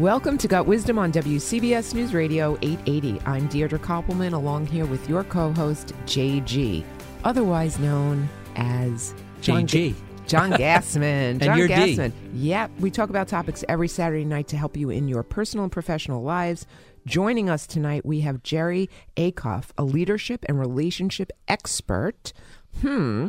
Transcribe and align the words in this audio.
Welcome 0.00 0.38
to 0.38 0.48
Gut 0.48 0.64
Wisdom 0.64 0.98
on 0.98 1.12
WCBS 1.12 1.92
News 1.92 2.14
Radio 2.14 2.56
880. 2.62 3.20
I'm 3.26 3.46
Deirdre 3.48 3.78
Koppelman, 3.78 4.32
along 4.32 4.64
here 4.64 4.86
with 4.86 5.06
your 5.10 5.24
co 5.24 5.52
host, 5.52 5.92
JG, 6.06 6.82
otherwise 7.22 7.78
known 7.78 8.26
as 8.56 9.14
John 9.42 9.66
G. 9.66 9.94
John 10.26 10.52
Gassman. 10.52 11.38
John 11.44 11.58
you're 11.58 11.68
D. 11.68 11.74
Gassman. 11.74 12.12
Yep. 12.32 12.70
We 12.80 12.90
talk 12.90 13.10
about 13.10 13.28
topics 13.28 13.62
every 13.68 13.88
Saturday 13.88 14.24
night 14.24 14.48
to 14.48 14.56
help 14.56 14.74
you 14.74 14.88
in 14.88 15.06
your 15.06 15.22
personal 15.22 15.64
and 15.64 15.72
professional 15.72 16.22
lives. 16.22 16.66
Joining 17.04 17.50
us 17.50 17.66
tonight, 17.66 18.06
we 18.06 18.20
have 18.22 18.42
Jerry 18.42 18.88
Acuff, 19.18 19.66
a 19.76 19.84
leadership 19.84 20.46
and 20.48 20.58
relationship 20.58 21.30
expert. 21.46 22.32
Hmm. 22.80 23.26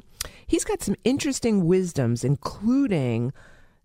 He's 0.48 0.64
got 0.64 0.82
some 0.82 0.96
interesting 1.04 1.66
wisdoms, 1.66 2.24
including 2.24 3.34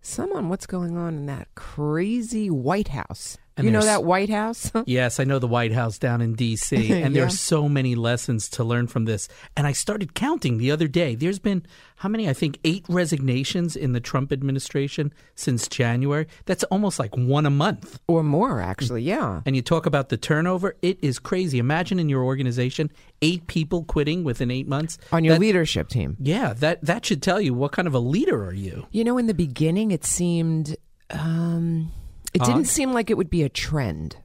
some 0.07 0.31
on 0.31 0.47
what's 0.47 0.65
going 0.65 0.95
on 0.95 1.15
in 1.15 1.25
that 1.25 1.53
crazy 1.53 2.49
White 2.49 2.87
House. 2.87 3.37
And 3.57 3.65
you 3.65 3.71
know 3.71 3.81
that 3.81 4.03
White 4.03 4.29
House? 4.29 4.71
Yes, 4.85 5.19
I 5.19 5.23
know 5.23 5.39
the 5.39 5.47
White 5.47 5.71
House 5.73 5.97
down 5.97 6.21
in 6.21 6.33
D.C., 6.33 6.93
and 7.03 7.15
Yeah. 7.15 7.23
are 7.23 7.29
so 7.29 7.67
many 7.67 7.95
lessons 7.95 8.47
to 8.49 8.63
learn 8.63 8.87
from 8.87 9.05
this. 9.05 9.27
And 9.57 9.65
I 9.67 9.71
started 9.73 10.13
counting 10.13 10.59
the 10.59 10.71
other 10.71 10.87
day. 10.87 11.15
There's 11.15 11.39
been, 11.39 11.65
how 11.97 12.07
many? 12.09 12.29
I 12.29 12.33
think 12.33 12.59
eight 12.63 12.85
resignations 12.87 13.75
in 13.75 13.93
the 13.93 13.99
Trump 13.99 14.31
administration 14.31 15.11
since 15.35 15.67
January. 15.67 16.27
That's 16.45 16.63
almost 16.65 16.99
like 16.99 17.15
one 17.17 17.45
a 17.45 17.49
month. 17.49 17.99
or 18.07 18.21
more, 18.23 18.61
actually. 18.61 19.01
Yeah. 19.01 19.41
And 19.45 19.55
you 19.55 19.61
talk 19.63 19.85
about 19.85 20.09
the 20.09 20.17
turnover, 20.17 20.75
it 20.81 20.99
is 21.01 21.17
crazy. 21.19 21.57
Imagine 21.57 21.99
in 21.99 22.07
your 22.09 22.23
organization, 22.23 22.91
eight 23.23 23.47
people 23.47 23.83
quitting 23.83 24.23
within 24.23 24.51
eight 24.51 24.67
months. 24.67 24.97
On 25.11 25.23
your 25.23 25.33
That- 25.35 25.41
leadership 25.41 25.89
team. 25.89 26.15
Yeah, 26.19 26.53
that, 26.53 26.83
that 26.85 27.05
should 27.05 27.21
tell 27.23 27.41
you 27.41 27.53
what 27.55 27.71
kind 27.71 27.87
of 27.87 27.93
a 27.95 27.99
leader 27.99 28.45
are 28.45 28.53
you. 28.53 28.85
You 28.91 29.03
know, 29.03 29.17
in 29.17 29.25
the 29.25 29.33
beginning, 29.33 29.91
it 29.91 30.05
seemed, 30.05 30.75
um, 31.09 31.91
it 32.37 32.45
didn't 32.45 32.61
Odd. 32.61 32.67
seem 32.67 32.93
like 32.93 33.09
it 33.09 33.17
would 33.17 33.29
be 33.29 33.43
a 33.43 33.49
trend. 33.49 34.17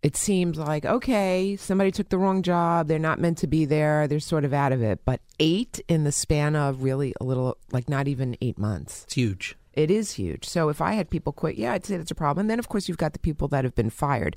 It 0.00 0.16
seemed 0.16 0.56
like, 0.56 0.84
okay, 0.84 1.56
somebody 1.56 1.90
took 1.90 2.08
the 2.08 2.18
wrong 2.18 2.42
job. 2.42 2.86
They're 2.86 3.00
not 3.00 3.18
meant 3.18 3.38
to 3.38 3.48
be 3.48 3.64
there. 3.64 4.06
They're 4.06 4.20
sort 4.20 4.44
of 4.44 4.54
out 4.54 4.70
of 4.70 4.80
it. 4.80 5.00
But 5.04 5.20
eight 5.40 5.80
in 5.88 6.04
the 6.04 6.12
span 6.12 6.54
of 6.54 6.84
really 6.84 7.14
a 7.20 7.24
little, 7.24 7.58
like 7.72 7.88
not 7.88 8.06
even 8.06 8.36
eight 8.40 8.58
months. 8.58 9.02
It's 9.04 9.14
huge. 9.14 9.56
It 9.74 9.90
is 9.90 10.12
huge. 10.12 10.44
So 10.44 10.68
if 10.68 10.80
I 10.80 10.92
had 10.92 11.10
people 11.10 11.32
quit, 11.32 11.56
yeah, 11.56 11.72
I'd 11.72 11.84
say 11.84 11.96
that's 11.96 12.12
a 12.12 12.14
problem. 12.14 12.42
And 12.44 12.50
then, 12.50 12.60
of 12.60 12.68
course, 12.68 12.88
you've 12.88 12.96
got 12.96 13.12
the 13.12 13.18
people 13.18 13.48
that 13.48 13.64
have 13.64 13.74
been 13.74 13.90
fired. 13.90 14.36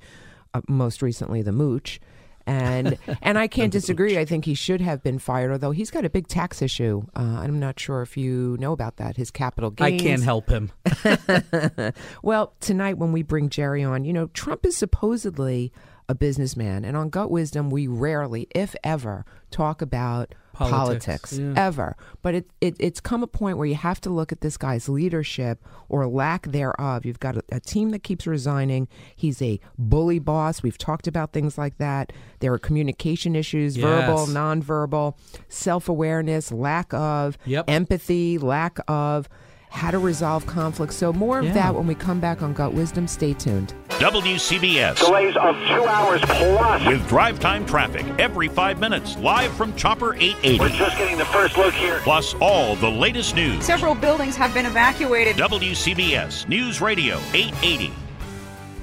Uh, 0.54 0.62
most 0.67 1.02
recently, 1.04 1.44
the 1.44 1.52
mooch. 1.52 2.00
And 2.45 2.97
and 3.22 3.38
I 3.38 3.47
can't 3.47 3.72
disagree. 3.72 4.17
I 4.17 4.25
think 4.25 4.45
he 4.45 4.53
should 4.53 4.81
have 4.81 5.03
been 5.03 5.20
fired, 5.20 5.52
although 5.52 5.72
he's 5.72 5.92
got 5.92 6.06
a 6.06 6.09
big 6.09 6.28
tax 6.28 6.61
issue. 6.61 7.03
Uh, 7.16 7.39
I'm 7.39 7.59
not 7.59 7.80
sure 7.80 8.02
if 8.02 8.17
you 8.17 8.58
know 8.59 8.72
about 8.72 8.98
that. 8.98 9.17
His 9.17 9.31
capital 9.31 9.70
gains. 9.70 10.02
I 10.02 10.06
can't 10.06 10.23
help 10.23 10.50
him. 10.50 10.72
Well, 12.23 12.53
tonight 12.59 12.98
when 12.98 13.11
we 13.11 13.23
bring 13.23 13.50
Jerry 13.50 13.83
on, 13.83 14.06
you 14.06 14.14
know, 14.14 14.28
Trump 14.28 14.66
is 14.66 14.78
supposedly 14.78 15.72
a 16.08 16.16
businessman, 16.16 16.83
and 16.83 16.95
on 16.98 17.09
Gut 17.09 17.31
Wisdom, 17.31 17.70
we 17.70 17.88
rarely, 17.88 18.48
if 18.53 18.76
ever, 18.83 19.26
talk 19.50 19.81
about 19.81 20.36
Politics, 20.70 21.31
politics, 21.31 21.38
yeah. 21.38 21.54
ever. 21.56 21.95
But 22.22 22.36
it, 22.36 22.48
it 22.62 22.76
it's 22.80 23.00
come 23.00 23.23
a 23.23 23.28
point 23.28 23.58
where 23.58 23.67
you 23.67 23.76
have 23.76 24.00
to 24.02 24.09
look 24.09 24.31
at 24.31 24.42
this 24.42 24.58
guy's 24.58 24.88
leadership 24.90 25.64
or 25.90 26.08
lack 26.08 26.48
thereof. 26.48 27.06
You've 27.06 27.20
got 27.20 27.38
a, 27.38 27.44
a 27.52 27.59
team 27.59 27.90
that 27.92 28.04
keeps 28.04 28.26
resigning. 28.28 28.88
He's 29.16 29.42
a 29.42 29.59
bully 29.78 30.20
boss. 30.20 30.64
We've 30.64 30.78
talked 30.78 31.08
about 31.08 31.34
things 31.34 31.58
like 31.58 31.78
that. 31.78 32.14
There 32.39 32.54
are 32.54 32.59
communication 32.59 33.36
issues, 33.36 33.76
verbal, 33.76 34.26
Yes. 34.28 34.30
nonverbal, 34.30 35.16
self 35.50 35.89
awareness, 35.89 36.52
lack 36.52 36.94
of 36.94 37.38
Yep. 37.45 37.66
empathy, 37.70 38.38
lack 38.38 38.80
of 38.88 39.28
how 39.72 39.89
to 39.89 39.97
resolve 39.97 40.45
conflict. 40.45 40.94
So 40.94 41.11
more 41.14 41.39
of 41.39 41.45
Yeah. 41.45 41.53
that 41.53 41.75
when 41.75 41.88
we 41.88 41.95
come 41.95 42.19
back 42.19 42.41
on 42.44 42.53
Gut 42.53 42.73
Wisdom. 42.73 43.08
Stay 43.08 43.33
tuned. 43.33 43.73
WCBS. 44.00 45.00
Delays 45.00 45.36
of 45.38 45.55
two 45.67 45.86
hours 45.88 46.22
plus. 46.25 46.86
With 46.86 47.08
drive 47.08 47.39
time 47.39 47.66
traffic 47.66 48.05
every 48.19 48.47
five 48.49 48.80
minutes, 48.80 49.17
live 49.17 49.52
from 49.53 49.73
Chopper 49.75 50.14
880. 50.16 50.59
We're 50.59 50.66
880. 50.67 50.77
just 50.77 50.97
getting 50.97 51.17
the 51.17 51.25
first 51.25 51.58
look 51.58 51.73
here. 51.73 51.99
Plus 52.04 52.36
all 52.42 52.76
the 52.76 52.89
latest 52.89 53.36
news. 53.36 53.64
Several 53.65 53.95
buildings 53.95 54.36
have 54.36 54.54
been 54.54 54.65
evacuated. 54.65 55.36
WCBS 55.37 56.48
News 56.49 56.81
Radio 56.81 57.17
880. 57.33 57.92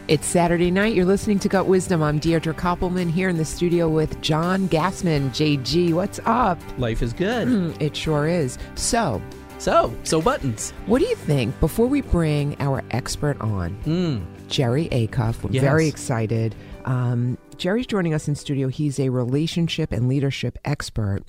It's 0.08 0.26
Saturday 0.26 0.70
night. 0.70 0.94
You're 0.94 1.04
listening 1.04 1.38
to 1.40 1.50
Gut 1.50 1.66
Wisdom. 1.66 2.02
I'm 2.02 2.18
Deirdre 2.18 2.54
Koppelman 2.54 3.10
here 3.10 3.28
in 3.28 3.36
the 3.36 3.44
studio 3.44 3.90
with 3.90 4.18
John 4.22 4.66
Gassman. 4.68 5.28
JG, 5.30 5.92
what's 5.92 6.18
up? 6.24 6.58
Life 6.78 7.02
is 7.02 7.12
good. 7.12 7.46
Mm, 7.46 7.82
It 7.82 7.94
sure 7.94 8.26
is. 8.26 8.56
So, 8.74 9.20
So, 9.58 9.92
so 10.04 10.22
buttons. 10.22 10.70
what 10.86 11.00
do 11.00 11.06
you 11.08 11.16
think 11.16 11.58
before 11.60 11.86
we 11.86 12.00
bring 12.00 12.56
our 12.60 12.82
expert 12.92 13.40
on, 13.40 13.76
Mm. 13.84 14.22
Jerry 14.48 14.88
Acuff? 14.90 15.42
We're 15.42 15.50
Yes. 15.50 15.62
very 15.62 15.88
excited. 15.88 16.54
Um, 16.84 17.36
Jerry's 17.56 17.86
joining 17.86 18.14
us 18.14 18.28
in 18.28 18.34
studio. 18.36 18.68
He's 18.68 19.00
a 19.00 19.08
relationship 19.08 19.92
and 19.92 20.08
leadership 20.08 20.58
expert. 20.64 21.24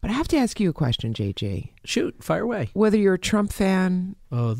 But 0.00 0.10
I 0.10 0.14
have 0.14 0.26
to 0.28 0.36
ask 0.36 0.58
you 0.58 0.68
a 0.70 0.72
question, 0.72 1.14
JJ. 1.14 1.70
Shoot, 1.84 2.22
fire 2.22 2.42
away. 2.42 2.70
Whether 2.74 2.96
you're 2.98 3.14
a 3.14 3.18
Trump 3.18 3.52
fan, 3.52 4.16
Oh, 4.32 4.56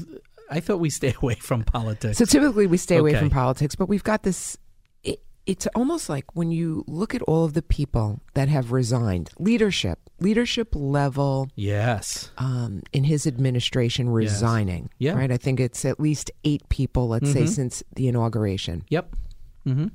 I 0.48 0.60
thought 0.60 0.78
we 0.78 0.88
stay 0.90 1.12
away 1.22 1.34
from 1.34 1.64
politics. 1.64 2.18
So 2.18 2.24
typically 2.24 2.68
we 2.68 2.76
stay 2.76 2.98
away 2.98 3.14
from 3.16 3.30
politics, 3.30 3.74
but 3.74 3.88
we've 3.88 4.04
got 4.04 4.22
this. 4.22 4.56
It, 5.44 5.52
it's 5.52 5.66
almost 5.74 6.08
like 6.08 6.24
when 6.34 6.50
you 6.50 6.84
look 6.86 7.14
at 7.14 7.22
all 7.22 7.44
of 7.44 7.54
the 7.54 7.62
people 7.62 8.20
that 8.34 8.48
have 8.48 8.72
resigned, 8.72 9.30
leadership, 9.38 9.98
leadership 10.20 10.68
level 10.74 11.48
yes. 11.56 12.30
um, 12.38 12.82
in 12.92 13.04
his 13.04 13.26
administration 13.26 14.08
resigning. 14.08 14.90
Yeah. 14.98 15.14
Right. 15.14 15.30
I 15.30 15.36
think 15.36 15.60
it's 15.60 15.84
at 15.84 15.98
least 16.00 16.30
eight 16.44 16.68
people, 16.68 17.08
let's 17.08 17.32
say, 17.32 17.46
since 17.46 17.82
the 17.94 18.08
inauguration. 18.08 18.84
Yep. 18.88 19.16
Mm-hmm. 19.66 19.86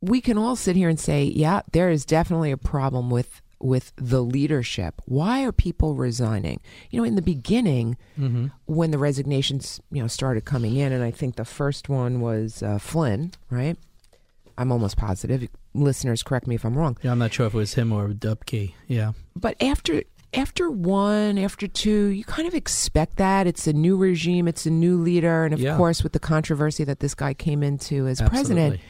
We 0.00 0.20
can 0.20 0.36
all 0.36 0.56
sit 0.56 0.74
here 0.74 0.88
and 0.88 0.98
say, 0.98 1.24
yeah, 1.24 1.62
there 1.72 1.90
is 1.90 2.04
definitely 2.04 2.50
a 2.50 2.56
problem 2.56 3.10
with 3.10 3.40
with 3.60 3.92
the 3.94 4.22
leadership. 4.22 5.00
Why 5.04 5.44
are 5.44 5.52
people 5.52 5.94
resigning? 5.94 6.60
You 6.90 6.98
know, 7.00 7.04
in 7.04 7.14
the 7.14 7.22
beginning, 7.22 7.96
Mm-hmm. 8.18 8.46
when 8.66 8.90
the 8.90 8.98
resignations 8.98 9.80
you 9.92 10.02
know 10.02 10.08
started 10.08 10.44
coming 10.44 10.76
in, 10.76 10.92
and 10.92 11.04
I 11.04 11.12
think 11.12 11.36
the 11.36 11.44
first 11.44 11.88
one 11.88 12.20
was 12.20 12.62
uh, 12.62 12.78
Flynn, 12.78 13.32
right? 13.50 13.78
I'm 14.58 14.70
almost 14.72 14.96
positive. 14.96 15.48
Listeners, 15.74 16.22
correct 16.22 16.46
me 16.46 16.54
if 16.54 16.64
I'm 16.64 16.76
wrong. 16.76 16.96
Yeah, 17.02 17.12
I'm 17.12 17.18
not 17.18 17.32
sure 17.32 17.46
if 17.46 17.54
it 17.54 17.56
was 17.56 17.74
him 17.74 17.92
or 17.92 18.08
Dubke. 18.08 18.74
Yeah. 18.88 19.12
But 19.36 19.60
after 19.62 20.02
after 20.34 20.70
one, 20.70 21.36
after 21.36 21.66
two, 21.68 22.06
you 22.06 22.24
kind 22.24 22.48
of 22.48 22.54
expect 22.54 23.16
that 23.16 23.46
it's 23.46 23.66
a 23.66 23.72
new 23.74 23.96
regime, 23.96 24.48
it's 24.48 24.64
a 24.64 24.70
new 24.70 24.96
leader, 24.96 25.44
and 25.44 25.52
of 25.52 25.60
Yeah. 25.60 25.76
course, 25.76 26.02
with 26.02 26.12
the 26.12 26.18
controversy 26.18 26.84
that 26.84 27.00
this 27.00 27.14
guy 27.14 27.34
came 27.34 27.62
into 27.62 28.06
as 28.06 28.20
president. 28.22 28.80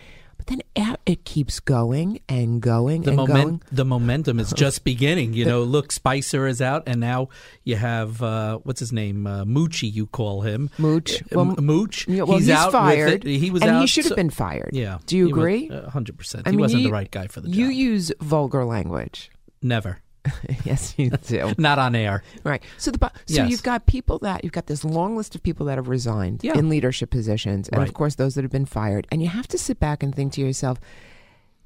But 0.44 0.58
then 0.78 0.97
it 1.06 1.25
keeps 1.25 1.60
going 1.60 2.19
and 2.28 2.60
going 2.60 3.03
The 3.03 3.10
and 3.10 3.16
moment, 3.16 3.34
going. 3.44 3.60
the 3.70 3.84
momentum 3.84 4.41
is 4.41 4.53
just 4.53 4.82
beginning. 4.92 5.34
You 5.34 5.44
know, 5.44 5.62
look, 5.62 5.92
Spicer 5.92 6.47
is 6.48 6.60
out, 6.60 6.82
and 6.86 6.98
now 7.00 7.28
you 7.62 7.76
have 7.76 8.20
uh, 8.22 8.58
what's 8.64 8.80
his 8.80 8.92
name, 8.92 9.26
uh, 9.26 9.44
Moochie. 9.44 9.92
You 9.92 10.06
call 10.06 10.41
him 10.41 10.70
Mooch. 10.78 11.22
Uh, 11.22 11.26
Well, 11.36 11.44
Mooch. 11.60 12.08
Yeah, 12.08 12.22
well, 12.25 12.38
he's, 12.38 12.50
out 12.50 12.66
with 12.66 12.72
fired. 12.72 13.22
He 13.25 13.50
was 13.53 13.62
and 13.62 13.70
out. 13.72 13.80
he 13.82 13.86
should 13.86 14.04
have 14.04 14.10
so- 14.10 14.16
been 14.16 14.30
fired. 14.30 14.70
Yeah. 14.72 14.98
Do 15.06 15.16
you 15.16 15.26
he 15.26 15.32
was- 15.32 15.38
agree? 15.41 15.70
uh, 15.70 15.91
Hundred 15.91 16.19
percent. 16.19 16.47
I 16.47 16.50
He 16.50 16.56
mean, 16.56 16.62
wasn't 16.62 16.82
you- 16.82 16.88
the 16.88 16.92
right 16.92 17.10
guy 17.10 17.28
for 17.28 17.41
the 17.41 17.48
job. 17.48 17.54
You 17.56 17.66
use 17.69 18.10
vulgar 18.20 18.64
language. 18.64 19.30
Never. 19.62 19.98
yes, 20.65 20.94
you 20.97 21.10
do. 21.10 21.53
Not 21.59 21.78
on 21.78 21.94
air. 21.94 22.22
Right. 22.44 22.62
So 22.78 22.91
the 22.91 22.99
so 23.27 23.34
Yes. 23.34 23.50
you've 23.50 23.62
got 23.62 23.87
people 23.87 24.19
that 24.21 24.44
you've 24.44 24.53
got 24.53 24.66
this 24.66 24.84
long 24.84 25.16
list 25.16 25.34
of 25.34 25.43
people 25.43 25.66
that 25.66 25.78
have 25.78 25.88
resigned 25.88 26.41
Yeah. 26.44 26.56
in 26.59 26.69
leadership 26.69 27.10
positions, 27.10 27.69
and 27.69 27.83
of 27.83 27.93
course 27.94 28.15
those 28.16 28.34
that 28.37 28.43
have 28.43 28.53
been 28.53 28.66
fired. 28.66 29.06
And 29.10 29.22
you 29.22 29.28
have 29.28 29.49
to 29.49 29.59
sit 29.59 29.81
back 29.81 30.03
and 30.03 30.15
think 30.15 30.33
to 30.34 30.41
yourself, 30.41 30.78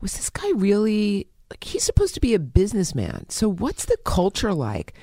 was 0.00 0.17
this 0.17 0.31
guy 0.31 0.50
really 0.55 1.28
like 1.50 1.62
he's 1.65 1.84
supposed 1.84 2.15
to 2.15 2.21
be 2.21 2.34
a 2.34 2.39
businessman? 2.39 3.27
So 3.28 3.49
what's 3.49 3.84
the 3.84 3.97
culture 4.05 4.53
like? 4.55 4.94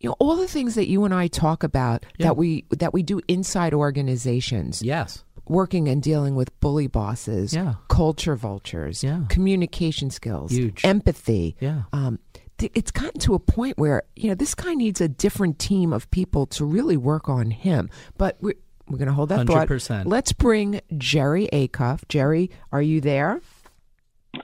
You 0.00 0.10
know, 0.10 0.16
all 0.20 0.36
the 0.36 0.46
things 0.46 0.74
that 0.76 0.88
you 0.88 1.04
and 1.04 1.12
I 1.12 1.26
talk 1.26 1.64
about 1.64 2.06
Yeah. 2.18 2.26
that 2.26 2.36
we 2.36 2.64
that 2.70 2.92
we 2.92 3.02
do 3.02 3.20
inside 3.26 3.74
organizations, 3.74 4.82
Yes. 4.82 5.24
working 5.46 5.88
and 5.88 6.02
dealing 6.02 6.34
with 6.36 6.58
bully 6.60 6.86
bosses, 6.86 7.52
Yeah. 7.54 7.74
culture 7.88 8.36
vultures, 8.36 9.02
Yeah. 9.02 9.22
communication 9.28 10.10
skills, 10.10 10.52
Huge. 10.52 10.84
empathy, 10.84 11.56
Yeah. 11.58 11.82
um, 11.92 12.18
it's 12.60 12.90
gotten 12.90 13.20
to 13.20 13.34
a 13.34 13.38
point 13.38 13.78
where 13.78 14.02
you 14.16 14.28
know 14.28 14.34
this 14.34 14.54
guy 14.54 14.74
needs 14.74 15.00
a 15.00 15.08
different 15.08 15.58
team 15.58 15.92
of 15.92 16.10
people 16.10 16.46
to 16.46 16.64
really 16.64 16.96
work 16.96 17.28
on 17.28 17.50
him. 17.50 17.90
But 18.16 18.36
we're 18.40 18.54
we're 18.88 18.98
going 18.98 19.08
to 19.08 19.14
hold 19.14 19.28
that 19.30 19.46
thought. 19.46 19.68
100%. 19.68 20.06
Let's 20.06 20.32
bring 20.32 20.80
Jerry 20.96 21.48
Acuff. 21.52 22.06
Jerry, 22.08 22.50
are 22.72 22.82
you 22.82 23.00
there? 23.00 23.40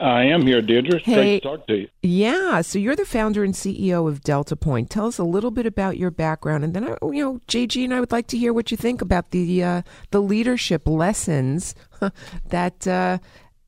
I 0.01 0.25
am 0.25 0.47
here, 0.47 0.63
Deirdre. 0.63 0.99
Hey. 0.99 1.15
Great 1.15 1.43
to 1.43 1.49
talk 1.49 1.67
to 1.67 1.77
you. 1.77 1.89
Yeah. 2.03 2.63
So 2.63 2.79
you're 2.79 2.97
the 2.97 3.05
founder 3.05 3.45
and 3.45 3.55
CEO 3.55 4.09
of 4.09 4.23
Delta 4.23 4.57
Point. 4.57 4.91
Tell 4.91 5.07
us 5.07 5.19
a 5.19 5.25
little 5.25 5.51
bit 5.51 5.67
about 5.67 5.99
your 5.99 6.11
background, 6.11 6.65
and 6.65 6.75
then 6.75 6.85
I, 6.85 6.97
you 7.03 7.23
know, 7.23 7.41
JG 7.49 7.85
and 7.85 7.95
I 7.95 8.01
would 8.01 8.13
like 8.13 8.27
to 8.29 8.39
hear 8.39 8.53
what 8.53 8.71
you 8.71 8.77
think 8.77 9.03
about 9.03 9.31
the 9.31 9.63
uh, 9.63 9.83
the 10.11 10.23
leadership 10.23 10.89
lessons 10.89 11.75
that 12.49 12.87
uh, 12.87 13.19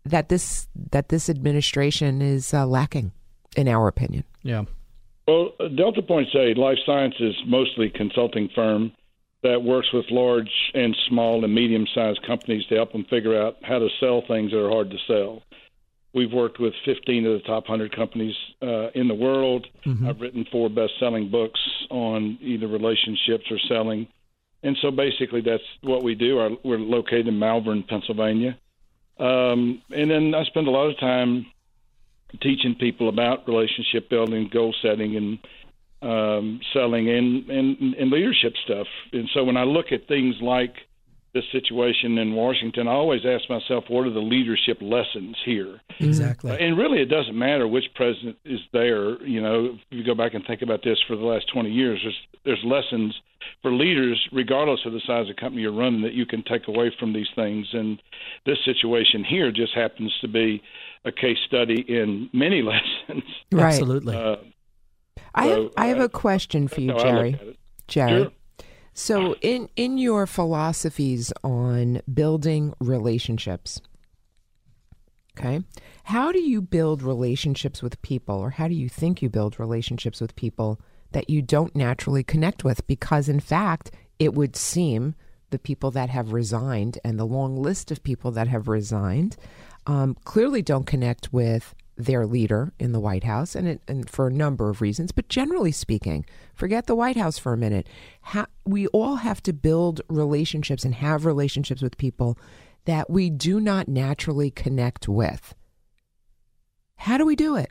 that 0.04 0.28
this 0.28 0.68
that 0.90 1.10
this 1.10 1.28
administration 1.28 2.22
is 2.22 2.52
uh, 2.54 2.66
lacking, 2.66 3.12
in 3.54 3.68
our 3.68 3.86
opinion. 3.86 4.24
Yeah. 4.46 4.62
Well, 5.26 5.50
Delta 5.74 6.02
Point's 6.02 6.34
a 6.36 6.54
life 6.54 6.78
sciences, 6.86 7.34
is 7.34 7.36
mostly 7.46 7.90
consulting 7.90 8.48
firm 8.54 8.92
that 9.42 9.62
works 9.62 9.88
with 9.92 10.04
large 10.10 10.50
and 10.72 10.96
small 11.08 11.44
and 11.44 11.52
medium 11.52 11.86
sized 11.94 12.20
companies 12.24 12.64
to 12.66 12.76
help 12.76 12.92
them 12.92 13.04
figure 13.10 13.40
out 13.40 13.56
how 13.62 13.78
to 13.78 13.88
sell 13.98 14.22
things 14.26 14.52
that 14.52 14.58
are 14.58 14.70
hard 14.70 14.90
to 14.90 14.96
sell. 15.06 15.42
We've 16.14 16.32
worked 16.32 16.60
with 16.60 16.72
15 16.84 17.26
of 17.26 17.32
the 17.34 17.46
top 17.46 17.68
100 17.68 17.94
companies 17.94 18.34
uh, 18.62 18.90
in 18.94 19.08
the 19.08 19.14
world. 19.14 19.66
I've 20.08 20.20
written 20.20 20.46
four 20.50 20.70
best 20.70 20.92
selling 20.98 21.30
books 21.30 21.60
on 21.90 22.38
either 22.40 22.68
relationships 22.68 23.44
or 23.50 23.58
selling. 23.68 24.08
And 24.62 24.76
so 24.80 24.90
basically, 24.90 25.42
that's 25.42 25.62
what 25.82 26.02
we 26.02 26.14
do. 26.14 26.38
Our, 26.38 26.50
we're 26.64 26.78
located 26.78 27.28
in 27.28 27.38
Malvern, 27.38 27.82
Pennsylvania. 27.82 28.56
Um, 29.18 29.82
and 29.90 30.10
then 30.10 30.34
I 30.34 30.44
spend 30.44 30.68
a 30.68 30.70
lot 30.70 30.88
of 30.88 30.98
time 30.98 31.46
teaching 32.42 32.74
people 32.78 33.08
about 33.08 33.46
relationship 33.46 34.08
building, 34.10 34.48
goal 34.52 34.74
setting, 34.82 35.16
and 35.16 35.38
um, 36.02 36.60
selling 36.72 37.08
and, 37.08 37.48
and, 37.48 37.94
and 37.94 38.10
leadership 38.10 38.54
stuff. 38.64 38.86
And 39.12 39.28
so 39.32 39.44
when 39.44 39.56
I 39.56 39.64
look 39.64 39.92
at 39.92 40.06
things 40.08 40.36
like 40.40 40.74
this 41.36 41.44
situation 41.52 42.16
in 42.16 42.32
Washington, 42.32 42.88
I 42.88 42.92
always 42.92 43.20
ask 43.26 43.48
myself, 43.50 43.84
what 43.88 44.06
are 44.06 44.12
the 44.12 44.20
leadership 44.20 44.78
lessons 44.80 45.36
here? 45.44 45.82
Exactly. 46.00 46.56
And 46.58 46.78
really, 46.78 47.02
it 47.02 47.10
doesn't 47.10 47.38
matter 47.38 47.68
which 47.68 47.84
president 47.94 48.36
is 48.46 48.60
there. 48.72 49.22
You 49.22 49.42
know, 49.42 49.66
if 49.66 49.80
you 49.90 50.02
go 50.02 50.14
back 50.14 50.32
and 50.32 50.42
think 50.46 50.62
about 50.62 50.82
this 50.82 50.98
for 51.06 51.14
the 51.14 51.22
last 51.22 51.52
20 51.52 51.70
years, 51.70 52.00
there's, 52.02 52.16
there's 52.46 52.64
lessons 52.64 53.14
for 53.60 53.70
leaders, 53.70 54.18
regardless 54.32 54.80
of 54.86 54.94
the 54.94 55.00
size 55.06 55.28
of 55.28 55.36
company 55.36 55.60
you're 55.60 55.72
running, 55.72 56.00
that 56.02 56.14
you 56.14 56.24
can 56.24 56.42
take 56.42 56.68
away 56.68 56.90
from 56.98 57.12
these 57.12 57.28
things. 57.34 57.66
And 57.74 58.00
this 58.46 58.58
situation 58.64 59.22
here 59.22 59.52
just 59.52 59.74
happens 59.74 60.16
to 60.22 60.28
be 60.28 60.62
a 61.04 61.12
case 61.12 61.38
study 61.46 61.84
in 61.86 62.30
many 62.32 62.62
lessons. 62.72 63.24
Right. 63.52 63.66
Absolutely. 63.66 64.16
Uh, 64.16 64.36
I 65.34 65.46
have, 65.48 65.68
I 65.76 65.86
have 65.88 66.00
uh, 66.00 66.04
a 66.04 66.08
question 66.08 66.66
for 66.66 66.80
you, 66.80 66.88
that's 66.88 67.02
how 67.02 67.08
I 67.08 67.12
look 67.12 67.36
Jerry. 67.36 67.58
Jerry. 67.88 68.22
Sure. 68.22 68.32
So, 68.98 69.34
in 69.42 69.68
in 69.76 69.98
your 69.98 70.26
philosophies 70.26 71.30
on 71.44 72.00
building 72.12 72.72
relationships, 72.80 73.82
okay, 75.38 75.60
how 76.04 76.32
do 76.32 76.40
you 76.40 76.62
build 76.62 77.02
relationships 77.02 77.82
with 77.82 78.00
people, 78.00 78.36
or 78.36 78.48
how 78.48 78.68
do 78.68 78.74
you 78.74 78.88
think 78.88 79.20
you 79.20 79.28
build 79.28 79.60
relationships 79.60 80.18
with 80.18 80.34
people 80.34 80.80
that 81.12 81.28
you 81.28 81.42
don't 81.42 81.76
naturally 81.76 82.24
connect 82.24 82.64
with? 82.64 82.86
Because, 82.86 83.28
in 83.28 83.38
fact, 83.38 83.90
it 84.18 84.32
would 84.32 84.56
seem 84.56 85.14
the 85.50 85.58
people 85.58 85.90
that 85.90 86.08
have 86.08 86.32
resigned 86.32 86.98
and 87.04 87.18
the 87.18 87.26
long 87.26 87.54
list 87.54 87.90
of 87.90 88.02
people 88.02 88.30
that 88.30 88.48
have 88.48 88.66
resigned 88.66 89.36
um, 89.86 90.16
clearly 90.24 90.62
don't 90.62 90.86
connect 90.86 91.34
with 91.34 91.74
their 91.96 92.26
leader 92.26 92.72
in 92.78 92.92
the 92.92 93.00
White 93.00 93.24
House, 93.24 93.54
and, 93.54 93.66
it, 93.66 93.80
and 93.88 94.08
for 94.08 94.26
a 94.26 94.32
number 94.32 94.68
of 94.68 94.80
reasons. 94.80 95.12
But 95.12 95.28
generally 95.28 95.72
speaking, 95.72 96.26
forget 96.54 96.86
the 96.86 96.94
White 96.94 97.16
House 97.16 97.38
for 97.38 97.52
a 97.52 97.56
minute. 97.56 97.88
We 98.64 98.86
all 98.88 99.16
have 99.16 99.42
to 99.44 99.52
build 99.52 100.00
relationships 100.08 100.84
and 100.84 100.94
have 100.94 101.24
relationships 101.24 101.82
with 101.82 101.96
people 101.96 102.38
that 102.84 103.10
we 103.10 103.30
do 103.30 103.60
not 103.60 103.88
naturally 103.88 104.50
connect 104.50 105.08
with. 105.08 105.54
How 106.96 107.18
do 107.18 107.26
we 107.26 107.36
do 107.36 107.56
it? 107.56 107.70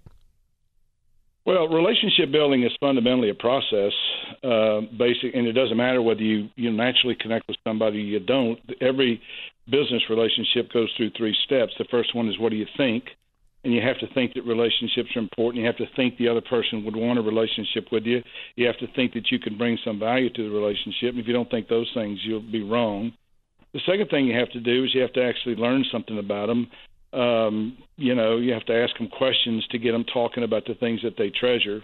Well, 1.46 1.68
relationship 1.68 2.32
building 2.32 2.64
is 2.64 2.72
fundamentally 2.80 3.30
a 3.30 3.36
process, 3.36 3.94
uh, 4.44 4.82
basic, 4.98 5.36
and 5.36 5.46
it 5.46 5.54
doesn't 5.54 5.78
matter 5.78 6.02
whether 6.02 6.22
you 6.22 6.50
you 6.56 6.72
naturally 6.72 7.16
connect 7.20 7.48
with 7.48 7.58
somebody 7.64 8.00
or 8.00 8.02
you 8.02 8.20
don't. 8.20 8.60
Every 8.82 9.22
business 9.70 10.02
relationship 10.10 10.74
goes 10.74 10.92
through 10.98 11.12
three 11.12 11.36
steps. 11.46 11.74
The 11.78 11.86
first 11.92 12.16
one 12.16 12.30
is 12.30 12.40
what 12.40 12.50
do 12.50 12.56
you 12.56 12.66
think, 12.78 13.04
and 13.66 13.74
you 13.74 13.82
have 13.82 13.98
to 13.98 14.08
think 14.14 14.36
that 14.36 14.46
relationships 14.46 15.10
are 15.16 15.20
important. 15.20 15.56
You 15.56 15.66
have 15.66 15.78
to 15.78 15.88
think 15.96 16.18
the 16.18 16.28
other 16.28 16.42
person 16.42 16.86
would 16.86 16.96
want 16.96 17.18
a 17.18 17.24
relationship 17.24 17.92
with 17.92 18.04
you. 18.06 18.22
You 18.56 18.68
have 18.68 18.78
to 18.78 18.88
think 18.96 19.14
that 19.14 19.32
you 19.32 19.40
can 19.40 19.58
bring 19.58 19.80
some 19.84 20.00
value 20.00 20.30
to 20.32 20.44
the 20.44 20.56
relationship. 20.56 21.10
And 21.10 21.20
if 21.20 21.26
you 21.26 21.34
don't 21.34 21.50
think 21.50 21.68
those 21.68 21.90
things, 21.96 22.20
you'll 22.24 22.42
be 22.42 22.62
wrong. 22.62 23.12
The 23.74 23.80
second 23.88 24.10
thing 24.10 24.28
you 24.28 24.38
have 24.38 24.52
to 24.52 24.60
do 24.60 24.84
is 24.84 24.94
you 24.94 25.02
have 25.02 25.14
to 25.14 25.24
actually 25.24 25.56
learn 25.56 25.84
something 25.92 26.20
about 26.20 26.46
them. 26.46 26.68
Um, 27.12 27.78
you 27.98 28.14
know, 28.14 28.38
you 28.38 28.54
have 28.54 28.66
to 28.68 28.76
ask 28.76 28.96
them 29.00 29.08
questions 29.08 29.66
to 29.72 29.80
get 29.80 29.94
them 29.94 30.06
talking 30.14 30.44
about 30.44 30.66
the 30.68 30.76
things 30.76 31.02
that 31.02 31.18
they 31.18 31.32
treasure. 31.32 31.82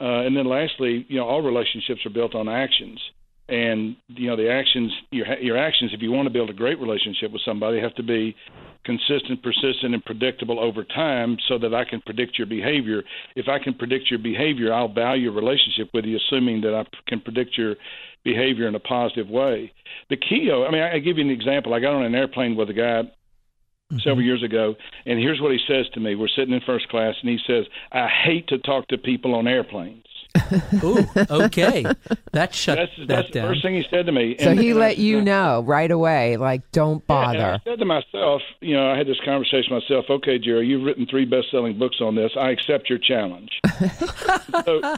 Uh, 0.00 0.26
and 0.26 0.36
then 0.36 0.46
lastly, 0.46 1.06
you 1.08 1.18
know, 1.18 1.28
all 1.28 1.40
relationships 1.40 2.04
are 2.04 2.10
built 2.10 2.34
on 2.34 2.48
actions. 2.48 3.00
And 3.48 3.96
you 4.08 4.28
know, 4.28 4.36
the 4.36 4.50
actions, 4.50 4.92
your 5.10 5.26
your 5.38 5.58
actions, 5.58 5.90
if 5.92 6.00
you 6.00 6.12
want 6.12 6.26
to 6.26 6.32
build 6.32 6.48
a 6.48 6.54
great 6.54 6.78
relationship 6.80 7.32
with 7.32 7.42
somebody, 7.44 7.80
have 7.80 7.94
to 7.96 8.02
be 8.02 8.36
consistent, 8.84 9.42
persistent, 9.42 9.94
and 9.94 10.04
predictable 10.04 10.58
over 10.58 10.84
time, 10.84 11.36
so 11.48 11.58
that 11.58 11.74
I 11.74 11.84
can 11.84 12.00
predict 12.00 12.38
your 12.38 12.46
behavior. 12.46 13.02
If 13.36 13.48
I 13.48 13.58
can 13.58 13.74
predict 13.74 14.10
your 14.10 14.18
behavior, 14.18 14.72
I'll 14.72 14.92
value 14.92 15.30
a 15.30 15.32
relationship 15.32 15.90
with 15.92 16.04
you, 16.04 16.16
assuming 16.16 16.60
that 16.62 16.74
I 16.74 16.84
can 17.08 17.20
predict 17.20 17.58
your 17.58 17.74
behavior 18.24 18.68
in 18.68 18.74
a 18.74 18.80
positive 18.80 19.28
way. 19.28 19.72
The 20.08 20.16
key, 20.16 20.50
I 20.52 20.70
mean, 20.70 20.82
I, 20.82 20.94
I 20.94 20.98
give 20.98 21.18
you 21.18 21.24
an 21.24 21.30
example. 21.30 21.74
I 21.74 21.80
got 21.80 21.94
on 21.94 22.04
an 22.04 22.14
airplane 22.14 22.56
with 22.56 22.70
a 22.70 22.74
guy 22.74 23.02
mm-hmm. 23.02 23.98
several 23.98 24.22
years 24.22 24.42
ago, 24.42 24.74
and 25.04 25.18
here's 25.18 25.40
what 25.40 25.52
he 25.52 25.58
says 25.66 25.86
to 25.94 26.00
me. 26.00 26.14
We're 26.14 26.28
sitting 26.28 26.54
in 26.54 26.60
first 26.64 26.88
class, 26.88 27.14
and 27.20 27.30
he 27.30 27.38
says, 27.46 27.66
"I 27.90 28.08
hate 28.08 28.46
to 28.48 28.58
talk 28.58 28.88
to 28.88 28.98
people 28.98 29.34
on 29.34 29.48
airplanes." 29.48 30.04
Ooh, 30.84 31.06
okay. 31.30 31.84
That 32.32 32.54
shut 32.54 32.78
That's 32.78 32.90
that 32.98 33.08
that's 33.08 33.26
the 33.28 33.32
down. 33.34 33.48
first 33.48 33.62
thing 33.62 33.74
he 33.74 33.84
said 33.90 34.06
to 34.06 34.12
me. 34.12 34.36
So 34.38 34.50
And- 34.50 34.60
he 34.60 34.70
and 34.70 34.78
I- 34.78 34.80
let 34.80 34.98
you 34.98 35.20
know 35.20 35.62
right 35.66 35.90
away, 35.90 36.36
like, 36.36 36.62
don't 36.72 37.02
Yeah, 37.08 37.30
and 37.30 37.42
I 37.42 37.58
said 37.64 37.78
to 37.78 37.84
myself, 37.84 38.42
you 38.60 38.74
know, 38.74 38.90
I 38.90 38.96
had 38.96 39.06
this 39.06 39.20
conversation 39.24 39.72
myself. 39.74 40.06
Okay, 40.08 40.38
Jerry, 40.38 40.66
you've 40.66 40.84
written 40.84 41.06
three 41.06 41.24
best-selling 41.24 41.78
books 41.78 42.00
on 42.00 42.14
this. 42.14 42.32
I 42.38 42.50
accept 42.50 42.88
your 42.88 42.98
challenge. 42.98 43.50
so, 44.64 44.96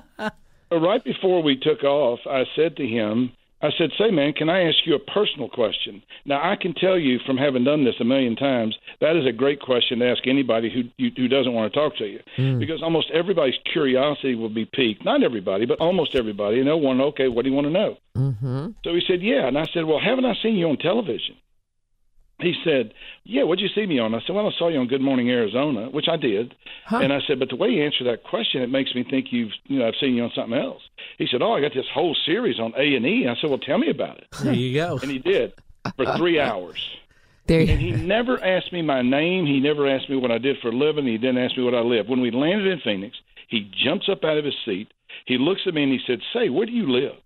so 0.71 0.79
right 0.79 1.03
before 1.05 1.43
we 1.43 1.57
took 1.57 1.83
off, 1.85 2.21
I 2.29 2.45
said 2.57 2.77
to 2.77 2.87
him, 2.87 3.33
I 3.65 3.71
said, 3.79 3.91
"Say, 3.99 4.11
man, 4.11 4.33
can 4.35 4.49
I 4.49 4.69
ask 4.69 4.79
you 4.85 4.95
a 4.95 4.99
personal 4.99 5.49
question?" 5.49 6.03
Now, 6.25 6.41
I 6.43 6.57
can 6.57 6.75
tell 6.75 6.99
you 6.99 7.19
from 7.27 7.37
having 7.37 7.65
done 7.65 7.85
this 7.85 7.95
a 8.01 8.05
million 8.05 8.37
times, 8.37 8.77
that 9.01 9.17
is 9.17 9.27
a 9.27 9.33
great 9.33 9.61
question 9.61 10.01
to 10.01 10.11
ask 10.11 10.27
anybody 10.27 10.71
who 10.71 10.83
you, 10.97 11.11
who 11.17 11.29
doesn't 11.29 11.53
want 11.53 11.73
to 11.73 11.79
talk 11.79 11.97
to 11.97 12.07
you, 12.07 12.21
because 12.59 12.83
almost 12.83 13.11
everybody's 13.11 13.59
curiosity 13.73 14.35
will 14.35 14.49
be 14.49 14.67
piqued. 14.67 15.05
Not 15.05 15.23
everybody, 15.23 15.67
but 15.67 15.81
almost 15.81 16.15
everybody, 16.15 16.59
and 16.59 16.67
they'll 16.67 16.81
want 16.81 17.01
okay, 17.01 17.29
what 17.29 17.45
do 17.45 17.51
you 17.51 17.55
want 17.55 17.67
to 17.67 17.73
know? 17.73 17.97
Mm-hmm. 18.17 18.69
So 18.85 18.95
he 18.95 19.03
said, 19.07 19.23
Yeah. 19.23 19.47
And 19.47 19.59
I 19.59 19.67
said, 19.73 19.85
Well, 19.85 20.01
haven't 20.01 20.25
I 20.25 20.35
seen 20.43 20.57
you 20.57 20.69
on 20.69 20.77
television? 20.77 21.37
He 22.44 22.55
said, 22.64 22.93
Yeah, 23.25 23.43
what'd 23.44 23.62
you 23.62 23.69
see 23.75 23.87
me 23.87 23.99
on? 23.99 24.14
I 24.14 24.20
said, 24.26 24.35
Well, 24.35 24.46
I 24.46 24.52
saw 24.58 24.69
you 24.69 24.79
on 24.79 24.87
Good 24.87 25.00
Morning 25.00 25.31
Arizona, 25.31 25.88
which 25.91 26.06
I 26.08 26.17
did. 26.17 26.55
Huh. 26.87 26.99
And 26.99 27.12
I 27.12 27.20
said, 27.26 27.38
But 27.38 27.49
the 27.49 27.56
way 27.56 27.69
you 27.69 27.85
answer 27.85 28.05
that 28.05 28.25
question, 28.25 28.62
it 28.62 28.70
makes 28.70 28.94
me 28.94 29.05
think 29.08 29.26
you've, 29.31 29.52
you 29.67 29.79
know, 29.79 29.88
I've 29.88 29.94
seen 30.00 30.14
you 30.14 30.23
on 30.25 30.32
something 30.35 30.58
else. 30.58 30.82
He 31.19 31.26
said, 31.31 31.43
Oh, 31.43 31.52
I 31.52 31.61
got 31.61 31.73
this 31.75 31.87
whole 31.93 32.17
series 32.26 32.58
on 32.61 32.73
A 32.76 32.94
and 32.96 33.06
E." 33.06 33.26
I 33.29 33.35
said, 33.41 33.50
Well, 33.50 33.58
tell 33.58 33.79
me 33.79 33.91
about 33.91 34.19
it. 34.19 34.26
There 34.43 34.52
you 34.52 34.75
go. 34.75 34.99
And 34.99 35.11
he 35.11 35.19
did 35.19 35.55
for 35.96 36.17
three 36.17 36.41
hours. 36.41 36.88
There, 37.46 37.61
And 37.61 37.81
he 37.81 37.93
never 37.93 38.43
asked 38.43 38.73
me 38.73 38.81
my 38.81 39.02
name. 39.02 39.44
He 39.44 39.60
never 39.60 39.86
asked 39.86 40.08
me 40.08 40.17
what 40.17 40.31
I 40.31 40.39
did 40.39 40.56
for 40.63 40.69
a 40.69 40.72
living. 40.72 41.06
He 41.06 41.19
didn't 41.19 41.39
ask 41.39 41.56
me 41.58 41.63
what 41.63 41.74
I 41.74 41.81
lived. 41.81 42.08
When 42.08 42.22
we 42.22 42.31
landed 42.31 42.67
in 42.67 42.81
Phoenix, 42.81 43.17
he 43.48 43.70
jumps 43.84 44.08
up 44.08 44.24
out 44.24 44.39
of 44.39 44.44
his 44.46 44.55
seat. 44.65 44.89
He 45.27 45.36
looks 45.36 45.60
at 45.67 45.74
me 45.74 45.82
and 45.82 45.93
he 45.93 46.01
said, 46.06 46.20
Say, 46.32 46.48
where 46.48 46.67
do 46.67 46.72
you 46.72 46.91
live? 46.91 47.17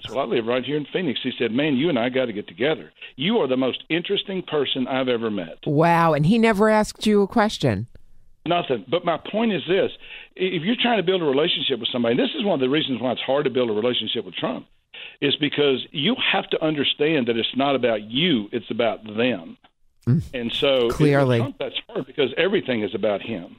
So 0.00 0.18
I 0.18 0.24
live 0.24 0.46
right 0.46 0.64
here 0.64 0.76
in 0.76 0.86
Phoenix. 0.92 1.20
He 1.22 1.32
said, 1.38 1.52
Man, 1.52 1.76
you 1.76 1.88
and 1.88 1.98
I 1.98 2.08
got 2.08 2.26
to 2.26 2.32
get 2.32 2.48
together. 2.48 2.92
You 3.16 3.38
are 3.38 3.46
the 3.46 3.56
most 3.56 3.84
interesting 3.88 4.42
person 4.42 4.86
I've 4.86 5.08
ever 5.08 5.30
met. 5.30 5.58
wow. 5.66 6.12
And 6.14 6.26
he 6.26 6.38
never 6.38 6.68
asked 6.68 7.06
you 7.06 7.22
a 7.22 7.28
question. 7.28 7.86
Nothing. 8.46 8.84
But 8.88 9.04
my 9.04 9.18
point 9.18 9.52
is 9.52 9.62
this 9.66 9.90
if 10.36 10.62
you're 10.62 10.76
trying 10.80 10.98
to 10.98 11.02
build 11.02 11.22
a 11.22 11.24
relationship 11.24 11.80
with 11.80 11.88
somebody, 11.90 12.16
this 12.16 12.30
is 12.36 12.44
one 12.44 12.54
of 12.54 12.60
the 12.60 12.68
reasons 12.68 13.00
why 13.00 13.12
it's 13.12 13.22
hard 13.22 13.44
to 13.44 13.50
build 13.50 13.70
a 13.70 13.72
relationship 13.72 14.24
with 14.24 14.34
Trump, 14.34 14.66
is 15.22 15.34
because 15.36 15.86
you 15.92 16.14
have 16.32 16.48
to 16.50 16.62
understand 16.62 17.28
that 17.28 17.36
it's 17.38 17.56
not 17.56 17.74
about 17.74 18.02
you, 18.02 18.48
it's 18.52 18.70
about 18.70 19.02
them. 19.16 19.56
And 20.34 20.52
so, 20.52 20.90
Clearly. 20.90 21.38
Trump, 21.38 21.56
that's 21.58 21.76
hard 21.88 22.06
because 22.06 22.34
everything 22.36 22.82
is 22.82 22.94
about 22.94 23.22
him. 23.22 23.56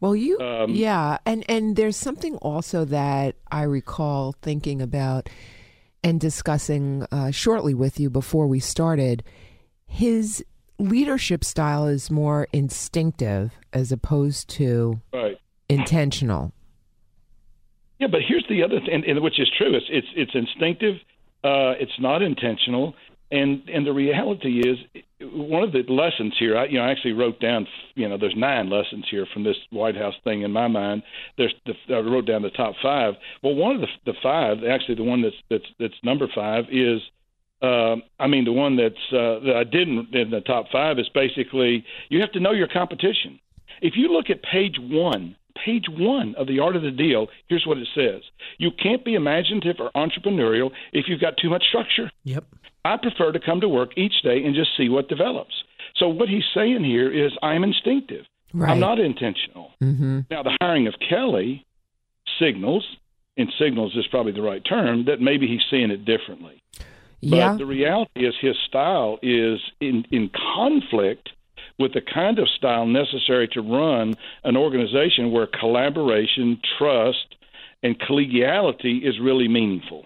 Well, 0.00 0.14
you, 0.14 0.38
Um, 0.38 0.72
yeah, 0.74 1.18
and 1.24 1.44
and 1.48 1.76
there's 1.76 1.96
something 1.96 2.36
also 2.38 2.84
that 2.84 3.36
I 3.50 3.62
recall 3.62 4.34
thinking 4.42 4.82
about 4.82 5.30
and 6.04 6.20
discussing 6.20 7.06
uh, 7.12 7.30
shortly 7.30 7.74
with 7.74 7.98
you 8.00 8.10
before 8.10 8.46
we 8.46 8.60
started. 8.60 9.22
His 9.86 10.44
leadership 10.78 11.44
style 11.44 11.86
is 11.86 12.10
more 12.10 12.48
instinctive 12.52 13.52
as 13.72 13.92
opposed 13.92 14.48
to 14.50 15.00
Right. 15.12 15.38
intentional. 15.68 16.52
Yeah, 17.98 18.08
but 18.08 18.20
here's 18.26 18.44
the 18.48 18.62
other 18.64 18.80
thing, 18.80 19.04
and, 19.06 19.20
which 19.22 19.38
is 19.38 19.48
true. 19.56 19.74
It's 19.76 19.86
it's 19.88 20.08
it's 20.16 20.32
instinctive. 20.34 20.96
Uh, 21.44 21.74
it's 21.78 21.98
not 22.00 22.20
intentional, 22.22 22.94
and 23.32 23.66
and 23.68 23.86
the 23.86 23.92
reality 23.92 24.60
is 24.60 24.78
one 25.20 25.62
of 25.62 25.72
the 25.72 25.82
lessons 25.88 26.34
here. 26.38 26.56
I, 26.56 26.66
you 26.66 26.78
know, 26.78 26.84
I 26.84 26.90
actually 26.90 27.14
wrote 27.14 27.40
down. 27.40 27.66
You 27.94 28.08
know, 28.08 28.18
there's 28.18 28.36
nine 28.36 28.68
lessons 28.70 29.06
here 29.10 29.26
from 29.32 29.42
this 29.42 29.56
White 29.70 29.96
House 29.96 30.14
thing 30.22 30.42
in 30.42 30.52
my 30.52 30.68
mind. 30.68 31.02
There's 31.38 31.54
the, 31.66 31.74
I 31.94 32.00
wrote 32.00 32.26
down 32.26 32.42
the 32.42 32.50
top 32.50 32.74
five. 32.82 33.14
Well, 33.42 33.54
one 33.54 33.74
of 33.74 33.80
the 33.80 33.88
the 34.04 34.18
five, 34.22 34.58
actually, 34.68 34.96
the 34.96 35.04
one 35.04 35.22
that's 35.22 35.36
that's 35.50 35.66
that's 35.80 35.94
number 36.04 36.28
five 36.32 36.64
is. 36.70 37.00
Uh, 37.62 37.94
I 38.18 38.26
mean, 38.26 38.44
the 38.44 38.52
one 38.52 38.76
that's 38.76 38.94
uh, 39.12 39.38
that 39.46 39.54
I 39.56 39.62
didn't 39.62 40.12
in 40.12 40.30
the 40.30 40.40
top 40.40 40.66
five 40.72 40.98
is 40.98 41.08
basically 41.14 41.84
you 42.08 42.20
have 42.20 42.32
to 42.32 42.40
know 42.40 42.50
your 42.50 42.66
competition. 42.66 43.38
If 43.80 43.94
you 43.96 44.08
look 44.08 44.30
at 44.30 44.42
page 44.42 44.74
one, 44.80 45.36
page 45.64 45.84
one 45.88 46.34
of 46.36 46.48
the 46.48 46.58
art 46.58 46.74
of 46.74 46.82
the 46.82 46.90
deal, 46.90 47.28
here's 47.48 47.64
what 47.64 47.78
it 47.78 47.86
says: 47.94 48.22
You 48.58 48.72
can't 48.72 49.04
be 49.04 49.14
imaginative 49.14 49.76
or 49.78 49.92
entrepreneurial 49.92 50.72
if 50.92 51.04
you've 51.06 51.20
got 51.20 51.36
too 51.36 51.50
much 51.50 51.62
structure. 51.68 52.10
Yep. 52.24 52.44
I 52.84 52.96
prefer 52.96 53.32
to 53.32 53.40
come 53.40 53.60
to 53.60 53.68
work 53.68 53.96
each 53.96 54.22
day 54.22 54.42
and 54.44 54.54
just 54.54 54.70
see 54.76 54.88
what 54.88 55.08
develops. 55.08 55.54
So 55.96 56.08
what 56.08 56.28
he's 56.28 56.44
saying 56.54 56.84
here 56.84 57.10
is 57.10 57.32
I'm 57.42 57.64
instinctive. 57.64 58.24
Right. 58.54 58.70
I'm 58.70 58.80
not 58.80 58.98
intentional. 58.98 59.70
Mm-hmm. 59.82 60.20
Now 60.30 60.42
the 60.42 60.56
hiring 60.60 60.86
of 60.86 60.94
Kelly 61.08 61.64
signals, 62.38 62.84
and 63.36 63.52
signals 63.58 63.96
is 63.96 64.06
probably 64.08 64.32
the 64.32 64.42
right 64.42 64.64
term, 64.64 65.04
that 65.06 65.20
maybe 65.20 65.46
he's 65.46 65.62
seeing 65.70 65.90
it 65.90 66.04
differently. 66.04 66.62
But 67.22 67.36
Yeah. 67.36 67.56
the 67.56 67.66
reality 67.66 68.26
is 68.26 68.34
his 68.40 68.56
style 68.66 69.18
is 69.22 69.60
in, 69.80 70.04
in 70.10 70.28
conflict 70.54 71.30
with 71.78 71.94
the 71.94 72.00
kind 72.00 72.38
of 72.38 72.48
style 72.48 72.84
necessary 72.86 73.48
to 73.48 73.62
run 73.62 74.14
an 74.44 74.56
organization 74.56 75.30
where 75.30 75.46
collaboration, 75.46 76.60
trust, 76.78 77.36
and 77.82 77.98
collegiality 77.98 79.02
is 79.02 79.18
really 79.20 79.48
meaningful. 79.48 80.04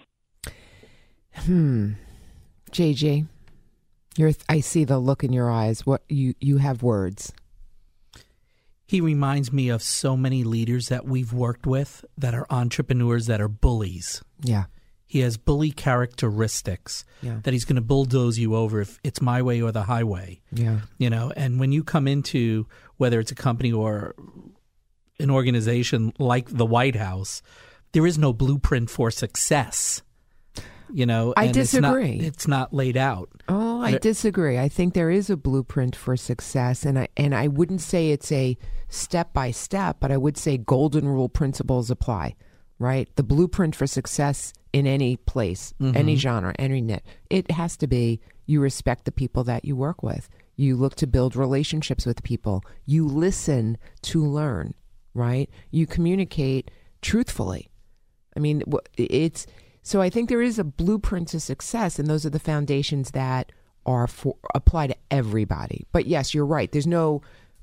Hmm. 1.34 1.92
JJ, 2.76 3.26
you're, 4.18 4.32
I 4.50 4.60
see 4.60 4.84
the 4.84 4.98
look 4.98 5.24
in 5.24 5.32
your 5.32 5.50
eyes. 5.50 5.86
What 5.86 6.02
you 6.10 6.34
you 6.40 6.58
have 6.58 6.82
words. 6.82 7.32
He 8.86 9.00
reminds 9.00 9.50
me 9.50 9.70
of 9.70 9.82
so 9.82 10.14
many 10.16 10.44
leaders 10.44 10.88
that 10.88 11.06
we've 11.06 11.32
worked 11.32 11.66
with 11.66 12.04
that 12.18 12.34
are 12.34 12.46
entrepreneurs 12.50 13.26
that 13.26 13.40
are 13.40 13.48
bullies. 13.48 14.22
Yeah. 14.42 14.64
He 15.06 15.20
has 15.20 15.36
bully 15.38 15.70
characteristics 15.72 17.04
Yeah. 17.22 17.40
that 17.44 17.52
he's 17.54 17.64
going 17.64 17.76
to 17.76 17.82
bulldoze 17.82 18.38
you 18.38 18.54
over 18.54 18.80
if 18.82 18.98
it's 19.02 19.22
my 19.22 19.40
way 19.40 19.60
or 19.62 19.72
the 19.72 19.84
highway. 19.84 20.40
Yeah. 20.52 20.80
You 20.98 21.08
know, 21.10 21.32
and 21.34 21.58
when 21.58 21.72
you 21.72 21.82
come 21.82 22.06
into 22.06 22.66
whether 22.98 23.18
it's 23.20 23.32
a 23.32 23.36
company 23.36 23.72
or 23.72 24.14
an 25.18 25.30
organization 25.30 26.12
like 26.18 26.48
the 26.50 26.66
White 26.66 26.96
House, 26.96 27.40
there 27.92 28.06
is 28.06 28.18
no 28.18 28.32
blueprint 28.32 28.90
for 28.90 29.10
success. 29.10 30.02
You 30.92 31.06
know, 31.06 31.34
I 31.36 31.44
and 31.44 31.56
it's 31.56 31.74
not- 31.74 31.94
disagree. 31.94 32.26
It's 32.26 32.48
not, 32.48 32.72
laid 32.72 32.96
out. 32.96 33.28
Oh, 33.48 33.80
I 33.80 33.98
disagree. 33.98 34.58
I 34.58 34.68
think 34.68 34.94
there 34.94 35.10
is 35.10 35.30
a 35.30 35.36
blueprint 35.36 35.94
for 35.94 36.16
success, 36.16 36.84
and 36.84 36.98
I 36.98 37.08
and 37.16 37.34
I 37.34 37.48
wouldn't 37.48 37.80
say 37.80 38.10
it's 38.10 38.32
a 38.32 38.56
step 38.88 39.32
by 39.32 39.50
step, 39.50 39.98
but 40.00 40.10
I 40.10 40.16
would 40.16 40.36
say 40.36 40.56
golden 40.56 41.08
rule 41.08 41.28
principles 41.28 41.90
apply. 41.90 42.34
Right, 42.78 43.08
the 43.16 43.22
blueprint 43.22 43.74
for 43.74 43.86
success 43.86 44.52
in 44.72 44.86
any 44.86 45.16
place, 45.16 45.72
mm-hmm. 45.80 45.96
any 45.96 46.16
genre, 46.16 46.54
any 46.58 46.82
niche, 46.82 47.02
it 47.30 47.50
has 47.50 47.76
to 47.78 47.86
be 47.86 48.20
you 48.44 48.60
respect 48.60 49.06
the 49.06 49.12
people 49.12 49.44
that 49.44 49.64
you 49.64 49.74
work 49.74 50.02
with. 50.02 50.28
You 50.56 50.76
look 50.76 50.94
to 50.96 51.06
build 51.06 51.36
relationships 51.36 52.04
with 52.04 52.22
people. 52.22 52.62
You 52.84 53.06
listen 53.06 53.78
to 54.02 54.24
learn. 54.24 54.74
Right, 55.14 55.48
you 55.70 55.86
communicate 55.86 56.70
truthfully. 57.00 57.70
I 58.36 58.40
mean, 58.40 58.62
it's 58.98 59.46
so 59.86 60.02
I 60.02 60.10
think 60.10 60.28
there 60.28 60.42
is 60.42 60.58
a 60.58 60.64
blueprint 60.64 61.28
to 61.28 61.38
success, 61.38 62.00
and 62.00 62.08
those 62.08 62.26
are 62.26 62.30
the 62.30 62.40
foundations 62.40 63.12
that 63.12 63.52
are 63.86 64.08
for 64.08 64.34
apply 64.52 64.88
to 64.88 64.96
everybody. 65.12 65.86
But 65.92 66.06
yes, 66.06 66.34
you're 66.34 66.44
right. 66.44 66.72
There's 66.72 66.88
no, 66.88 67.22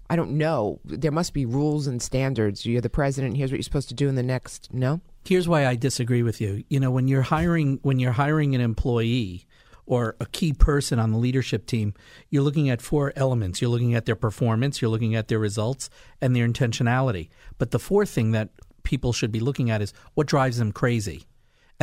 I 0.09 0.15
don't 0.15 0.37
know. 0.37 0.79
There 0.85 1.11
must 1.11 1.33
be 1.33 1.45
rules 1.45 1.85
and 1.85 2.01
standards. 2.01 2.65
You're 2.65 2.79
the 2.79 2.89
president. 2.89 3.35
Here's 3.35 3.51
what 3.51 3.57
you're 3.57 3.63
supposed 3.63 3.89
to 3.89 3.93
do 3.93 4.07
in 4.07 4.15
the 4.15 4.23
next. 4.23 4.69
No. 4.71 5.01
Here's 5.25 5.49
why 5.49 5.67
I 5.67 5.75
disagree 5.75 6.23
with 6.23 6.39
you. 6.39 6.63
You 6.69 6.79
know, 6.79 6.91
when 6.91 7.09
you're 7.09 7.23
hiring 7.23 7.79
when 7.81 7.99
you're 7.99 8.13
hiring 8.13 8.55
an 8.55 8.61
employee 8.61 9.45
or 9.85 10.15
a 10.21 10.25
key 10.27 10.53
person 10.53 10.99
on 10.99 11.11
the 11.11 11.17
leadership 11.17 11.65
team, 11.65 11.93
you're 12.29 12.41
looking 12.41 12.69
at 12.69 12.81
four 12.81 13.11
elements. 13.17 13.61
You're 13.61 13.69
looking 13.69 13.95
at 13.95 14.05
their 14.05 14.15
performance, 14.15 14.81
you're 14.81 14.91
looking 14.91 15.13
at 15.13 15.27
their 15.27 15.39
results, 15.39 15.89
and 16.21 16.33
their 16.33 16.47
intentionality. 16.47 17.27
But 17.57 17.71
the 17.71 17.79
fourth 17.79 18.11
thing 18.11 18.31
that 18.31 18.47
people 18.83 19.11
should 19.11 19.33
be 19.33 19.41
looking 19.41 19.69
at 19.69 19.81
is 19.81 19.93
what 20.13 20.27
drives 20.27 20.57
them 20.57 20.71
crazy. 20.71 21.25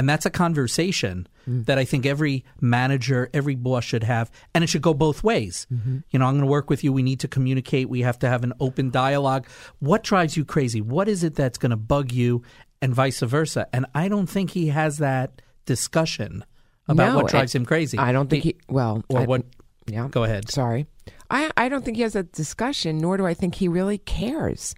And 0.01 0.09
that's 0.09 0.25
a 0.25 0.31
conversation 0.31 1.29
mm. 1.47 1.67
that 1.67 1.77
I 1.77 1.85
think 1.85 2.07
every 2.07 2.43
manager, 2.59 3.29
every 3.35 3.55
boss 3.55 3.85
should 3.85 4.03
have, 4.03 4.31
and 4.55 4.65
it 4.65 4.69
should 4.69 4.81
go 4.81 4.95
both 4.95 5.23
ways. 5.23 5.67
Mm-hmm. 5.71 5.99
You 6.09 6.19
know, 6.19 6.25
I'm 6.25 6.33
going 6.33 6.47
to 6.47 6.51
work 6.51 6.71
with 6.71 6.83
you. 6.83 6.91
We 6.91 7.03
need 7.03 7.21
to 7.21 7.29
communicate. 7.29 7.91
We 7.91 8.01
have 8.01 8.19
to 8.21 8.29
have 8.31 8.43
an 8.43 8.55
open 8.61 8.89
dialogue. 8.89 9.47
What 9.81 10.03
drives 10.03 10.39
you 10.39 10.47
crazy? 10.47 10.81
What 10.81 11.07
is 11.07 11.23
it 11.23 11.35
that's 11.35 11.59
going 11.59 11.69
to 11.69 11.77
bug 11.77 12.13
you, 12.13 12.43
and 12.81 12.95
vice 12.95 13.21
versa? 13.21 13.67
And 13.75 13.85
I 13.95 14.09
don't 14.09 14.27
think 14.27 14.53
he 14.53 14.69
has 14.69 14.97
that 14.97 15.43
discussion 15.67 16.47
about 16.89 17.13
No, 17.13 17.17
what 17.19 17.31
drives 17.31 17.55
and 17.55 17.61
him 17.61 17.67
crazy. 17.67 17.99
I 17.99 18.13
don't 18.13 18.31
think 18.31 18.45
he. 18.45 18.57
Well, 18.71 19.05
or 19.11 19.21
I- 19.21 19.27
what? 19.27 19.45
Yeah. 19.87 20.09
Go 20.11 20.25
ahead. 20.25 20.51
Sorry. 20.51 20.87
I 21.29 21.51
I 21.59 21.69
don't 21.69 21.85
think 21.85 21.99
he 21.99 22.05
has 22.05 22.17
a 22.17 22.23
discussion. 22.23 22.97
Nor 22.97 23.19
do 23.19 23.27
I 23.27 23.35
think 23.35 23.55
he 23.55 23.69
really 23.69 23.99
cares. 23.99 24.75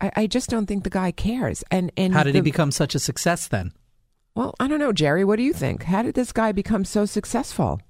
I, 0.00 0.10
I 0.16 0.26
just 0.26 0.50
don't 0.50 0.66
think 0.66 0.82
the 0.82 0.90
guy 0.90 1.12
cares. 1.12 1.62
And 1.70 1.92
and 1.96 2.12
How 2.12 2.24
did 2.24 2.34
he 2.34 2.40
become 2.40 2.72
such 2.72 2.96
a 2.96 2.98
success 2.98 3.46
then? 3.46 3.70
Well, 4.36 4.54
I 4.60 4.68
don't 4.68 4.78
know, 4.78 4.92
Jerry. 4.92 5.24
What 5.24 5.36
do 5.36 5.42
you 5.42 5.54
think? 5.54 5.84
How 5.84 6.02
did 6.02 6.14
this 6.14 6.30
guy 6.30 6.52
become 6.52 6.84
so 6.84 7.06
successful? 7.06 7.80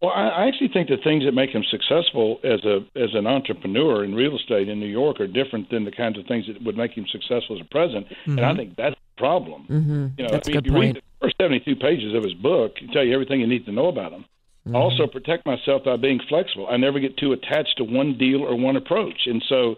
Well, 0.00 0.12
I 0.12 0.46
actually 0.46 0.68
think 0.68 0.88
the 0.88 0.98
things 1.02 1.24
that 1.24 1.32
make 1.32 1.50
him 1.50 1.64
successful 1.68 2.38
as 2.44 2.64
a 2.64 2.86
as 2.94 3.10
an 3.14 3.26
entrepreneur 3.26 4.04
in 4.04 4.14
real 4.14 4.36
estate 4.36 4.68
in 4.68 4.78
New 4.78 4.86
York 4.86 5.20
are 5.20 5.26
different 5.26 5.70
than 5.70 5.84
the 5.84 5.90
kinds 5.90 6.16
of 6.18 6.26
things 6.26 6.46
that 6.46 6.62
would 6.62 6.76
make 6.76 6.92
him 6.92 7.06
successful 7.10 7.56
as 7.56 7.62
a 7.62 7.68
president, 7.70 8.06
and 8.26 8.40
I 8.40 8.54
think 8.54 8.76
that's 8.76 8.94
the 8.94 9.18
problem. 9.18 9.62
Mm-hmm. 9.62 10.06
You 10.18 10.24
know, 10.24 10.28
That's 10.30 10.48
I 10.48 10.52
a 10.52 10.54
mean, 10.54 10.62
good 10.62 10.66
you 10.66 10.78
read 10.78 10.94
point. 10.94 11.04
the 11.20 11.26
first 11.26 11.36
seventy-two 11.40 11.76
pages 11.76 12.14
of 12.14 12.22
his 12.22 12.34
book, 12.34 12.74
he 12.78 12.86
tell 12.92 13.02
you 13.02 13.14
everything 13.14 13.40
you 13.40 13.46
need 13.48 13.64
to 13.66 13.72
know 13.72 13.88
about 13.88 14.12
him. 14.12 14.26
Mm-hmm. 14.66 14.76
Also, 14.76 15.06
protect 15.06 15.46
myself 15.46 15.84
by 15.84 15.96
being 15.96 16.20
flexible. 16.28 16.68
I 16.70 16.76
never 16.76 17.00
get 17.00 17.16
too 17.16 17.32
attached 17.32 17.78
to 17.78 17.84
one 17.84 18.16
deal 18.18 18.42
or 18.42 18.54
one 18.54 18.76
approach, 18.76 19.26
and 19.26 19.42
so 19.48 19.76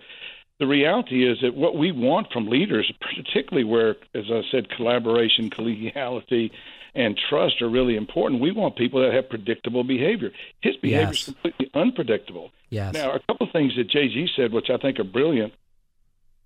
the 0.59 0.67
reality 0.67 1.29
is 1.29 1.39
that 1.43 1.55
what 1.55 1.77
we 1.77 1.93
want 1.93 2.33
from 2.33 2.49
leaders, 2.49 2.91
particularly 3.01 3.65
where, 3.65 3.97
as 4.15 4.25
I 4.31 4.43
said, 4.51 4.71
collaboration, 4.71 5.51
collegiality, 5.51 6.51
and 6.95 7.17
trust 7.29 7.63
are 7.63 7.69
really 7.69 7.97
important. 7.97 8.41
We 8.41 8.51
want 8.51 8.77
people 8.77 9.01
that 9.03 9.13
have 9.13 9.29
predictable 9.29 9.85
behavior. 9.85 10.31
His 10.61 10.77
behavior 10.77 11.07
Yes. 11.07 11.19
is 11.21 11.25
completely 11.27 11.71
unpredictable. 11.75 12.51
Yes. 12.71 12.95
Now, 12.95 13.13
a 13.13 13.21
couple 13.21 13.47
of 13.47 13.53
things 13.53 13.77
that 13.77 13.91
Z 13.93 14.29
said, 14.35 14.53
which 14.53 14.69
I 14.69 14.79
think 14.79 14.99
are 14.99 15.05
brilliant. 15.05 15.53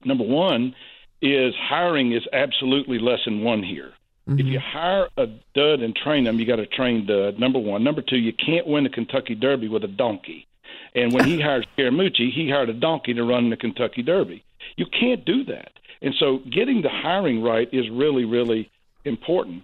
Number 0.05 0.25
one 0.25 0.75
is 1.23 1.55
hiring 1.57 2.13
is 2.13 2.23
absolutely 2.33 2.99
lesson 2.99 3.43
one 3.43 3.63
here. 3.63 3.93
If 4.27 4.35
mm-hmm. 4.35 4.49
you 4.49 4.61
hire 4.61 5.09
a 5.17 5.27
dud 5.55 5.81
and 5.81 5.97
train 5.97 6.25
them, 6.25 6.39
you 6.39 6.47
got 6.47 6.57
to 6.57 6.67
train 6.67 7.07
dud. 7.07 7.39
Number 7.39 7.59
one. 7.59 7.83
Number 7.83 8.03
two, 8.03 8.19
you 8.19 8.33
can't 8.33 8.67
win 8.67 8.85
the 8.85 8.91
Kentucky 8.91 9.35
Derby 9.35 9.69
with 9.69 9.85
a 9.85 9.89
donkey. 9.89 10.47
And 10.95 11.13
when 11.13 11.25
he 11.25 11.41
hired 11.41 11.67
Scaramucci, 11.77 12.31
he 12.33 12.51
hired 12.51 12.69
a 12.69 12.75
donkey 12.75 13.15
to 13.15 13.25
run 13.25 13.51
the 13.51 13.57
Kentucky 13.57 14.03
Derby. 14.03 14.45
You 14.77 14.87
can't 14.87 15.25
do 15.25 15.45
that. 15.45 15.73
And 16.01 16.15
so, 16.19 16.39
getting 16.51 16.83
the 16.83 16.89
hiring 16.89 17.43
right 17.43 17.69
is 17.73 17.89
really, 17.91 18.25
really 18.25 18.71
important. 19.05 19.63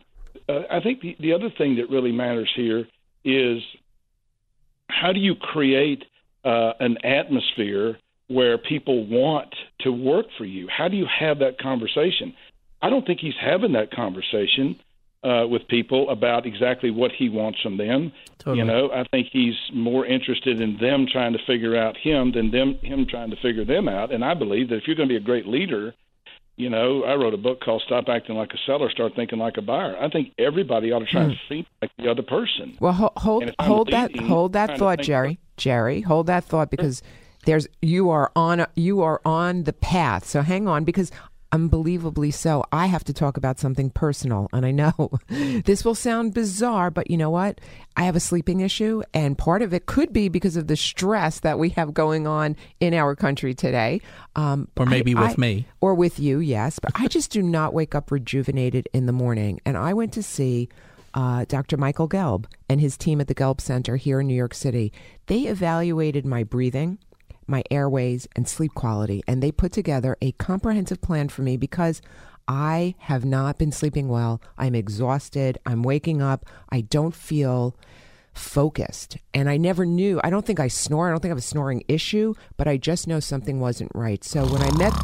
Uh, 0.49 0.61
I 0.70 0.80
think 0.80 1.00
the, 1.00 1.16
the 1.20 1.32
other 1.32 1.50
thing 1.50 1.76
that 1.76 1.90
really 1.90 2.12
matters 2.12 2.50
here 2.54 2.87
is 3.25 3.62
how 4.88 5.12
do 5.12 5.20
you 5.20 5.35
create 5.35 6.04
uh, 6.44 6.73
an 6.80 6.99
atmosphere 7.04 7.99
where 8.28 8.58
people 8.58 9.06
want 9.06 9.54
to 9.80 9.90
work 9.90 10.26
for 10.37 10.44
you? 10.44 10.68
How 10.68 10.88
do 10.88 10.97
you 10.97 11.06
have 11.06 11.40
that 11.40 11.58
conversation? 11.58 12.35
I 12.80 12.90
don't 12.90 13.06
think 13.06 13.20
he's 13.20 13.35
having 13.40 13.73
that 13.73 13.90
conversation 13.90 14.78
uh, 15.25 15.46
with 15.48 15.66
people 15.68 16.10
about 16.10 16.46
exactly 16.46 16.90
what 16.90 17.10
he 17.12 17.28
wants 17.28 17.60
from 17.60 17.76
them. 17.76 18.12
Totally. 18.38 18.58
You 18.58 18.64
know, 18.64 18.90
I 18.92 19.04
think 19.10 19.28
he's 19.32 19.56
more 19.72 20.06
interested 20.06 20.60
in 20.60 20.78
them 20.78 21.06
trying 21.10 21.32
to 21.32 21.38
figure 21.46 21.76
out 21.76 21.96
him 21.96 22.32
than 22.32 22.50
them 22.50 22.78
him 22.82 23.06
trying 23.08 23.30
to 23.30 23.37
figure 23.37 23.64
them 23.64 23.88
out. 23.88 24.12
And 24.12 24.25
I 24.25 24.34
believe 24.34 24.68
that 24.68 24.76
if 24.76 24.87
you're 24.87 24.96
going 24.96 25.08
to 25.08 25.12
be 25.12 25.16
a 25.16 25.25
great 25.25 25.46
leader, 25.46 25.94
you 26.56 26.70
know, 26.70 27.04
I 27.04 27.14
wrote 27.14 27.34
a 27.34 27.38
book 27.38 27.60
called 27.60 27.82
"Stop 27.87 28.08
Acting 28.08 28.37
Like 28.37 28.52
a 28.52 28.58
Seller, 28.66 28.90
Start 28.90 29.14
Thinking 29.16 29.38
Like 29.38 29.56
a 29.56 29.62
Buyer." 29.62 29.96
I 30.00 30.08
think 30.08 30.32
everybody 30.38 30.92
ought 30.92 31.00
to 31.00 31.06
try 31.06 31.26
to 31.26 31.34
think 31.48 31.66
like 31.82 31.90
the 31.98 32.10
other 32.10 32.22
person. 32.22 32.76
Well, 32.80 32.92
ho- 32.92 33.12
hold 33.16 33.42
And 33.42 33.50
if 33.50 33.56
I'm 33.58 33.66
hold 33.66 33.90
that 33.90 34.16
hold 34.16 34.52
that 34.54 34.78
thought, 34.78 35.00
Jerry. 35.00 35.38
Jerry, 35.56 36.00
hold 36.00 36.28
that 36.28 36.44
thought 36.44 36.70
because 36.70 37.02
there's 37.44 37.66
you 37.82 38.10
are 38.10 38.30
on 38.37 38.60
a, 38.60 38.68
you 38.76 39.02
are 39.02 39.20
on 39.25 39.64
the 39.64 39.72
path. 39.72 40.25
So 40.26 40.42
hang 40.42 40.68
on 40.68 40.84
because 40.84 41.10
unbelievably 41.52 42.30
so. 42.30 42.64
I 42.72 42.86
have 42.86 43.04
to 43.04 43.12
talk 43.12 43.36
about 43.36 43.58
something 43.58 43.90
personal, 43.90 44.48
and 44.52 44.64
I 44.66 44.70
know 44.70 45.10
this 45.28 45.84
will 45.84 45.94
sound 45.94 46.34
bizarre, 46.34 46.90
but 46.90 47.10
you 47.10 47.16
know 47.16 47.30
what? 47.30 47.60
I 47.96 48.02
have 48.04 48.16
a 48.16 48.20
sleeping 48.20 48.60
issue, 48.60 49.02
and 49.14 49.36
part 49.36 49.62
of 49.62 49.72
it 49.74 49.86
could 49.86 50.12
be 50.12 50.28
because 50.28 50.56
of 50.56 50.66
the 50.68 50.76
stress 50.76 51.40
that 51.40 51.58
we 51.58 51.70
have 51.70 51.94
going 51.94 52.26
on 52.26 52.56
in 52.80 52.94
our 52.94 53.14
country 53.16 53.54
today. 53.54 54.00
Um, 54.36 54.68
Or 54.76 54.86
maybe 54.86 55.14
I- 55.14 55.20
with 55.20 55.38
I- 55.38 55.40
me. 55.40 55.66
or 55.80 55.94
with 55.94 56.18
you, 56.18 56.38
yes. 56.40 56.78
But 56.78 56.92
I 56.94 57.06
just 57.16 57.30
do 57.30 57.42
not 57.42 57.74
wake 57.74 57.94
up 57.94 58.10
rejuvenated 58.10 58.88
in 58.92 59.06
the 59.06 59.12
morning. 59.12 59.60
And 59.64 59.76
I 59.76 59.94
went 59.94 60.12
to 60.14 60.22
see 60.22 60.68
uh, 61.14 61.44
Dr. 61.48 61.76
Michael 61.76 62.08
Gelb 62.08 62.44
and 62.68 62.80
his 62.80 62.96
team 62.96 63.20
at 63.20 63.26
the 63.28 63.34
Gelb 63.34 63.60
Center 63.60 63.96
here 63.96 64.20
in 64.20 64.26
New 64.26 64.34
York 64.34 64.54
City. 64.54 64.92
They 65.26 65.40
evaluated 65.46 66.24
my 66.26 66.44
breathing, 66.44 66.98
my 67.48 67.62
airways, 67.70 68.28
and 68.36 68.48
sleep 68.48 68.74
quality, 68.74 69.22
and 69.26 69.42
they 69.42 69.50
put 69.50 69.72
together 69.72 70.16
a 70.20 70.32
comprehensive 70.32 71.00
plan 71.00 71.28
for 71.28 71.42
me 71.42 71.56
because. 71.56 72.00
I 72.50 72.94
have 73.00 73.26
not 73.26 73.58
been 73.58 73.72
sleeping 73.72 74.08
well. 74.08 74.40
I'm 74.56 74.74
exhausted. 74.74 75.58
I'm 75.66 75.82
waking 75.82 76.22
up. 76.22 76.46
I 76.70 76.80
don't 76.80 77.14
feel 77.14 77.76
focused. 78.32 79.18
And 79.34 79.50
I 79.50 79.58
never 79.58 79.84
knew. 79.84 80.18
I 80.24 80.30
don't 80.30 80.46
think 80.46 80.58
I 80.60 80.68
snore. 80.68 81.08
I 81.08 81.10
don't 81.10 81.20
think 81.20 81.30
I 81.30 81.36
have 81.36 81.38
a 81.38 81.42
snoring 81.42 81.84
issue, 81.88 82.32
but 82.56 82.66
I 82.66 82.78
just 82.78 83.06
know 83.06 83.20
something 83.20 83.60
wasn't 83.60 83.92
right. 83.94 84.24
So 84.24 84.46
when 84.46 84.62
I 84.62 84.70
met 84.78 84.94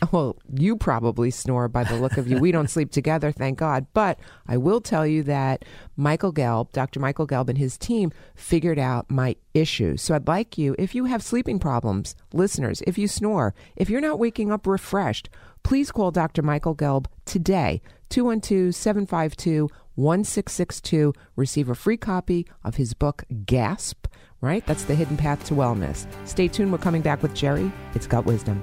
Well, 0.12 0.36
you 0.54 0.76
probably 0.76 1.30
snore 1.30 1.68
by 1.68 1.84
the 1.84 1.96
look 1.96 2.16
of 2.16 2.28
you. 2.28 2.38
We 2.38 2.52
don't 2.52 2.70
sleep 2.70 2.90
together, 2.90 3.30
thank 3.30 3.58
God. 3.58 3.86
But 3.92 4.18
I 4.46 4.56
will 4.56 4.80
tell 4.80 5.06
you 5.06 5.22
that 5.24 5.64
Michael 5.96 6.32
Gelb, 6.32 6.72
Dr. 6.72 7.00
Michael 7.00 7.26
Gelb, 7.26 7.48
and 7.48 7.58
his 7.58 7.76
team 7.76 8.12
figured 8.34 8.78
out 8.78 9.10
my 9.10 9.36
issues. 9.54 10.02
So 10.02 10.14
I'd 10.14 10.28
like 10.28 10.56
you, 10.56 10.74
if 10.78 10.94
you 10.94 11.04
have 11.06 11.22
sleeping 11.22 11.58
problems, 11.58 12.14
listeners, 12.32 12.82
if 12.86 12.96
you 12.96 13.08
snore, 13.08 13.54
if 13.76 13.90
you're 13.90 14.00
not 14.00 14.18
waking 14.18 14.52
up 14.52 14.66
refreshed, 14.66 15.28
please 15.62 15.90
call 15.90 16.10
Dr. 16.10 16.42
Michael 16.42 16.74
Gelb 16.74 17.06
today, 17.24 17.82
212 18.08 18.74
752 18.74 19.68
1662. 19.96 21.12
Receive 21.34 21.68
a 21.68 21.74
free 21.74 21.96
copy 21.96 22.46
of 22.64 22.76
his 22.76 22.94
book, 22.94 23.24
Gasp, 23.44 24.06
right? 24.40 24.64
That's 24.64 24.84
the 24.84 24.94
hidden 24.94 25.16
path 25.16 25.44
to 25.46 25.54
wellness. 25.54 26.06
Stay 26.26 26.48
tuned. 26.48 26.72
We're 26.72 26.78
coming 26.78 27.02
back 27.02 27.22
with 27.22 27.34
Jerry. 27.34 27.70
It's 27.94 28.06
Gut 28.06 28.24
Wisdom. 28.24 28.62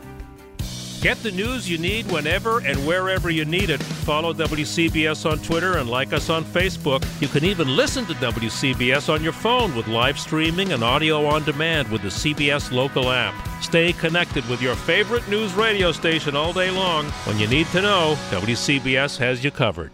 Get 1.05 1.21
the 1.21 1.29
news 1.29 1.69
you 1.69 1.77
need 1.77 2.11
whenever 2.11 2.61
and 2.61 2.79
wherever 2.79 3.29
you 3.29 3.45
need 3.45 3.69
it. 3.69 3.79
Follow 3.79 4.33
WCBS 4.33 5.29
on 5.29 5.37
Twitter 5.37 5.77
and 5.77 5.87
like 5.87 6.13
us 6.13 6.31
on 6.31 6.43
Facebook. 6.43 7.05
You 7.21 7.27
can 7.27 7.43
even 7.43 7.75
listen 7.75 8.07
to 8.07 8.13
WCBS 8.13 9.13
on 9.13 9.21
your 9.21 9.31
phone 9.31 9.75
with 9.75 9.87
live 9.87 10.17
streaming 10.17 10.73
and 10.73 10.83
audio 10.83 11.23
on 11.27 11.43
demand 11.43 11.89
with 11.89 12.01
the 12.01 12.07
CBS 12.07 12.71
local 12.71 13.11
app. 13.11 13.35
Stay 13.61 13.93
connected 13.93 14.49
with 14.49 14.63
your 14.63 14.73
favorite 14.73 15.29
news 15.29 15.53
radio 15.53 15.91
station 15.91 16.35
all 16.35 16.53
day 16.53 16.71
long. 16.71 17.05
When 17.25 17.37
you 17.37 17.45
need 17.45 17.67
to 17.67 17.83
know, 17.83 18.15
WCBS 18.31 19.15
has 19.19 19.43
you 19.43 19.51
covered. 19.51 19.91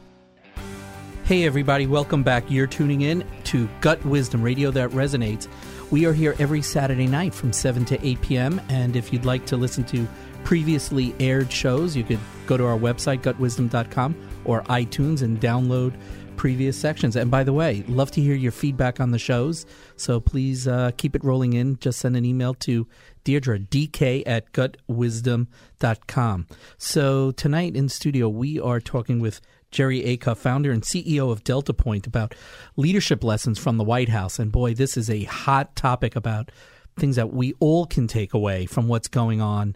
Hey, 1.25 1.43
everybody, 1.43 1.87
welcome 1.87 2.23
back. 2.23 2.45
You're 2.49 2.67
tuning 2.67 3.01
in 3.01 3.25
to 3.43 3.67
Gut 3.81 4.01
Wisdom 4.05 4.41
Radio 4.41 4.71
that 4.71 4.91
resonates. 4.91 5.49
We 5.91 6.05
are 6.05 6.13
here 6.13 6.37
every 6.39 6.61
Saturday 6.61 7.05
night 7.05 7.33
from 7.33 7.51
7 7.51 7.83
to 7.83 8.07
8 8.07 8.21
p.m. 8.21 8.61
And 8.69 8.95
if 8.95 9.11
you'd 9.11 9.25
like 9.25 9.45
to 9.47 9.57
listen 9.57 9.83
to 9.87 10.07
previously 10.43 11.15
aired 11.19 11.51
shows, 11.51 11.95
you 11.95 12.03
could 12.03 12.19
go 12.45 12.57
to 12.57 12.65
our 12.65 12.77
website, 12.77 13.21
gutwisdom.com, 13.21 14.15
or 14.45 14.63
iTunes 14.63 15.21
and 15.21 15.39
download 15.39 15.93
previous 16.41 16.75
sections. 16.75 17.15
And 17.15 17.29
by 17.29 17.43
the 17.43 17.53
way, 17.53 17.83
love 17.87 18.09
to 18.11 18.21
hear 18.21 18.33
your 18.33 18.51
feedback 18.51 18.99
on 18.99 19.11
the 19.11 19.19
shows. 19.19 19.65
So 19.95 20.19
please 20.19 20.67
uh, 20.67 20.89
keep 20.97 21.15
it 21.15 21.23
rolling 21.23 21.53
in. 21.53 21.77
Just 21.77 21.99
send 21.99 22.17
an 22.17 22.25
email 22.25 22.55
to 22.55 22.87
Deirdre, 23.23 23.59
dk 23.59 24.23
at 24.25 24.51
gutwisdom.com. 24.51 26.47
So 26.79 27.31
tonight 27.31 27.75
in 27.75 27.89
studio, 27.89 28.27
we 28.27 28.59
are 28.59 28.79
talking 28.79 29.19
with 29.19 29.39
Jerry 29.69 30.01
Acuff, 30.01 30.37
founder 30.37 30.71
and 30.71 30.81
CEO 30.81 31.31
of 31.31 31.43
Delta 31.43 31.73
Point, 31.73 32.07
about 32.07 32.33
leadership 32.75 33.23
lessons 33.23 33.59
from 33.59 33.77
the 33.77 33.83
White 33.83 34.09
House. 34.09 34.39
And 34.39 34.51
boy, 34.51 34.73
this 34.73 34.97
is 34.97 35.09
a 35.09 35.25
hot 35.25 35.75
topic 35.75 36.15
about 36.15 36.51
things 36.97 37.15
that 37.15 37.31
we 37.31 37.53
all 37.59 37.85
can 37.85 38.07
take 38.07 38.33
away 38.33 38.65
from 38.65 38.87
what's 38.87 39.07
going 39.07 39.41
on 39.41 39.75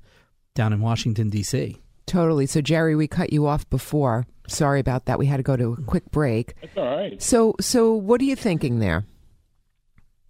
down 0.56 0.74
in 0.74 0.82
Washington, 0.82 1.30
D.C. 1.30 1.78
Totally. 2.08 2.46
So, 2.48 2.62
Jerry, 2.62 2.96
we 2.96 3.08
cut 3.08 3.32
you 3.32 3.46
off 3.46 3.70
before. 3.70 4.26
Sorry 4.48 4.80
about 4.80 5.06
that. 5.06 5.20
We 5.20 5.28
had 5.28 5.38
to 5.38 5.44
go 5.44 5.56
to 5.56 5.74
a 5.74 5.82
quick 5.84 6.10
break. 6.12 6.56
That's 6.62 6.78
all 6.78 6.98
right. 6.98 7.22
So, 7.22 7.56
so 7.60 7.94
what 7.94 8.22
are 8.22 8.26
you 8.26 8.36
thinking 8.36 8.80
there? 8.80 9.06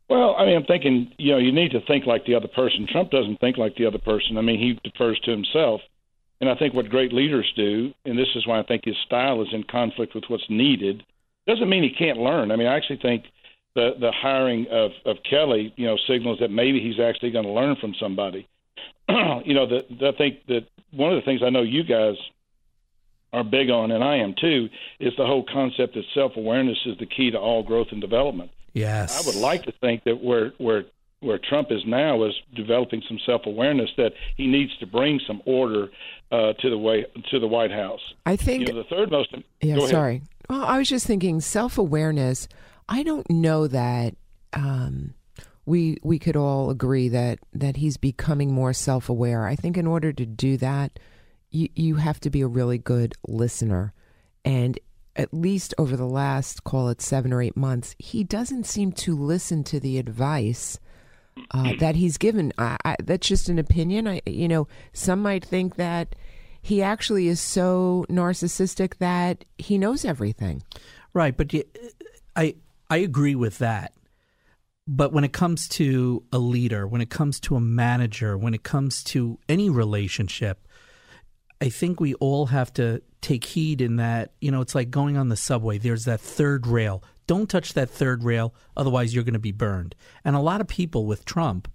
Well, 0.09 0.35
I 0.37 0.45
mean, 0.45 0.55
I'm 0.55 0.65
thinking, 0.65 1.11
you 1.17 1.31
know, 1.31 1.37
you 1.37 1.51
need 1.51 1.71
to 1.71 1.81
think 1.81 2.05
like 2.05 2.25
the 2.25 2.35
other 2.35 2.47
person. 2.47 2.87
Trump 2.91 3.09
doesn't 3.11 3.39
think 3.39 3.57
like 3.57 3.75
the 3.75 3.85
other 3.85 3.97
person. 3.97 4.37
I 4.37 4.41
mean, 4.41 4.59
he 4.59 4.79
defers 4.89 5.19
to 5.25 5.31
himself. 5.31 5.81
And 6.41 6.49
I 6.49 6.55
think 6.55 6.73
what 6.73 6.89
great 6.89 7.13
leaders 7.13 7.51
do, 7.55 7.93
and 8.05 8.17
this 8.17 8.27
is 8.35 8.45
why 8.45 8.59
I 8.59 8.63
think 8.63 8.85
his 8.85 8.97
style 9.05 9.41
is 9.41 9.47
in 9.51 9.63
conflict 9.63 10.13
with 10.13 10.25
what's 10.27 10.49
needed, 10.49 11.03
doesn't 11.47 11.69
mean 11.69 11.83
he 11.83 11.95
can't 11.97 12.19
learn. 12.19 12.51
I 12.51 12.55
mean, 12.55 12.67
I 12.67 12.75
actually 12.75 12.99
think 13.01 13.25
the 13.75 13.91
the 13.99 14.11
hiring 14.11 14.67
of 14.71 14.91
of 15.05 15.17
Kelly, 15.29 15.73
you 15.75 15.85
know, 15.85 15.97
signals 16.07 16.39
that 16.39 16.51
maybe 16.51 16.79
he's 16.79 16.99
actually 16.99 17.31
going 17.31 17.45
to 17.45 17.51
learn 17.51 17.75
from 17.79 17.93
somebody. 17.99 18.47
you 19.45 19.53
know, 19.53 19.67
the, 19.67 20.07
I 20.07 20.17
think 20.17 20.45
that 20.47 20.67
one 20.91 21.13
of 21.13 21.17
the 21.17 21.25
things 21.25 21.41
I 21.43 21.49
know 21.49 21.61
you 21.61 21.83
guys 21.83 22.15
are 23.33 23.43
big 23.43 23.69
on, 23.69 23.91
and 23.91 24.03
I 24.03 24.17
am 24.17 24.33
too, 24.39 24.69
is 24.99 25.13
the 25.17 25.25
whole 25.25 25.45
concept 25.51 25.95
that 25.95 26.03
self 26.13 26.33
awareness 26.37 26.77
is 26.85 26.97
the 26.97 27.05
key 27.05 27.31
to 27.31 27.37
all 27.37 27.63
growth 27.63 27.87
and 27.91 28.01
development. 28.01 28.51
Yes, 28.73 29.23
I 29.23 29.27
would 29.27 29.39
like 29.39 29.63
to 29.63 29.71
think 29.73 30.03
that 30.05 30.23
where 30.23 30.53
where 30.57 30.85
where 31.19 31.39
Trump 31.39 31.71
is 31.71 31.81
now 31.85 32.23
is 32.23 32.33
developing 32.55 33.01
some 33.07 33.19
self 33.25 33.45
awareness 33.45 33.89
that 33.97 34.13
he 34.37 34.47
needs 34.47 34.75
to 34.77 34.85
bring 34.85 35.19
some 35.25 35.41
order 35.45 35.89
uh, 36.31 36.53
to 36.53 36.69
the 36.69 36.77
way 36.77 37.05
to 37.31 37.39
the 37.39 37.47
White 37.47 37.71
House. 37.71 38.01
I 38.25 38.35
think 38.35 38.67
you 38.67 38.73
know, 38.73 38.83
the 38.83 38.89
third 38.89 39.11
most. 39.11 39.33
Yeah, 39.61 39.85
sorry. 39.87 40.21
Well, 40.49 40.63
I 40.63 40.77
was 40.77 40.87
just 40.87 41.07
thinking 41.07 41.41
self 41.41 41.77
awareness. 41.77 42.47
I 42.87 43.03
don't 43.03 43.29
know 43.29 43.67
that 43.67 44.15
um, 44.53 45.13
we 45.65 45.97
we 46.03 46.19
could 46.19 46.35
all 46.35 46.69
agree 46.69 47.09
that 47.09 47.39
that 47.53 47.77
he's 47.77 47.97
becoming 47.97 48.53
more 48.53 48.73
self 48.73 49.09
aware. 49.09 49.47
I 49.47 49.55
think 49.55 49.77
in 49.77 49.87
order 49.87 50.13
to 50.13 50.25
do 50.25 50.57
that, 50.57 50.99
you 51.49 51.69
you 51.75 51.95
have 51.95 52.19
to 52.21 52.29
be 52.29 52.41
a 52.41 52.47
really 52.47 52.77
good 52.77 53.13
listener, 53.27 53.93
and 54.43 54.79
at 55.15 55.33
least 55.33 55.73
over 55.77 55.95
the 55.95 56.05
last 56.05 56.63
call 56.63 56.89
it 56.89 57.01
seven 57.01 57.33
or 57.33 57.41
eight 57.41 57.57
months, 57.57 57.95
he 57.97 58.23
doesn't 58.23 58.65
seem 58.65 58.91
to 58.91 59.15
listen 59.15 59.63
to 59.65 59.79
the 59.79 59.97
advice. 59.97 60.79
Uh, 61.51 61.73
that 61.79 61.97
he's 61.97 62.17
given, 62.17 62.53
I, 62.57 62.77
I, 62.85 62.95
that's 63.03 63.27
just 63.27 63.49
an 63.49 63.59
opinion. 63.59 64.07
I, 64.07 64.21
you 64.25 64.47
know, 64.47 64.69
some 64.93 65.21
might 65.21 65.43
think 65.43 65.75
that 65.75 66.15
he 66.61 66.81
actually 66.81 67.27
is 67.27 67.41
so 67.41 68.05
narcissistic 68.09 68.99
that 68.99 69.43
he 69.57 69.77
knows 69.77 70.05
everything. 70.05 70.63
Right, 71.13 71.35
but 71.35 71.53
I 72.37 72.55
I 72.89 72.97
agree 72.97 73.35
with 73.35 73.57
that. 73.57 73.91
But 74.87 75.11
when 75.13 75.23
it 75.23 75.33
comes 75.33 75.67
to 75.69 76.23
a 76.31 76.37
leader, 76.37 76.87
when 76.87 77.01
it 77.01 77.09
comes 77.09 77.39
to 77.41 77.55
a 77.55 77.61
manager, 77.61 78.37
when 78.37 78.53
it 78.53 78.63
comes 78.63 79.03
to 79.05 79.39
any 79.49 79.69
relationship, 79.69 80.67
I 81.59 81.69
think 81.69 81.99
we 81.99 82.13
all 82.15 82.47
have 82.47 82.71
to 82.73 83.01
take 83.21 83.45
heed 83.45 83.81
in 83.81 83.95
that, 83.95 84.33
you 84.41 84.51
know, 84.51 84.61
it's 84.61 84.75
like 84.75 84.91
going 84.91 85.17
on 85.17 85.29
the 85.29 85.35
subway. 85.35 85.79
There's 85.79 86.05
that 86.05 86.21
third 86.21 86.67
rail. 86.67 87.03
Don't 87.25 87.49
touch 87.49 87.73
that 87.73 87.89
third 87.89 88.23
rail, 88.23 88.53
otherwise 88.77 89.15
you're 89.15 89.23
going 89.23 89.33
to 89.33 89.39
be 89.39 89.51
burned. 89.51 89.95
And 90.23 90.35
a 90.35 90.39
lot 90.39 90.61
of 90.61 90.67
people 90.67 91.07
with 91.07 91.25
Trump 91.25 91.67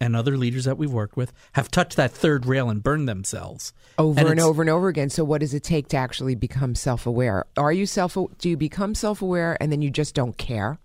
and 0.00 0.14
other 0.14 0.36
leaders 0.36 0.64
that 0.66 0.78
we've 0.78 0.92
worked 0.92 1.16
with 1.16 1.32
have 1.52 1.70
touched 1.70 1.96
that 1.96 2.12
third 2.12 2.46
rail 2.46 2.70
and 2.70 2.82
burned 2.82 3.08
themselves 3.08 3.72
over 3.98 4.20
and, 4.20 4.28
it's- 4.28 4.44
over 4.46 4.62
and 4.62 4.70
over 4.70 4.86
again. 4.88 5.10
So, 5.10 5.24
what 5.24 5.40
does 5.40 5.54
it 5.54 5.64
take 5.64 5.88
to 5.88 5.96
actually 5.96 6.36
become 6.36 6.76
self-aware? 6.76 7.46
Are 7.56 7.72
you 7.72 7.86
self? 7.86 8.16
Do 8.38 8.48
you 8.48 8.56
become 8.56 8.94
self-aware 8.94 9.56
and 9.60 9.72
then 9.72 9.82
you 9.82 9.90
just 9.90 10.14
don't 10.14 10.36
care, 10.36 10.78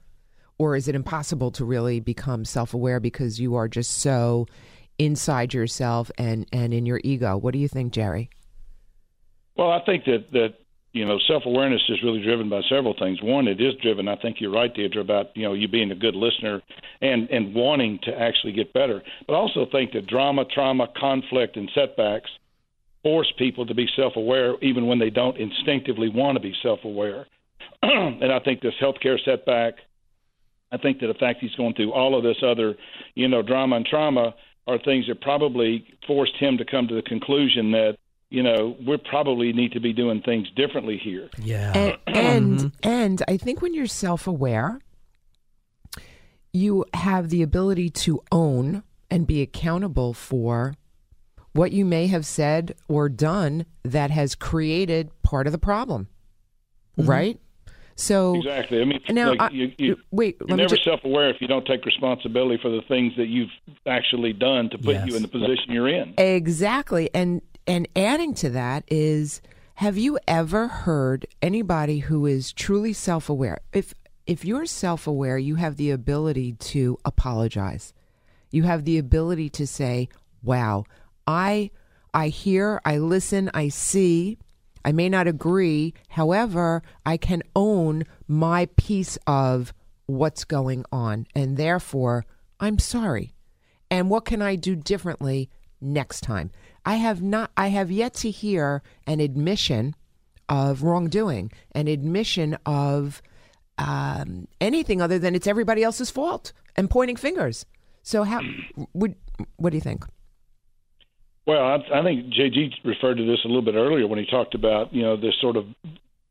or 0.60 0.76
is 0.76 0.88
it 0.88 0.94
impossible 0.94 1.50
to 1.52 1.66
really 1.66 2.00
become 2.00 2.46
self-aware 2.46 3.00
because 3.00 3.40
you 3.40 3.56
are 3.56 3.68
just 3.68 3.94
so 3.94 4.46
inside 5.00 5.54
yourself 5.54 6.12
and 6.20 6.46
and 6.52 6.74
in 6.74 6.86
your 6.86 7.02
ego? 7.04 7.36
What 7.38 7.54
do 7.54 7.60
you 7.60 7.68
think, 7.68 7.94
Jerry? 7.94 8.30
Well, 9.56 9.72
I 9.72 9.84
think 9.86 10.06
that 10.06 10.32
that 10.34 10.54
you 10.92 11.06
know 11.06 11.18
self 11.28 11.44
awareness 11.46 11.82
is 11.90 12.04
really 12.04 12.22
driven 12.22 12.50
by 12.50 12.62
several 12.70 12.94
things. 13.00 13.22
One, 13.24 13.48
it 13.48 13.60
is 13.60 13.74
driven. 13.82 14.08
I 14.08 14.18
think 14.18 14.38
you're 14.40 14.52
right, 14.52 14.74
Deirdre, 14.74 15.02
about 15.02 15.36
you 15.36 15.44
know 15.44 15.54
you 15.54 15.68
being 15.68 15.92
a 15.92 15.96
good 15.96 16.16
listener 16.16 16.62
and 17.02 17.30
and 17.30 17.56
wanting 17.56 18.00
to 18.04 18.12
actually 18.12 18.54
get 18.54 18.74
better. 18.74 19.02
But 19.26 19.34
I 19.34 19.38
also 19.38 19.66
think 19.72 19.94
that 19.94 20.08
drama, 20.08 20.46
trauma, 20.46 20.88
conflict, 20.96 21.58
and 21.58 21.72
setbacks 21.74 22.30
force 23.02 23.32
people 23.38 23.66
to 23.66 23.74
be 23.74 23.88
self 23.96 24.16
aware, 24.18 24.56
even 24.62 24.88
when 24.88 25.00
they 25.00 25.10
don't 25.10 25.38
instinctively 25.38 26.10
want 26.10 26.36
to 26.36 26.42
be 26.42 26.54
self 26.62 26.84
aware. 26.84 27.26
and 27.82 28.32
I 28.32 28.40
think 28.40 28.62
this 28.62 28.74
healthcare 28.82 29.18
setback. 29.24 29.76
I 30.72 30.78
think 30.78 31.00
that 31.00 31.08
the 31.08 31.14
fact 31.16 31.40
he's 31.42 31.56
going 31.56 31.74
through 31.74 31.92
all 31.92 32.16
of 32.18 32.24
this 32.24 32.38
other, 32.44 32.76
you 33.16 33.28
know, 33.28 33.42
drama 33.42 33.78
and 33.78 33.86
trauma 33.86 34.36
are 34.68 34.78
things 34.78 35.08
that 35.08 35.22
probably 35.22 35.86
forced 36.06 36.36
him 36.38 36.58
to 36.58 36.66
come 36.66 36.88
to 36.88 36.96
the 36.96 37.02
conclusion 37.02 37.72
that 37.72 37.98
you 38.30 38.44
know, 38.44 38.78
we 38.86 38.98
probably 38.98 39.54
need 39.54 39.72
to 39.72 39.80
be 39.80 39.92
doing 39.92 40.22
things 40.22 40.48
differently 40.56 40.98
here. 41.04 41.30
Yeah. 41.40 41.72
And 41.74 41.98
and, 42.08 42.60
mm-hmm. 42.60 42.90
and 42.90 43.24
I 43.28 43.38
think 43.38 43.62
when 43.62 43.74
you're 43.74 43.88
self-aware, 43.88 44.80
you 46.54 46.86
have 46.94 47.30
the 47.30 47.42
ability 47.42 47.90
to 47.90 48.22
own 48.32 48.84
and 49.10 49.26
be 49.26 49.42
accountable 49.42 50.14
for 50.14 50.76
what 51.54 51.72
you 51.72 51.84
may 51.86 52.08
have 52.08 52.26
said 52.26 52.76
or 52.88 53.10
done 53.10 53.66
that 53.84 54.12
has 54.12 54.36
created 54.36 55.10
part 55.24 55.48
of 55.48 55.52
the 55.52 55.58
problem. 55.58 56.08
Mm-hmm. 56.98 57.10
Right? 57.10 57.40
So 58.00 58.36
Exactly. 58.36 58.82
I 58.82 58.86
mean, 58.86 59.02
now 59.10 59.30
like 59.32 59.42
I- 59.42 59.50
you, 59.50 59.72
you, 59.78 59.96
wait, 60.12 60.38
you're 60.40 60.48
let 60.50 60.56
never 60.56 60.76
ju- 60.78 60.84
self-aware 60.84 61.30
if 61.30 61.42
you 61.42 61.48
don't 61.48 61.66
take 61.66 61.84
responsibility 61.86 62.58
for 62.62 62.70
the 62.70 62.82
things 62.88 63.14
that 63.18 63.28
you've 63.28 63.50
actually 63.86 64.32
done 64.32 64.70
to 64.70 64.78
put 64.78 64.96
Yes. 64.96 65.08
you 65.08 65.16
in 65.18 65.22
the 65.22 65.28
position 65.28 65.66
you're 65.68 65.90
in. 65.90 66.14
Exactly. 66.18 67.10
And 67.14 67.42
and 67.68 67.88
adding 67.96 68.34
to 68.36 68.50
that 68.52 68.84
is 68.88 69.42
have 69.76 69.98
you 69.98 70.18
ever 70.28 70.68
heard 70.68 71.26
anybody 71.42 72.00
who 72.00 72.26
is 72.26 72.52
truly 72.54 72.94
self-aware? 72.94 73.60
If 73.74 73.94
if 74.26 74.46
you're 74.46 74.66
self-aware, 74.66 75.38
you 75.38 75.56
have 75.56 75.76
the 75.76 75.92
ability 75.92 76.54
to 76.54 76.98
apologize. 77.04 77.94
You 78.52 78.64
have 78.64 78.86
the 78.86 78.98
ability 78.98 79.50
to 79.50 79.68
say, 79.68 80.08
"Wow, 80.42 80.86
I 81.28 81.72
I 82.14 82.30
hear, 82.30 82.80
I 82.86 82.98
listen, 82.98 83.52
I 83.54 83.68
see. 83.70 84.38
I 84.84 84.92
may 84.92 85.10
not 85.10 85.28
agree. 85.28 85.94
However, 86.10 86.82
I 87.06 87.18
can 87.18 87.44
own 87.56 88.04
my 88.28 88.68
piece 88.78 89.18
of 89.28 89.74
what's 90.06 90.44
going 90.44 90.86
on, 90.92 91.28
and 91.36 91.58
therefore, 91.58 92.26
I'm 92.60 92.80
sorry. 92.80 93.34
And 93.92 94.10
what 94.10 94.26
can 94.26 94.42
I 94.42 94.56
do 94.56 94.76
differently 94.76 95.50
next 95.82 96.22
time. 96.22 96.52
I 96.86 96.96
have 96.96 97.22
not 97.22 97.52
I 97.56 97.68
have 97.68 97.92
yet 97.92 98.14
to 98.16 98.32
hear 98.32 98.82
an 99.06 99.20
admission 99.20 99.96
of 100.48 100.84
wrongdoing, 100.84 101.52
an 101.74 101.88
admission 101.88 102.58
of 102.66 103.22
um, 103.78 104.48
anything 104.60 105.02
other 105.02 105.20
than 105.20 105.36
it's 105.36 105.48
everybody 105.48 105.84
else's 105.84 106.10
fault 106.10 106.54
and 106.76 106.90
pointing 106.90 107.16
fingers. 107.16 107.66
So 108.04 108.24
how 108.24 108.42
would 108.94 109.16
what 109.58 109.72
do 109.72 109.78
you 109.78 109.82
think? 109.82 110.06
Well, 111.50 111.64
I, 111.66 112.00
I 112.00 112.04
think 112.04 112.32
JG 112.32 112.86
referred 112.86 113.16
to 113.16 113.26
this 113.26 113.40
a 113.44 113.48
little 113.48 113.64
bit 113.64 113.74
earlier 113.74 114.06
when 114.06 114.20
he 114.20 114.26
talked 114.28 114.54
about 114.54 114.94
you 114.94 115.02
know 115.02 115.18
this 115.18 115.34
sort 115.42 115.58
of 115.58 115.66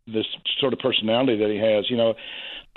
this 0.07 0.27
sort 0.61 0.73
of 0.73 0.79
personality 0.79 1.37
that 1.39 1.51
he 1.51 1.59
has. 1.59 1.91
You 1.91 1.97
know, 1.97 2.15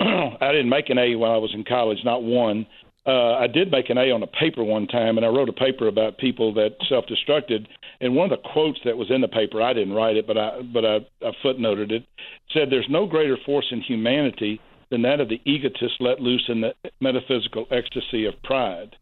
I 0.40 0.50
didn't 0.50 0.68
make 0.68 0.90
an 0.90 0.98
A 0.98 1.14
while 1.14 1.30
I 1.30 1.36
was 1.36 1.54
in 1.54 1.62
college, 1.62 1.98
not 2.04 2.24
one. 2.24 2.66
Uh, 3.06 3.34
I 3.34 3.46
did 3.46 3.70
make 3.70 3.90
an 3.90 3.98
A 3.98 4.10
on 4.10 4.24
a 4.24 4.26
paper 4.26 4.64
one 4.64 4.88
time, 4.88 5.18
and 5.18 5.24
I 5.24 5.28
wrote 5.28 5.50
a 5.50 5.52
paper 5.52 5.86
about 5.86 6.18
people 6.18 6.52
that 6.54 6.74
self-destructed. 6.88 7.68
And 8.00 8.16
one 8.16 8.32
of 8.32 8.36
the 8.36 8.48
quotes 8.48 8.80
that 8.84 8.96
was 8.96 9.08
in 9.08 9.20
the 9.20 9.28
paper, 9.28 9.62
I 9.62 9.72
didn't 9.72 9.94
write 9.94 10.16
it, 10.16 10.26
but 10.26 10.36
I 10.36 10.62
but 10.62 10.84
I, 10.84 10.96
I 11.24 11.30
footnoted 11.44 11.92
it. 11.92 12.04
Said, 12.52 12.70
"There's 12.70 12.90
no 12.90 13.06
greater 13.06 13.36
force 13.46 13.66
in 13.70 13.82
humanity 13.82 14.60
than 14.90 15.02
that 15.02 15.20
of 15.20 15.28
the 15.28 15.40
egotist 15.44 15.94
let 16.00 16.18
loose 16.18 16.46
in 16.48 16.60
the 16.60 16.74
metaphysical 17.00 17.66
ecstasy 17.70 18.26
of 18.26 18.34
pride." 18.42 18.96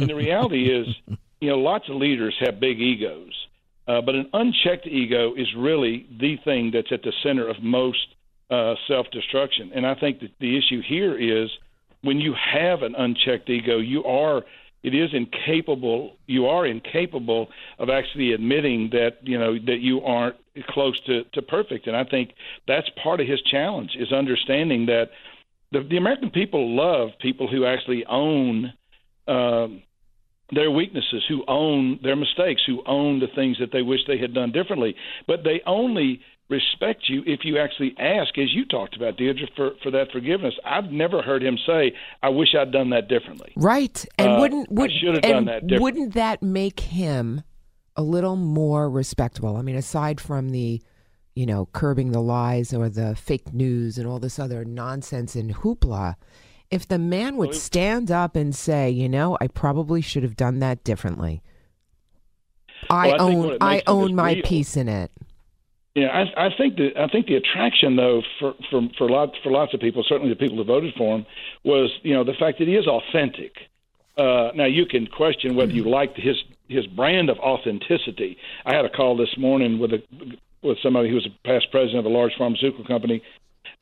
and 0.00 0.08
the 0.08 0.16
reality 0.16 0.74
is, 0.74 0.88
you 1.40 1.48
know, 1.48 1.58
lots 1.58 1.88
of 1.88 1.96
leaders 1.96 2.36
have 2.40 2.60
big 2.60 2.80
egos, 2.80 3.32
uh, 3.88 4.00
but 4.00 4.14
an 4.14 4.28
unchecked 4.32 4.86
ego 4.86 5.34
is 5.34 5.48
really 5.56 6.06
the 6.20 6.36
thing 6.44 6.70
that's 6.72 6.92
at 6.92 7.02
the 7.02 7.12
center 7.22 7.48
of 7.48 7.62
most 7.62 8.06
uh, 8.50 8.74
self-destruction. 8.86 9.72
And 9.74 9.86
I 9.86 9.94
think 9.94 10.20
that 10.20 10.30
the 10.38 10.56
issue 10.58 10.82
here 10.82 11.16
is 11.16 11.50
when 12.02 12.18
you 12.18 12.34
have 12.34 12.82
an 12.82 12.94
unchecked 12.94 13.48
ego, 13.48 13.78
you 13.78 14.04
are 14.04 14.42
it 14.82 14.94
is 14.94 15.10
incapable 15.12 16.16
you 16.26 16.46
are 16.46 16.66
incapable 16.66 17.48
of 17.78 17.90
actually 17.90 18.32
admitting 18.32 18.88
that 18.90 19.18
you 19.22 19.38
know 19.38 19.58
that 19.58 19.80
you 19.80 20.00
aren't 20.00 20.36
close 20.68 20.98
to, 21.00 21.24
to 21.32 21.42
perfect 21.42 21.86
and 21.86 21.94
i 21.94 22.02
think 22.02 22.32
that's 22.66 22.88
part 23.02 23.20
of 23.20 23.26
his 23.26 23.42
challenge 23.42 23.94
is 23.94 24.10
understanding 24.10 24.86
that 24.86 25.10
the, 25.70 25.82
the 25.82 25.98
american 25.98 26.30
people 26.30 26.74
love 26.74 27.10
people 27.20 27.46
who 27.46 27.66
actually 27.66 28.06
own 28.06 28.72
um, 29.28 29.82
their 30.52 30.70
weaknesses, 30.70 31.24
who 31.28 31.44
own 31.48 32.00
their 32.02 32.16
mistakes, 32.16 32.62
who 32.66 32.82
own 32.86 33.20
the 33.20 33.28
things 33.34 33.58
that 33.60 33.72
they 33.72 33.82
wish 33.82 34.00
they 34.06 34.18
had 34.18 34.34
done 34.34 34.52
differently. 34.52 34.94
But 35.26 35.44
they 35.44 35.60
only 35.66 36.20
respect 36.48 37.04
you 37.08 37.22
if 37.26 37.40
you 37.44 37.58
actually 37.58 37.94
ask, 37.98 38.36
as 38.36 38.52
you 38.52 38.64
talked 38.66 38.96
about, 38.96 39.16
Deirdre, 39.16 39.46
for, 39.56 39.70
for 39.82 39.90
that 39.92 40.10
forgiveness. 40.12 40.54
I've 40.64 40.90
never 40.90 41.22
heard 41.22 41.42
him 41.42 41.56
say, 41.64 41.92
I 42.22 42.28
wish 42.28 42.48
I'd 42.58 42.72
done 42.72 42.90
that 42.90 43.08
differently. 43.08 43.52
Right. 43.56 44.04
And 44.18 44.32
Uh, 44.32 44.36
wouldn't 44.40 44.72
would, 44.72 44.90
should 44.90 45.14
have 45.14 45.22
done 45.22 45.44
that 45.44 45.80
wouldn't 45.80 46.14
that 46.14 46.42
make 46.42 46.80
him 46.80 47.42
a 47.94 48.02
little 48.02 48.36
more 48.36 48.90
respectable? 48.90 49.56
I 49.56 49.62
mean, 49.62 49.76
aside 49.76 50.20
from 50.20 50.50
the 50.50 50.82
you 51.34 51.46
know, 51.46 51.68
curbing 51.72 52.12
the 52.12 52.20
lies 52.20 52.74
or 52.74 52.88
the 52.88 53.14
fake 53.14 53.54
news 53.54 53.96
and 53.98 54.06
all 54.06 54.18
this 54.18 54.38
other 54.38 54.64
nonsense 54.64 55.36
and 55.36 55.54
hoopla, 55.54 56.16
if 56.70 56.86
the 56.86 56.98
man 56.98 57.36
would 57.36 57.54
stand 57.54 58.10
up 58.10 58.36
and 58.36 58.54
say, 58.54 58.90
you 58.90 59.08
know, 59.08 59.36
I 59.40 59.48
probably 59.48 60.00
should 60.00 60.22
have 60.22 60.36
done 60.36 60.60
that 60.60 60.84
differently. 60.84 61.42
I 62.88 63.08
Well, 63.08 63.14
I 63.14 63.18
own 63.18 63.56
I 63.60 63.82
own 63.86 64.14
my 64.14 64.34
real. 64.34 64.42
piece 64.42 64.76
in 64.76 64.88
it. 64.88 65.10
Yeah, 65.94 66.06
I, 66.06 66.46
I 66.46 66.56
think 66.56 66.76
the 66.76 66.92
I 66.96 67.08
think 67.08 67.26
the 67.26 67.34
attraction 67.34 67.96
though 67.96 68.22
for 68.38 68.54
for 68.70 68.88
for 68.96 69.08
lots 69.08 69.36
for 69.42 69.50
lots 69.50 69.74
of 69.74 69.80
people, 69.80 70.04
certainly 70.08 70.32
the 70.32 70.38
people 70.38 70.56
who 70.56 70.64
voted 70.64 70.94
for 70.94 71.16
him, 71.16 71.26
was 71.64 71.90
you 72.02 72.14
know 72.14 72.24
the 72.24 72.34
fact 72.34 72.58
that 72.60 72.68
he 72.68 72.76
is 72.76 72.86
authentic. 72.86 73.56
Uh, 74.16 74.50
now 74.54 74.66
you 74.66 74.86
can 74.86 75.06
question 75.06 75.56
whether 75.56 75.72
you 75.72 75.84
liked 75.84 76.16
his 76.16 76.36
his 76.68 76.86
brand 76.86 77.28
of 77.28 77.38
authenticity. 77.38 78.38
I 78.64 78.74
had 78.74 78.84
a 78.84 78.90
call 78.90 79.16
this 79.16 79.36
morning 79.36 79.78
with 79.78 79.92
a 79.92 80.02
with 80.62 80.78
somebody 80.82 81.08
who 81.08 81.16
was 81.16 81.26
a 81.26 81.46
past 81.46 81.70
president 81.70 81.98
of 81.98 82.04
a 82.06 82.14
large 82.14 82.32
pharmaceutical 82.38 82.84
company, 82.84 83.22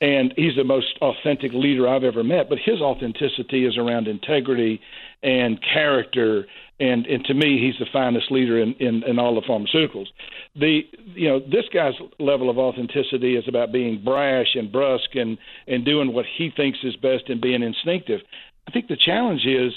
and 0.00 0.32
he's 0.36 0.54
the 0.54 0.64
most 0.64 0.96
authentic 1.00 1.52
leader 1.52 1.88
I've 1.88 2.04
ever 2.04 2.22
met. 2.22 2.48
But 2.48 2.58
his 2.64 2.80
authenticity 2.80 3.66
is 3.66 3.76
around 3.76 4.06
integrity 4.06 4.80
and 5.22 5.58
character, 5.60 6.46
and 6.78 7.04
and 7.06 7.24
to 7.24 7.34
me, 7.34 7.58
he's 7.60 7.78
the 7.78 7.90
finest 7.92 8.30
leader 8.30 8.60
in 8.60 8.74
in, 8.74 9.02
in 9.02 9.18
all 9.18 9.34
the 9.34 9.42
pharmaceuticals. 9.42 10.06
The 10.54 10.82
you 11.14 11.28
know 11.28 11.40
this 11.40 11.64
guy's 11.72 11.94
level 12.20 12.48
of 12.48 12.58
authenticity 12.58 13.36
is 13.36 13.44
about 13.48 13.72
being 13.72 14.02
brash 14.04 14.54
and 14.54 14.70
brusque 14.70 15.14
and 15.14 15.36
and 15.66 15.84
doing 15.84 16.12
what 16.12 16.26
he 16.36 16.50
thinks 16.56 16.78
is 16.84 16.94
best 16.96 17.28
and 17.28 17.40
being 17.40 17.62
instinctive. 17.62 18.20
I 18.68 18.70
think 18.70 18.86
the 18.86 18.96
challenge 18.96 19.46
is 19.46 19.72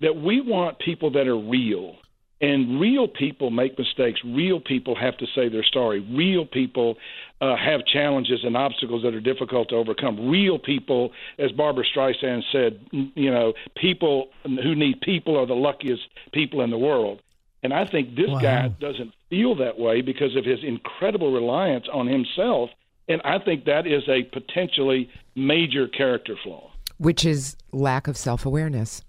that 0.00 0.16
we 0.16 0.40
want 0.40 0.78
people 0.78 1.12
that 1.12 1.28
are 1.28 1.38
real. 1.38 1.96
And 2.42 2.80
real 2.80 3.06
people 3.06 3.50
make 3.50 3.78
mistakes. 3.78 4.18
Real 4.24 4.60
people 4.60 4.96
have 4.96 5.18
to 5.18 5.26
say 5.34 5.50
their 5.50 5.62
story. 5.62 6.00
Real 6.00 6.46
people 6.46 6.96
uh, 7.40 7.56
have 7.56 7.84
challenges 7.86 8.40
and 8.44 8.56
obstacles 8.56 9.02
that 9.02 9.14
are 9.14 9.20
difficult 9.20 9.70
to 9.70 9.76
overcome. 9.76 10.28
Real 10.28 10.58
people, 10.58 11.12
as 11.38 11.52
Barbra 11.52 11.84
Streisand 11.84 12.42
said, 12.52 12.80
you 12.92 13.30
know, 13.30 13.54
people 13.76 14.28
who 14.44 14.74
need 14.74 15.00
people 15.00 15.38
are 15.38 15.46
the 15.46 15.54
luckiest 15.54 16.02
people 16.32 16.60
in 16.60 16.70
the 16.70 16.78
world. 16.78 17.20
And 17.62 17.72
I 17.72 17.84
think 17.84 18.14
this 18.14 18.28
Wow. 18.28 18.38
guy 18.40 18.68
doesn't 18.68 19.12
feel 19.28 19.54
that 19.56 19.78
way 19.78 20.00
because 20.00 20.36
of 20.36 20.44
his 20.44 20.62
incredible 20.62 21.32
reliance 21.32 21.86
on 21.92 22.06
himself. 22.06 22.70
And 23.08 23.20
I 23.24 23.38
think 23.38 23.64
that 23.64 23.86
is 23.86 24.02
a 24.08 24.22
potentially 24.24 25.10
major 25.34 25.88
character 25.88 26.36
flaw. 26.42 26.70
Which 26.98 27.24
is 27.24 27.56
lack 27.72 28.06
of 28.08 28.16
self 28.16 28.44
awareness. 28.46 29.02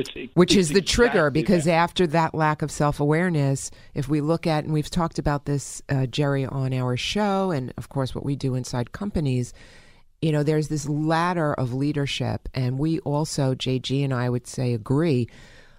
It's, 0.00 0.34
which 0.34 0.54
is 0.54 0.70
the 0.70 0.82
trigger 0.82 1.28
exactly 1.28 1.42
because 1.42 1.64
that. 1.64 1.72
after 1.72 2.06
that 2.08 2.34
lack 2.34 2.62
of 2.62 2.70
self-awareness 2.70 3.70
if 3.94 4.08
we 4.08 4.20
look 4.20 4.46
at 4.46 4.64
and 4.64 4.72
we've 4.72 4.90
talked 4.90 5.18
about 5.18 5.44
this 5.44 5.82
uh, 5.88 6.06
jerry 6.06 6.46
on 6.46 6.72
our 6.72 6.96
show 6.96 7.50
and 7.50 7.72
of 7.76 7.88
course 7.88 8.14
what 8.14 8.24
we 8.24 8.36
do 8.36 8.54
inside 8.54 8.92
companies 8.92 9.52
you 10.22 10.32
know 10.32 10.42
there's 10.42 10.68
this 10.68 10.88
ladder 10.88 11.54
of 11.54 11.72
leadership 11.72 12.48
and 12.54 12.78
we 12.78 12.98
also 13.00 13.54
jg 13.54 14.04
and 14.04 14.14
i 14.14 14.28
would 14.28 14.46
say 14.46 14.74
agree 14.74 15.28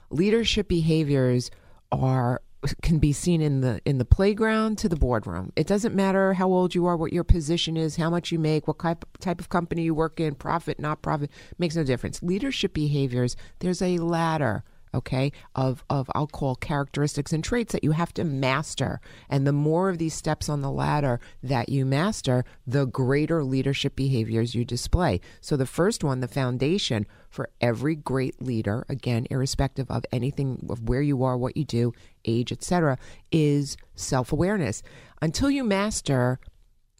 leadership 0.09 0.67
behaviors 0.67 1.51
are 1.91 2.41
can 2.81 2.99
be 2.99 3.11
seen 3.11 3.41
in 3.41 3.61
the 3.61 3.81
in 3.85 3.97
the 3.97 4.05
playground 4.05 4.77
to 4.79 4.89
the 4.89 4.95
boardroom. 4.95 5.51
It 5.55 5.67
doesn't 5.67 5.95
matter 5.95 6.33
how 6.33 6.47
old 6.49 6.75
you 6.75 6.85
are, 6.85 6.95
what 6.95 7.13
your 7.13 7.23
position 7.23 7.77
is, 7.77 7.95
how 7.95 8.09
much 8.09 8.31
you 8.31 8.39
make, 8.39 8.67
what 8.67 8.79
type 8.79 9.05
type 9.19 9.39
of 9.39 9.49
company 9.49 9.83
you 9.83 9.95
work 9.95 10.19
in, 10.19 10.35
profit, 10.35 10.79
not 10.79 11.01
profit, 11.01 11.31
makes 11.57 11.75
no 11.75 11.83
difference. 11.83 12.21
Leadership 12.21 12.73
behaviors, 12.73 13.35
there's 13.59 13.81
a 13.81 13.97
ladder, 13.97 14.63
okay, 14.93 15.31
of 15.55 15.83
of 15.89 16.09
I'll 16.13 16.27
call 16.27 16.55
characteristics 16.55 17.33
and 17.33 17.43
traits 17.43 17.73
that 17.73 17.83
you 17.83 17.91
have 17.91 18.13
to 18.13 18.23
master. 18.23 19.01
And 19.27 19.47
the 19.47 19.53
more 19.53 19.89
of 19.89 19.97
these 19.97 20.13
steps 20.13 20.47
on 20.47 20.61
the 20.61 20.71
ladder 20.71 21.19
that 21.41 21.69
you 21.69 21.85
master, 21.85 22.45
the 22.67 22.85
greater 22.85 23.43
leadership 23.43 23.95
behaviors 23.95 24.53
you 24.53 24.65
display. 24.65 25.19
So 25.39 25.57
the 25.57 25.65
first 25.65 26.03
one, 26.03 26.19
the 26.19 26.27
foundation 26.27 27.07
for 27.31 27.49
every 27.61 27.95
great 27.95 28.41
leader, 28.41 28.85
again, 28.89 29.25
irrespective 29.31 29.89
of 29.89 30.05
anything 30.11 30.67
of 30.69 30.87
where 30.87 31.01
you 31.01 31.23
are, 31.23 31.37
what 31.37 31.57
you 31.57 31.63
do, 31.63 31.93
age, 32.25 32.51
etc., 32.51 32.97
is 33.31 33.77
self-awareness. 33.95 34.83
Until 35.21 35.49
you 35.49 35.63
master 35.63 36.39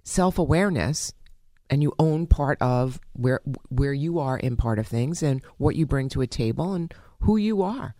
self-awareness 0.03 1.13
and 1.69 1.83
you 1.83 1.93
own 1.99 2.27
part 2.27 2.57
of 2.61 2.99
where 3.13 3.41
where 3.69 3.93
you 3.93 4.19
are 4.19 4.37
in 4.37 4.57
part 4.57 4.79
of 4.79 4.87
things 4.87 5.21
and 5.21 5.41
what 5.57 5.75
you 5.75 5.85
bring 5.85 6.09
to 6.09 6.21
a 6.21 6.27
table 6.27 6.73
and 6.73 6.93
who 7.21 7.37
you 7.37 7.61
are. 7.61 7.95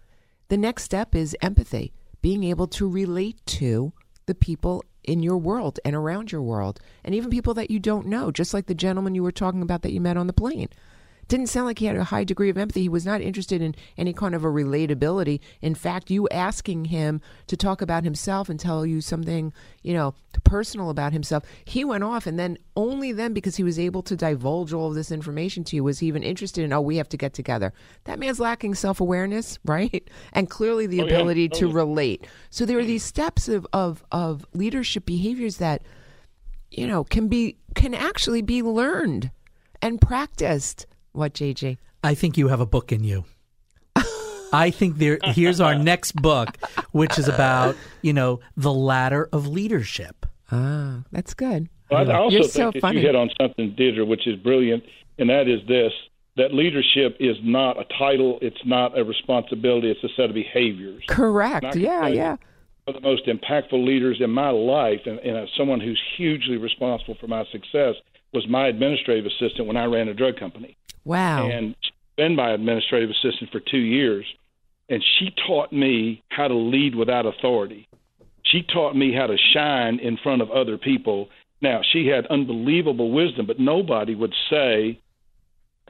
The 0.47 0.57
next 0.57 0.83
step 0.83 1.13
is 1.15 1.37
empathy, 1.41 1.93
being 2.21 2.43
able 2.43 2.67
to 2.67 2.89
relate 2.89 3.45
to 3.45 3.93
the 4.25 4.35
people 4.35 4.83
in 5.03 5.23
your 5.23 5.37
world 5.37 5.79
and 5.83 5.95
around 5.95 6.31
your 6.31 6.41
world, 6.41 6.79
and 7.03 7.13
even 7.15 7.29
people 7.29 7.53
that 7.55 7.71
you 7.71 7.79
don't 7.79 8.07
know, 8.07 8.31
just 8.31 8.53
like 8.53 8.67
the 8.67 8.75
gentleman 8.75 9.15
you 9.15 9.23
were 9.23 9.31
talking 9.31 9.61
about 9.61 9.81
that 9.81 9.91
you 9.91 10.01
met 10.01 10.17
on 10.17 10.27
the 10.27 10.33
plane. 10.33 10.69
Didn't 11.31 11.47
sound 11.47 11.65
like 11.65 11.79
he 11.79 11.85
had 11.85 11.95
a 11.95 12.03
high 12.03 12.25
degree 12.25 12.49
of 12.49 12.57
empathy. 12.57 12.81
He 12.81 12.89
was 12.89 13.05
not 13.05 13.21
interested 13.21 13.61
in 13.61 13.73
any 13.97 14.11
kind 14.11 14.35
of 14.35 14.43
a 14.43 14.49
relatability. 14.49 15.39
In 15.61 15.75
fact, 15.75 16.11
you 16.11 16.27
asking 16.27 16.83
him 16.85 17.21
to 17.47 17.55
talk 17.55 17.81
about 17.81 18.03
himself 18.03 18.49
and 18.49 18.59
tell 18.59 18.85
you 18.85 18.99
something, 18.99 19.53
you 19.81 19.93
know, 19.93 20.13
personal 20.43 20.89
about 20.89 21.13
himself, 21.13 21.45
he 21.63 21.85
went 21.85 22.03
off. 22.03 22.27
And 22.27 22.37
then 22.37 22.57
only 22.75 23.13
then, 23.13 23.31
because 23.31 23.55
he 23.55 23.63
was 23.63 23.79
able 23.79 24.01
to 24.03 24.15
divulge 24.17 24.73
all 24.73 24.89
of 24.89 24.95
this 24.95 25.09
information 25.09 25.63
to 25.63 25.77
you, 25.77 25.85
was 25.85 25.99
he 25.99 26.07
even 26.07 26.21
interested 26.21 26.65
in, 26.65 26.73
oh, 26.73 26.81
we 26.81 26.97
have 26.97 27.07
to 27.07 27.15
get 27.17 27.33
together. 27.33 27.71
That 28.03 28.19
man's 28.19 28.41
lacking 28.41 28.75
self 28.75 28.99
awareness, 28.99 29.57
right? 29.65 30.05
And 30.33 30.49
clearly 30.49 30.85
the 30.85 30.99
Oh, 31.01 31.05
yeah. 31.05 31.13
ability 31.13 31.45
oh, 31.45 31.55
to 31.55 31.59
Totally. 31.61 31.73
relate. 31.73 32.27
So 32.49 32.65
there 32.65 32.77
are 32.77 32.83
these 32.83 33.05
steps 33.05 33.47
of, 33.47 33.65
of, 33.71 34.03
of 34.11 34.45
leadership 34.53 35.05
behaviors 35.05 35.55
that, 35.59 35.81
you 36.71 36.87
know, 36.87 37.05
can 37.05 37.29
be, 37.29 37.55
can 37.73 37.93
actually 37.93 38.41
be 38.41 38.61
learned 38.61 39.31
and 39.81 40.01
practiced. 40.01 40.87
What, 41.13 41.34
JJ? 41.34 41.78
I 42.04 42.15
think 42.15 42.38
you 42.38 42.47
have 42.47 42.60
a 42.60 42.65
book 42.65 42.91
in 42.91 43.04
you. 43.04 43.26
I 44.54 44.69
think 44.69 44.97
there. 44.97 45.17
Here's 45.24 45.62
our 45.62 45.76
next 45.91 46.13
book, 46.13 46.58
which 46.91 47.17
is 47.17 47.28
about 47.28 47.76
you 48.02 48.12
know 48.12 48.41
the 48.58 48.74
ladder 48.74 49.30
of 49.32 49.47
leadership. 49.47 50.26
Ah, 50.52 51.04
that's 51.12 51.34
good. 51.34 51.69
Well, 51.89 52.10
I 52.10 52.15
also 52.15 52.34
You're 52.34 52.43
think 52.43 52.54
so 52.54 52.71
that 52.71 52.82
funny. 52.82 53.00
you 53.00 53.06
hit 53.06 53.15
on 53.15 53.30
something, 53.39 53.76
Deirdre, 53.76 54.06
which 54.06 54.28
is 54.28 54.36
brilliant, 54.38 54.84
and 55.17 55.30
that 55.30 55.47
is 55.47 55.65
this: 55.67 55.93
that 56.38 56.54
leadership 56.54 57.17
is 57.19 57.38
not 57.43 57.80
a 57.80 57.86
title, 57.97 58.39
it's 58.41 58.65
not 58.65 58.97
a 58.97 59.04
responsibility, 59.04 59.89
it's 59.91 60.04
a 60.04 60.13
set 60.15 60.26
of 60.26 60.34
behaviors. 60.34 61.04
Correct. 61.08 61.63
And 61.63 61.67
I 61.67 61.71
can 61.71 61.82
Yeah, 61.82 62.08
yeah. 62.08 62.36
One 62.86 62.95
of 62.95 63.02
the 63.04 63.08
most 63.08 63.28
impactful 63.28 63.86
leaders 63.86 64.17
in 64.21 64.32
my 64.32 64.50
life, 64.50 65.02
and, 65.06 65.19
and 65.19 65.38
as 65.38 65.50
someone 65.58 65.80
who's 65.80 66.02
hugely 66.17 66.58
responsible 66.58 67.15
for 67.19 67.28
my 67.28 67.45
success, 67.52 67.95
was 68.34 68.47
my 68.50 68.67
administrative 68.67 69.26
assistant 69.26 69.67
when 69.67 69.78
I 69.78 69.86
ran 69.86 70.08
a 70.08 70.13
drug 70.13 70.38
company. 70.38 70.78
Wow. 71.05 71.47
And 71.47 71.75
she's 71.81 71.91
been 72.15 72.35
my 72.35 72.51
administrative 72.51 73.09
assistant 73.09 73.51
for 73.51 73.59
two 73.59 73.77
years. 73.77 74.25
And 74.89 75.03
she 75.17 75.33
taught 75.47 75.71
me 75.71 76.21
how 76.29 76.47
to 76.47 76.55
lead 76.55 76.95
without 76.95 77.25
authority. 77.25 77.87
She 78.43 78.63
taught 78.63 78.95
me 78.95 79.13
how 79.13 79.27
to 79.27 79.37
shine 79.53 79.99
in 79.99 80.17
front 80.17 80.41
of 80.41 80.51
other 80.51 80.77
people. 80.77 81.29
Now, 81.61 81.81
she 81.81 82.07
had 82.07 82.25
unbelievable 82.27 83.11
wisdom, 83.11 83.45
but 83.45 83.59
nobody 83.59 84.15
would 84.15 84.33
say 84.49 84.99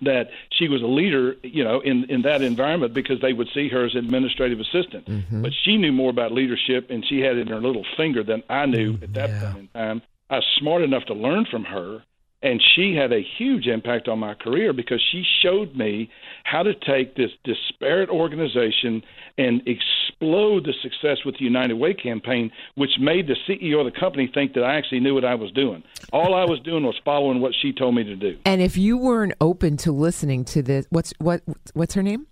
that 0.02 0.30
she 0.52 0.68
was 0.68 0.82
a 0.82 0.88
leader, 0.88 1.36
you 1.44 1.64
know, 1.64 1.80
in 1.80 2.06
in 2.06 2.24
that 2.24 2.42
environment 2.42 2.94
because 2.94 3.22
they 3.22 3.34
would 3.34 3.48
see 3.54 3.70
her 3.70 3.86
as 3.86 3.96
administrative 3.96 4.60
assistant. 4.60 5.06
Mm-hmm. 5.06 5.42
But 5.44 5.52
she 5.64 5.78
knew 5.78 5.92
more 5.92 6.10
about 6.10 6.32
leadership, 6.32 6.90
and 6.90 7.06
she 7.06 7.20
had 7.20 7.38
it 7.38 7.42
in 7.42 7.48
her 7.48 7.62
little 7.62 7.86
finger 7.98 8.24
than 8.24 8.44
I 8.50 8.66
knew 8.66 8.98
mm, 8.98 9.04
at 9.04 9.14
that 9.14 9.30
yeah. 9.30 9.42
point 9.42 9.58
in 9.58 9.68
time. 9.68 10.02
I 10.30 10.36
was 10.38 10.46
smart 10.60 10.82
enough 10.82 11.06
to 11.06 11.14
learn 11.14 11.46
from 11.46 11.66
her, 11.66 12.04
and 12.44 12.62
she 12.76 12.96
had 12.96 13.12
a 13.12 13.22
huge 13.38 13.68
impact 13.68 14.08
on 14.08 14.20
my 14.20 14.34
career 14.34 14.74
because 14.74 15.02
she 15.12 15.24
showed 15.44 15.76
me 15.76 16.10
how 16.44 16.64
to 16.64 16.74
take 16.74 17.16
this 17.16 17.32
disparate 17.44 18.10
organization 18.10 19.04
and 19.38 19.62
explode 19.68 20.66
the 20.66 20.74
success 20.82 21.24
with 21.26 21.38
the 21.38 21.44
United 21.44 21.76
Way 21.76 21.94
campaign, 21.94 22.52
which 22.76 22.92
made 23.00 23.28
the 23.28 23.36
CEO 23.48 23.86
of 23.86 23.92
the 23.92 24.00
company 24.00 24.30
think 24.34 24.54
that 24.54 24.64
I 24.64 24.76
actually 24.76 25.02
knew 25.02 25.14
what 25.14 25.26
I 25.26 25.36
was 25.36 25.52
doing. 25.52 25.84
All 26.12 26.34
I 26.36 26.46
was 26.46 26.60
doing 26.62 26.84
was 26.84 27.00
following 27.06 27.42
what 27.42 27.54
she 27.62 27.74
told 27.74 27.96
me 27.96 28.04
to 28.04 28.16
do. 28.16 28.38
and 28.46 28.62
if 28.62 28.78
you 28.78 28.98
weren't 28.98 29.34
open 29.40 29.78
to 29.78 29.92
listening 29.92 30.46
to 30.46 30.62
this, 30.62 30.86
what's 30.90 31.14
what 31.20 31.42
what's 31.74 31.94
her 31.94 32.04
name? 32.04 32.28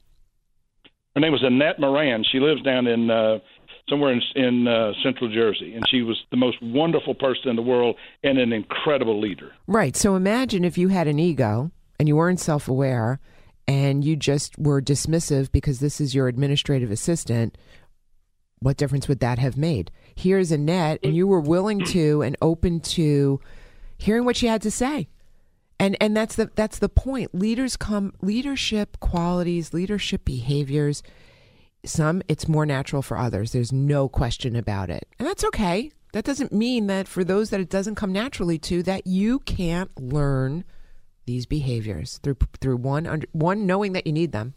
Her 1.15 1.21
name 1.21 1.31
was 1.31 1.43
Annette 1.43 1.79
Moran. 1.79 2.23
She 2.23 2.39
lives 2.39 2.61
down 2.61 2.87
in 2.87 3.09
uh, 3.09 3.39
somewhere 3.89 4.13
in, 4.13 4.21
in 4.35 4.67
uh, 4.67 4.93
Central 5.03 5.31
Jersey, 5.33 5.73
and 5.73 5.83
she 5.89 6.01
was 6.01 6.17
the 6.31 6.37
most 6.37 6.61
wonderful 6.61 7.15
person 7.15 7.49
in 7.49 7.55
the 7.55 7.61
world 7.61 7.95
and 8.23 8.37
an 8.37 8.53
incredible 8.53 9.19
leader. 9.19 9.51
Right. 9.67 9.95
So 9.95 10.15
imagine 10.15 10.63
if 10.63 10.77
you 10.77 10.89
had 10.89 11.07
an 11.07 11.19
ego 11.19 11.71
and 11.97 12.07
you 12.07 12.15
weren't 12.15 12.39
self 12.39 12.67
aware 12.67 13.19
and 13.67 14.03
you 14.03 14.15
just 14.15 14.57
were 14.57 14.81
dismissive 14.81 15.51
because 15.51 15.79
this 15.79 16.01
is 16.01 16.15
your 16.15 16.27
administrative 16.27 16.89
assistant. 16.89 17.57
What 18.59 18.77
difference 18.77 19.07
would 19.07 19.19
that 19.19 19.39
have 19.39 19.57
made? 19.57 19.91
Here's 20.15 20.51
Annette, 20.51 20.99
and 21.03 21.15
you 21.15 21.27
were 21.27 21.39
willing 21.39 21.85
to 21.85 22.21
and 22.21 22.35
open 22.41 22.79
to 22.81 23.39
hearing 23.97 24.25
what 24.25 24.35
she 24.35 24.47
had 24.47 24.61
to 24.63 24.71
say. 24.71 25.07
And 25.79 25.95
and 26.01 26.17
that's 26.17 26.35
the 26.35 26.49
that's 26.55 26.79
the 26.79 26.89
point. 26.89 27.33
Leaders 27.33 27.77
come 27.77 28.13
leadership 28.21 28.99
qualities, 28.99 29.73
leadership 29.73 30.25
behaviors. 30.25 31.03
Some 31.85 32.21
it's 32.27 32.47
more 32.47 32.65
natural 32.65 33.01
for 33.01 33.17
others. 33.17 33.51
There's 33.51 33.71
no 33.71 34.09
question 34.09 34.55
about 34.55 34.89
it. 34.89 35.07
And 35.17 35.27
that's 35.27 35.43
okay. 35.45 35.91
That 36.11 36.25
doesn't 36.25 36.51
mean 36.51 36.87
that 36.87 37.07
for 37.07 37.23
those 37.23 37.51
that 37.51 37.59
it 37.59 37.69
doesn't 37.69 37.95
come 37.95 38.11
naturally 38.11 38.57
to 38.59 38.83
that 38.83 39.05
you 39.05 39.39
can't 39.39 39.91
learn 39.97 40.63
these 41.25 41.45
behaviors 41.45 42.19
through 42.23 42.37
through 42.59 42.77
one 42.77 43.05
under, 43.05 43.27
one 43.31 43.65
knowing 43.65 43.93
that 43.93 44.07
you 44.07 44.13
need 44.13 44.31
them, 44.31 44.55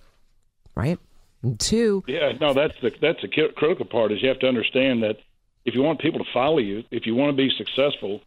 right? 0.74 0.98
And 1.42 1.58
two, 1.60 2.04
Yeah, 2.06 2.32
no, 2.40 2.54
that's 2.54 2.74
the 2.80 2.90
that's 3.00 3.20
the 3.20 3.28
critical 3.28 3.84
part 3.84 4.12
is 4.12 4.22
you 4.22 4.28
have 4.28 4.38
to 4.40 4.48
understand 4.48 5.02
that 5.02 5.16
if 5.64 5.74
you 5.74 5.82
want 5.82 6.00
people 6.00 6.18
to 6.18 6.30
follow 6.32 6.58
you, 6.58 6.82
if 6.90 7.06
you 7.06 7.14
want 7.14 7.30
to 7.30 7.36
be 7.36 7.50
successful, 7.56 8.20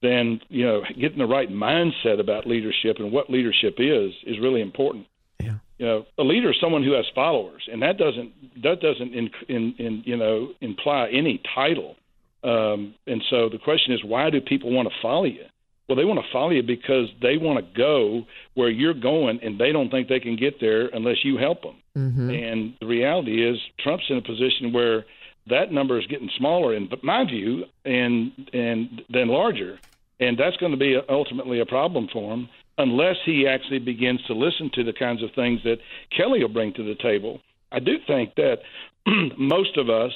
then 0.00 0.40
you 0.48 0.64
know 0.64 0.82
getting 0.98 1.18
the 1.18 1.26
right 1.26 1.50
mindset 1.50 2.18
about 2.18 2.46
leadership 2.46 2.96
and 2.98 3.12
what 3.12 3.30
leadership 3.30 3.76
is 3.78 4.12
is 4.26 4.40
really 4.40 4.60
important. 4.60 5.06
Yeah. 5.40 5.56
You 5.82 5.88
know, 5.88 6.06
a 6.16 6.22
leader 6.22 6.52
is 6.52 6.56
someone 6.60 6.84
who 6.84 6.92
has 6.92 7.06
followers, 7.12 7.68
and 7.70 7.82
that 7.82 7.98
doesn't 7.98 8.62
that 8.62 8.80
doesn't 8.80 9.12
in, 9.14 9.30
in, 9.48 9.74
in 9.78 10.02
you 10.06 10.16
know 10.16 10.50
imply 10.60 11.08
any 11.12 11.42
title. 11.56 11.96
Um, 12.44 12.94
and 13.08 13.20
so 13.28 13.48
the 13.48 13.58
question 13.58 13.92
is, 13.92 14.04
why 14.04 14.30
do 14.30 14.40
people 14.40 14.70
want 14.70 14.86
to 14.88 14.94
follow 15.02 15.24
you? 15.24 15.44
Well, 15.88 15.96
they 15.96 16.04
want 16.04 16.20
to 16.20 16.32
follow 16.32 16.50
you 16.50 16.62
because 16.62 17.08
they 17.20 17.36
want 17.36 17.58
to 17.58 17.76
go 17.76 18.26
where 18.54 18.68
you're 18.68 18.94
going, 18.94 19.40
and 19.42 19.58
they 19.58 19.72
don't 19.72 19.90
think 19.90 20.06
they 20.08 20.20
can 20.20 20.36
get 20.36 20.60
there 20.60 20.86
unless 20.86 21.24
you 21.24 21.36
help 21.36 21.62
them. 21.62 21.82
And 22.30 22.74
the 22.78 22.86
reality 22.86 23.44
is, 23.44 23.58
Trump's 23.80 24.04
in 24.08 24.18
a 24.18 24.22
position 24.22 24.72
where 24.72 25.04
that 25.48 25.72
number 25.72 25.98
is 25.98 26.06
getting 26.06 26.30
smaller, 26.38 26.76
in 26.76 26.88
my 27.02 27.24
view, 27.24 27.64
and 27.84 28.30
and 28.52 29.02
then 29.08 29.26
larger, 29.26 29.80
and 30.20 30.38
that's 30.38 30.56
going 30.58 30.70
to 30.70 30.78
be 30.78 30.96
ultimately 31.08 31.58
a 31.58 31.66
problem 31.66 32.06
for 32.12 32.34
him 32.34 32.48
unless 32.78 33.16
he 33.24 33.46
actually 33.46 33.78
begins 33.78 34.22
to 34.24 34.34
listen 34.34 34.70
to 34.74 34.84
the 34.84 34.92
kinds 34.92 35.22
of 35.22 35.30
things 35.34 35.60
that 35.64 35.78
Kelly 36.16 36.42
will 36.42 36.52
bring 36.52 36.72
to 36.74 36.82
the 36.82 36.94
table. 36.94 37.40
I 37.70 37.78
do 37.78 37.96
think 38.06 38.34
that 38.36 38.58
most 39.38 39.76
of 39.76 39.90
us, 39.90 40.12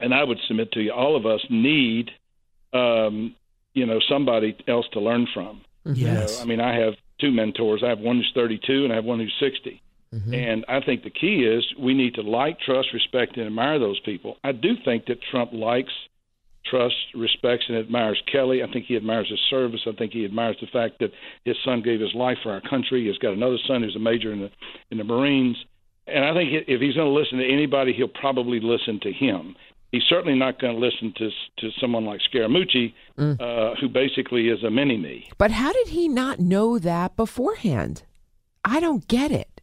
and 0.00 0.14
I 0.14 0.24
would 0.24 0.38
submit 0.46 0.72
to 0.72 0.80
you, 0.80 0.92
all 0.92 1.16
of 1.16 1.26
us 1.26 1.40
need, 1.50 2.10
um, 2.72 3.34
you 3.74 3.86
know, 3.86 4.00
somebody 4.08 4.56
else 4.68 4.86
to 4.92 5.00
learn 5.00 5.26
from. 5.32 5.62
You 5.84 6.06
know, 6.06 6.12
Yes. 6.20 6.40
I 6.42 6.44
mean, 6.44 6.60
I 6.60 6.78
have 6.78 6.94
two 7.20 7.30
mentors. 7.30 7.82
I 7.84 7.88
have 7.88 8.00
one 8.00 8.16
who's 8.16 8.32
32 8.34 8.84
and 8.84 8.92
I 8.92 8.96
have 8.96 9.04
one 9.04 9.18
who's 9.20 9.34
60. 9.40 9.80
And 10.34 10.64
I 10.68 10.80
think 10.80 11.02
the 11.02 11.10
key 11.10 11.44
is 11.44 11.64
we 11.78 11.92
need 11.92 12.14
to 12.14 12.22
like, 12.22 12.58
trust, 12.60 12.88
respect, 12.94 13.36
and 13.36 13.46
admire 13.46 13.78
those 13.78 14.00
people. 14.00 14.36
I 14.44 14.52
do 14.52 14.74
think 14.84 15.06
that 15.06 15.18
Trump 15.30 15.52
likes, 15.52 15.92
trusts, 16.70 16.98
respects, 17.14 17.64
and 17.68 17.76
admires 17.76 18.20
Kelly. 18.30 18.62
I 18.62 18.70
think 18.72 18.86
he 18.86 18.96
admires 18.96 19.28
his 19.30 19.40
service. 19.50 19.80
I 19.86 19.92
think 19.92 20.12
he 20.12 20.24
admires 20.24 20.56
the 20.60 20.66
fact 20.66 20.98
that 21.00 21.10
his 21.44 21.56
son 21.64 21.82
gave 21.82 22.00
his 22.00 22.14
life 22.14 22.38
for 22.42 22.52
our 22.52 22.60
country. 22.60 23.06
He's 23.06 23.18
got 23.18 23.32
another 23.32 23.58
son 23.66 23.82
who's 23.82 23.96
a 23.96 24.00
major 24.00 24.32
in 24.32 24.40
the 24.40 24.50
in 24.90 24.98
the 24.98 25.04
Marines. 25.04 25.56
And 26.06 26.24
I 26.24 26.32
think 26.34 26.50
if 26.68 26.80
he's 26.80 26.94
going 26.94 27.12
to 27.12 27.18
listen 27.20 27.38
to 27.38 27.52
anybody, 27.52 27.92
he'll 27.92 28.06
probably 28.08 28.60
listen 28.60 29.00
to 29.00 29.12
him. 29.12 29.56
He's 29.92 30.04
certainly 30.08 30.38
not 30.38 30.60
going 30.60 30.74
to 30.74 30.80
listen 30.80 31.12
to 31.16 31.30
to 31.58 31.70
someone 31.80 32.04
like 32.04 32.20
Scaramucci, 32.32 32.92
uh, 33.18 33.74
who 33.80 33.88
basically 33.88 34.48
is 34.48 34.62
a 34.62 34.70
mini 34.70 34.96
me. 34.96 35.28
but 35.38 35.50
how 35.52 35.72
did 35.72 35.88
he 35.88 36.08
not 36.08 36.38
know 36.38 36.78
that 36.78 37.16
beforehand? 37.16 38.02
I 38.64 38.80
don't 38.80 39.06
get 39.08 39.30
it. 39.30 39.55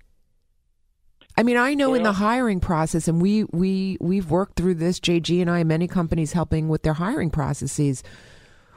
I 1.36 1.44
mean, 1.44 1.58
I 1.58 1.74
know 1.74 1.96
in 1.96 2.04
the 2.04 2.14
hiring 2.14 2.60
process, 2.60 3.08
and 3.08 3.22
we 3.22 3.46
we 3.46 3.98
we've 4.00 4.30
worked 4.30 4.56
through 4.56 4.76
this. 4.76 5.00
JG 5.00 5.42
and 5.42 5.50
I, 5.50 5.64
many 5.64 5.88
companies 5.88 6.34
helping 6.34 6.70
with 6.70 6.84
their 6.84 6.94
hiring 6.94 7.32
processes. 7.32 8.04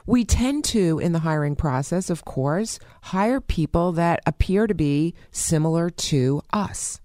We 0.07 0.23
tend 0.23 0.63
to, 0.65 0.99
in 0.99 1.11
the 1.11 1.19
hiring 1.19 1.57
process, 1.57 2.09
of 2.09 2.23
course, 2.23 2.79
hire 3.03 3.41
people 3.41 3.91
that 3.91 4.21
appear 4.25 4.65
to 4.65 4.73
be 4.73 5.13
similar 5.31 5.89
to 5.89 6.41
us. 6.53 7.01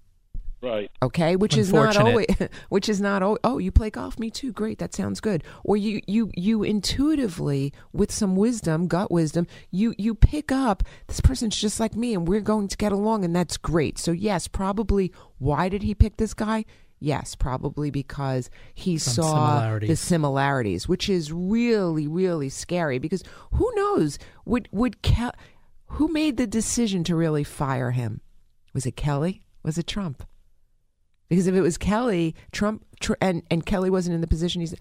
Right. 0.63 0.91
okay 1.03 1.35
which 1.35 1.57
is 1.57 1.73
not 1.73 1.97
always 1.97 2.27
which 2.69 2.89
is 2.89 3.01
not 3.01 3.21
always 3.23 3.41
oh 3.43 3.59
you 3.59 3.73
play 3.73 3.91
golf 3.91 4.17
me 4.19 4.31
too 4.31 4.53
great 4.53 4.79
that 4.79 4.95
sounds 4.95 5.21
good. 5.21 5.43
Or 5.65 5.77
you 5.77 6.01
you 6.07 6.31
you 6.37 6.63
intuitively 6.63 7.73
with 7.93 8.13
some 8.13 8.37
wisdom 8.37 8.87
gut 8.87 9.11
wisdom 9.11 9.49
you 9.73 9.93
you 9.99 10.15
pick 10.15 10.53
up 10.53 10.85
this 11.09 11.21
person's 11.21 11.57
just 11.57 11.81
like 11.81 11.97
me 11.97 12.15
and 12.15 12.29
we're 12.29 12.41
going 12.41 12.69
to 12.69 12.77
get 12.77 12.93
along 12.93 13.25
and 13.25 13.35
that's 13.35 13.57
great. 13.57 13.99
So 13.99 14.13
yes 14.13 14.47
probably 14.47 15.13
why 15.39 15.69
did 15.69 15.83
he 15.83 15.95
pick 15.97 16.17
this 16.17 16.33
guy? 16.33 16.65
Yes 17.01 17.35
probably 17.35 17.91
because 17.91 18.49
he 18.75 18.99
Some 18.99 19.25
saw 19.25 19.79
the 19.81 19.97
similarities. 19.97 20.01
similarities 20.01 20.89
which 20.89 21.09
is 21.09 21.33
really 21.33 22.07
really 22.07 22.49
scary 22.49 22.99
because 23.01 23.25
who 23.53 23.69
knows 23.75 24.17
would 24.45 24.69
would 24.71 25.03
Ke- 25.03 25.35
who 25.87 26.07
made 26.07 26.37
the 26.37 26.47
decision 26.47 27.03
to 27.05 27.17
really 27.17 27.43
fire 27.45 27.91
him? 27.91 28.21
Was 28.73 28.87
it 28.87 28.95
kelly? 28.97 29.43
Was 29.65 29.77
it 29.77 29.89
trump 29.89 30.25
because 31.33 31.47
if 31.47 31.55
it 31.55 31.63
was 31.63 31.79
Kelly, 31.79 32.35
Trump, 32.51 32.85
tr- 33.01 33.15
and 33.19 33.43
and 33.51 33.65
Kelly 33.65 33.89
wasn't 33.89 34.15
in 34.15 34.21
the 34.21 34.27
position 34.27 34.61
he's, 34.61 34.75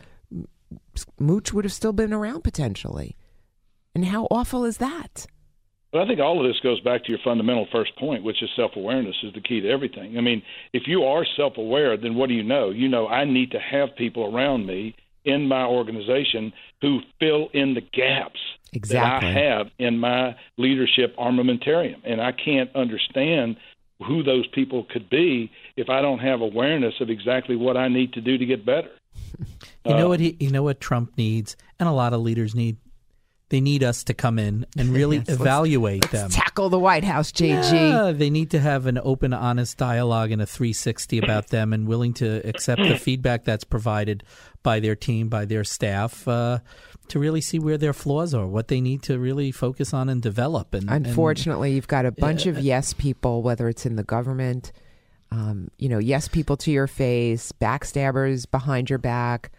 Mooch 1.18 1.54
would 1.54 1.64
have 1.64 1.72
still 1.72 1.94
been 1.94 2.12
around 2.12 2.44
potentially. 2.44 3.16
And 3.96 4.04
how 4.04 4.28
awful 4.30 4.66
is 4.66 4.76
that? 4.76 5.28
But 5.94 6.02
I 6.02 6.08
think 6.08 6.20
all 6.20 6.46
of 6.46 6.46
this 6.46 6.60
goes 6.60 6.82
back 6.82 7.06
to 7.06 7.10
your 7.10 7.20
fundamental 7.24 7.70
first 7.72 7.96
point, 7.96 8.26
which 8.26 8.44
is 8.44 8.50
self 8.58 8.76
awareness 8.76 9.16
is 9.24 9.34
the 9.34 9.40
key 9.40 9.62
to 9.62 9.70
everything. 9.70 10.18
I 10.18 10.22
mean, 10.22 10.44
if 10.74 10.84
you 10.88 11.04
are 11.04 11.26
self 11.38 11.56
aware, 11.56 11.96
then 11.96 12.16
what 12.16 12.28
do 12.28 12.36
you 12.36 12.44
know? 12.44 12.70
You 12.70 12.90
know, 12.90 13.08
I 13.08 13.24
need 13.24 13.52
to 13.52 13.60
have 13.60 13.96
people 13.96 14.36
around 14.36 14.66
me 14.66 14.94
in 15.24 15.48
my 15.48 15.64
organization 15.64 16.52
who 16.82 17.00
fill 17.18 17.48
in 17.54 17.76
the 17.76 17.82
gaps 17.94 18.42
Exactly. 18.74 19.30
that 19.30 19.38
I 19.38 19.42
have 19.42 19.68
in 19.80 20.00
my 20.00 20.36
leadership 20.58 21.16
armamentarium. 21.16 22.02
And 22.04 22.20
I 22.20 22.34
can't 22.34 22.76
understand 22.76 23.56
who 24.08 24.24
those 24.24 24.48
people 24.48 24.86
could 24.90 25.10
be 25.10 25.52
if 25.82 25.90
I 25.90 26.02
don't 26.02 26.20
have 26.20 26.40
awareness 26.42 26.94
of 27.02 27.10
exactly 27.10 27.56
what 27.58 27.76
I 27.76 27.88
need 27.90 28.14
to 28.14 28.22
do 28.22 28.38
to 28.38 28.46
get 28.46 28.66
better. 28.66 28.90
You 29.84 29.96
know 29.96 30.06
Uh, 30.06 30.10
what 30.10 30.20
he, 30.20 30.38
you 30.40 30.52
know 30.52 30.62
what 30.62 30.80
Trump 30.80 31.18
needs, 31.18 31.58
and 31.80 31.90
a 31.90 31.92
lot 31.92 32.14
of 32.14 32.22
leaders 32.22 32.54
need. 32.54 32.78
They 33.50 33.60
need 33.60 33.84
us 33.84 34.04
to 34.06 34.14
come 34.14 34.38
in 34.38 34.66
and 34.78 34.90
really 35.00 35.18
Yes, 35.18 35.28
let's- 35.30 35.42
evaluate 35.42 36.04
Let's 36.04 36.12
them. 36.14 36.30
tackle 36.30 36.70
the 36.70 36.78
White 36.78 37.04
House, 37.04 37.32
JG. 37.32 37.74
Yeah, 37.74 38.12
they 38.12 38.30
need 38.30 38.52
to 38.52 38.60
have 38.60 38.86
an 38.86 39.00
open, 39.04 39.34
honest 39.34 39.78
dialogue 39.80 40.32
and 40.32 40.40
a 40.42 40.46
360 40.46 41.18
about 41.18 41.48
them 41.48 41.74
and 41.74 41.88
willing 41.88 42.14
to 42.14 42.48
accept 42.48 42.82
the 42.84 42.96
feedback 42.96 43.44
that's 43.44 43.64
provided 43.64 44.24
by 44.62 44.80
their 44.80 44.96
team, 44.96 45.28
by 45.30 45.46
their 45.46 45.64
staff, 45.64 46.28
uh, 46.28 46.60
to 47.08 47.18
really 47.20 47.42
see 47.42 47.58
where 47.58 47.80
their 47.80 47.92
flaws 47.94 48.36
are, 48.36 48.46
what 48.48 48.68
they 48.68 48.80
need 48.82 49.02
to 49.04 49.18
really 49.18 49.52
focus 49.52 49.94
on 49.96 50.10
and 50.10 50.22
develop. 50.22 50.76
And, 50.76 50.90
and- 50.92 51.08
Unfortunately, 51.08 51.74
you've 51.74 51.88
got 51.90 52.06
a 52.06 52.12
bunch 52.12 52.46
of 52.46 52.60
yes 52.60 52.94
people, 52.94 53.42
whether 53.42 53.68
it's 53.68 53.86
in 53.88 53.96
the 53.96 54.04
government, 54.04 54.72
um, 55.32 55.70
you 55.78 55.88
know, 55.90 55.98
yes 56.00 56.28
people 56.28 56.58
to 56.58 56.72
your 56.72 56.88
face, 56.88 57.52
backstabbers 57.54 58.50
behind 58.50 58.90
your 58.90 59.00
back, 59.00 59.52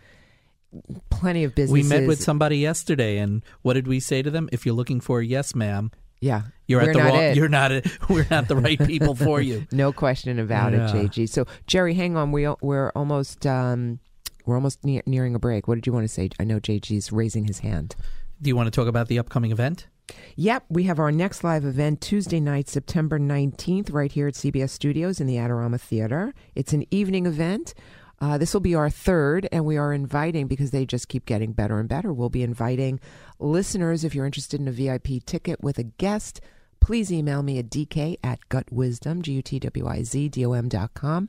plenty 1.11 1.45
of 1.45 1.55
business. 1.55 1.73
we 1.73 1.83
met 1.83 2.07
with 2.07 2.23
somebody 2.23 2.59
yesterday, 2.59 3.19
and 3.19 3.43
what 3.63 3.75
did 3.75 3.87
we 3.87 4.01
say 4.01 4.23
to 4.23 4.31
them? 4.31 4.49
If 4.53 4.65
you're 4.67 4.75
looking 4.75 5.01
for 5.01 5.21
a 5.21 5.25
yes, 5.25 5.55
ma'am, 5.55 5.91
Yeah, 6.21 6.43
you're 6.67 6.81
we're 6.83 6.91
at 6.91 6.97
the 6.97 7.03
wrong. 7.03 7.17
it. 7.17 7.37
You're 7.37 7.49
not. 7.49 7.73
A, 7.73 7.83
we're 8.09 8.27
not 8.31 8.49
the 8.49 8.57
right 8.57 8.79
people 8.79 9.15
for 9.15 9.41
you. 9.41 9.67
No 9.73 9.93
question 9.93 10.39
about 10.39 10.73
Yeah. 10.73 10.95
it, 10.97 11.11
JG. 11.11 11.29
So, 11.29 11.47
Jerry, 11.67 11.95
hang 11.95 12.17
on. 12.17 12.33
We 12.33 12.49
we're 12.61 12.91
almost 12.95 13.47
um, 13.47 13.99
we're 14.47 14.55
almost 14.57 14.85
ne- 14.85 15.03
nearing 15.07 15.35
a 15.35 15.39
break. 15.39 15.69
What 15.69 15.77
did 15.77 15.87
you 15.87 15.93
want 15.93 16.05
to 16.05 16.09
say? 16.09 16.31
I 16.41 16.45
know 16.45 16.61
JG's 16.61 17.13
raising 17.13 17.45
his 17.45 17.61
hand. 17.61 17.97
Do 18.41 18.49
you 18.49 18.57
want 18.57 18.67
to 18.67 18.71
talk 18.73 18.89
about 18.89 19.09
the 19.09 19.19
upcoming 19.19 19.53
event? 19.53 19.87
Yep, 20.37 20.65
we 20.69 20.85
have 20.85 20.99
our 20.99 21.13
next 21.13 21.45
live 21.45 21.65
event 21.65 22.01
Tuesday 22.01 22.41
night, 22.41 22.69
September 22.69 23.19
19th, 23.19 23.93
right 23.93 24.11
here 24.11 24.29
at 24.29 24.35
CBS 24.35 24.71
Studios 24.71 25.21
in 25.21 25.27
the 25.27 25.37
Adorama 25.37 25.81
Theater. 25.81 26.35
It's 26.55 26.73
an 26.73 26.85
evening 26.91 27.27
event. 27.27 27.75
Uh, 28.21 28.39
this 28.39 28.55
will 28.55 28.61
be 28.61 28.75
our 28.75 28.89
third, 28.89 29.49
and 29.53 29.65
we 29.65 29.77
are 29.77 29.93
inviting, 29.93 30.47
because 30.47 30.71
they 30.71 30.87
just 30.87 31.09
keep 31.09 31.27
getting 31.27 31.53
better 31.53 31.79
and 31.81 31.89
better, 31.89 32.13
we'll 32.13 32.29
be 32.31 32.43
inviting 32.43 33.01
listeners. 33.41 34.05
If 34.05 34.15
you're 34.15 34.27
interested 34.27 34.61
in 34.61 34.69
a 34.69 34.73
VIP 34.73 35.25
ticket 35.27 35.63
with 35.63 35.79
a 35.79 35.83
guest, 35.85 36.41
please 36.81 37.13
email 37.13 37.43
me 37.43 37.59
at 37.59 37.69
dk 37.69 38.17
at 38.23 38.39
gutwisdom, 38.49 39.23
G 39.23 39.33
U 39.33 39.43
T 39.43 39.59
W 39.59 39.87
I 39.89 40.03
Z 40.03 40.29
D 40.29 40.47
O 40.47 40.53
M 40.53 40.69
dot 40.69 40.95
com, 40.95 41.29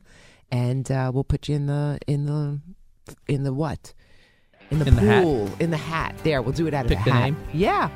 and 0.52 0.90
uh, 0.90 1.10
we'll 1.12 1.24
put 1.24 1.48
you 1.48 1.56
in 1.56 1.66
the, 1.66 1.98
in 2.06 2.26
the, 2.26 2.60
in 3.28 3.42
the 3.42 3.52
what? 3.52 3.92
In 4.70 4.78
the 4.78 4.86
In 4.86 4.94
the 4.94 5.00
hat? 5.02 5.22
pool, 5.24 5.50
in 5.58 5.70
the 5.70 5.76
hat. 5.76 6.14
There, 6.22 6.42
we'll 6.42 6.52
do 6.52 6.66
it 6.68 6.74
out 6.74 6.84
of 6.86 6.90
Pick 6.90 6.98
the 7.00 7.04
the 7.06 7.10
hat. 7.12 7.24
name? 7.24 7.36
Yeah. 7.52 7.90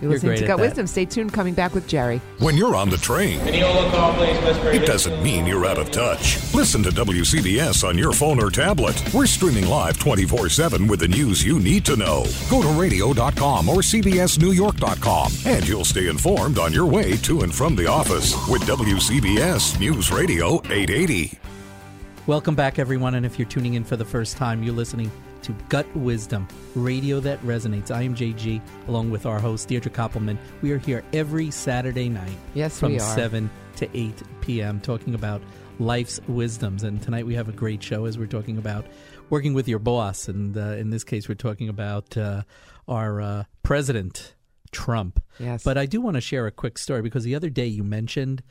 You're 0.00 0.10
You're 0.10 0.10
listening 0.12 0.36
to 0.38 0.44
at 0.44 0.48
Gut. 0.48 0.60
Wisdom. 0.60 0.86
Stay 0.86 1.04
tuned. 1.04 1.32
Coming 1.32 1.54
back 1.54 1.74
with 1.74 1.86
Jerry. 1.86 2.20
When 2.38 2.56
you're 2.56 2.74
on 2.74 2.90
the 2.90 2.96
train, 2.96 3.40
it 3.44 4.86
doesn't 4.86 5.22
mean 5.22 5.46
you're 5.46 5.66
out 5.66 5.78
of 5.78 5.90
touch. 5.90 6.38
Listen 6.54 6.82
to 6.82 6.90
WCBS 6.90 7.86
on 7.88 7.96
your 7.96 8.12
phone 8.12 8.42
or 8.42 8.50
tablet. 8.50 9.02
We're 9.14 9.26
streaming 9.26 9.66
live 9.66 9.98
24 9.98 10.48
7 10.48 10.86
with 10.86 11.00
the 11.00 11.08
news 11.08 11.44
you 11.44 11.58
need 11.58 11.84
to 11.86 11.96
know. 11.96 12.24
Go 12.50 12.62
to 12.62 12.68
radio.com 12.80 13.68
or 13.68 13.76
CBSNewYork.com, 13.76 15.32
and 15.46 15.66
you'll 15.66 15.84
stay 15.84 16.08
informed 16.08 16.58
on 16.58 16.72
your 16.72 16.86
way 16.86 17.16
to 17.18 17.40
and 17.42 17.54
from 17.54 17.76
the 17.76 17.86
office 17.86 18.34
with 18.48 18.62
WCBS 18.62 19.78
News 19.80 20.10
Radio 20.10 20.56
880. 20.64 21.38
Welcome 22.26 22.54
back, 22.54 22.78
everyone. 22.78 23.16
And 23.16 23.26
if 23.26 23.38
you're 23.38 23.48
tuning 23.48 23.74
in 23.74 23.84
for 23.84 23.96
the 23.96 24.04
first 24.04 24.36
time, 24.36 24.62
you're 24.62 24.74
listening 24.74 25.10
to 25.44 25.52
Gut 25.68 25.86
Wisdom, 25.94 26.48
radio 26.74 27.20
that 27.20 27.38
resonates. 27.42 27.90
I 27.90 28.02
am 28.02 28.14
JG, 28.14 28.62
along 28.88 29.10
with 29.10 29.26
our 29.26 29.38
host, 29.38 29.68
Deirdre 29.68 29.92
Koppelman. 29.92 30.38
We 30.62 30.72
are 30.72 30.78
here 30.78 31.04
every 31.12 31.50
Saturday 31.50 32.08
night 32.08 32.32
Yes, 32.54 32.80
from 32.80 32.92
we 32.92 32.96
are. 32.98 33.14
7 33.14 33.50
to 33.76 33.88
8 33.98 34.22
p.m., 34.40 34.80
talking 34.80 35.14
about 35.14 35.42
life's 35.78 36.18
wisdoms. 36.28 36.82
And 36.82 37.00
tonight 37.02 37.26
we 37.26 37.34
have 37.34 37.50
a 37.50 37.52
great 37.52 37.82
show 37.82 38.06
as 38.06 38.16
we're 38.16 38.26
talking 38.26 38.56
about 38.56 38.86
working 39.28 39.52
with 39.52 39.68
your 39.68 39.78
boss. 39.78 40.28
And 40.28 40.56
uh, 40.56 40.76
in 40.76 40.88
this 40.88 41.04
case, 41.04 41.28
we're 41.28 41.34
talking 41.34 41.68
about 41.68 42.16
uh, 42.16 42.42
our 42.88 43.20
uh, 43.20 43.44
president, 43.62 44.34
Trump. 44.72 45.22
Yes. 45.38 45.62
But 45.62 45.76
I 45.76 45.84
do 45.84 46.00
want 46.00 46.14
to 46.14 46.22
share 46.22 46.46
a 46.46 46.52
quick 46.52 46.78
story 46.78 47.02
because 47.02 47.24
the 47.24 47.34
other 47.34 47.50
day 47.50 47.66
you 47.66 47.84
mentioned 47.84 48.42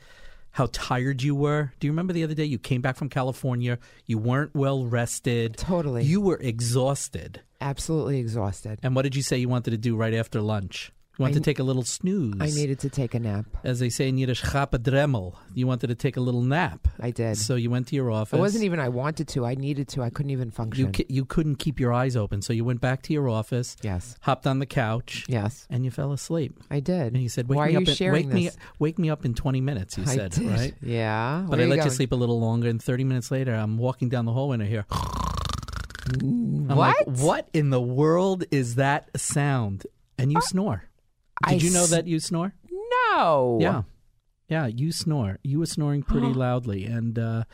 how 0.54 0.68
tired 0.70 1.20
you 1.20 1.34
were. 1.34 1.72
Do 1.80 1.86
you 1.88 1.92
remember 1.92 2.12
the 2.12 2.22
other 2.22 2.34
day 2.34 2.44
you 2.44 2.60
came 2.60 2.80
back 2.80 2.96
from 2.96 3.08
California? 3.08 3.76
You 4.06 4.18
weren't 4.18 4.54
well 4.54 4.86
rested. 4.86 5.56
Totally. 5.56 6.04
You 6.04 6.20
were 6.20 6.36
exhausted. 6.36 7.40
Absolutely 7.60 8.20
exhausted. 8.20 8.78
And 8.84 8.94
what 8.94 9.02
did 9.02 9.16
you 9.16 9.22
say 9.22 9.36
you 9.36 9.48
wanted 9.48 9.72
to 9.72 9.78
do 9.78 9.96
right 9.96 10.14
after 10.14 10.40
lunch? 10.40 10.92
You 11.16 11.22
wanted 11.22 11.36
I- 11.36 11.38
to 11.38 11.44
take 11.44 11.58
a 11.60 11.62
little 11.62 11.84
snooze. 11.84 12.34
I 12.40 12.46
needed 12.46 12.80
to 12.80 12.90
take 12.90 13.14
a 13.14 13.20
nap. 13.20 13.46
As 13.62 13.78
they 13.78 13.88
say 13.88 14.08
in 14.08 14.18
Yiddish, 14.18 14.42
"chapa 14.42 14.78
dremel." 14.80 15.34
You 15.54 15.66
wanted 15.68 15.86
to 15.86 15.94
take 15.94 16.16
a 16.16 16.20
little 16.20 16.42
nap. 16.42 16.88
I 17.00 17.12
did. 17.12 17.36
So 17.36 17.54
you 17.54 17.70
went 17.70 17.86
to 17.88 17.94
your 17.94 18.10
office. 18.10 18.36
It 18.36 18.40
wasn't 18.40 18.64
even 18.64 18.80
I 18.80 18.88
wanted 18.88 19.28
to. 19.28 19.46
I 19.46 19.54
needed 19.54 19.86
to. 19.90 20.02
I 20.02 20.10
couldn't 20.10 20.30
even 20.30 20.50
function. 20.50 20.92
You, 20.98 21.04
you 21.08 21.24
couldn't 21.24 21.56
keep 21.56 21.78
your 21.78 21.92
eyes 21.92 22.16
open. 22.16 22.42
So 22.42 22.52
you 22.52 22.64
went 22.64 22.80
back 22.80 23.02
to 23.02 23.12
your 23.12 23.28
office, 23.28 23.76
yes. 23.82 24.16
hopped 24.22 24.46
on 24.46 24.58
the 24.58 24.66
couch, 24.66 25.24
Yes. 25.28 25.68
and 25.70 25.84
you 25.84 25.92
fell 25.92 26.12
asleep. 26.12 26.58
I 26.70 26.80
did. 26.80 27.08
And 27.12 27.16
he 27.18 27.28
said, 27.28 27.48
"Wake 27.48 27.56
Why 27.58 27.68
me 27.68 27.74
are 27.74 27.78
up! 27.78 27.82
you 27.86 27.90
in, 27.90 27.96
sharing 27.96 28.26
wake 28.26 28.34
me, 28.34 28.44
this? 28.46 28.56
wake 28.80 28.98
me 28.98 29.08
up 29.10 29.24
in 29.24 29.34
twenty 29.34 29.60
minutes." 29.60 29.96
You 29.96 30.06
said, 30.06 30.36
right? 30.38 30.74
Yeah. 30.82 31.44
But 31.48 31.58
Where 31.58 31.66
I 31.66 31.70
let 31.70 31.84
you 31.84 31.90
sleep 31.92 32.10
a 32.10 32.16
little 32.16 32.40
longer, 32.40 32.68
and 32.68 32.82
30 32.82 33.04
minutes 33.04 33.30
later, 33.30 33.54
I'm 33.54 33.78
walking 33.78 34.08
down 34.08 34.24
the 34.24 34.32
hallway 34.32 34.54
and 34.54 34.62
I 34.64 34.66
hear, 34.66 34.84
I'm 36.20 36.66
What? 36.68 36.76
like, 37.06 37.06
what 37.06 37.48
in 37.52 37.70
the 37.70 37.80
world 37.80 38.44
is 38.50 38.74
that 38.76 39.08
sound? 39.18 39.86
And 40.18 40.30
you 40.32 40.38
uh, 40.38 40.42
snore. 40.42 40.84
I 41.42 41.54
Did 41.54 41.62
you 41.62 41.70
know 41.70 41.86
that 41.86 42.06
you 42.06 42.20
snore? 42.20 42.54
No. 43.10 43.58
Yeah. 43.60 43.82
Yeah, 44.48 44.66
you 44.66 44.92
snore. 44.92 45.38
You 45.42 45.58
were 45.60 45.66
snoring 45.66 46.02
pretty 46.02 46.26
loudly. 46.32 46.84
And 46.84 47.18
uh, 47.18 47.44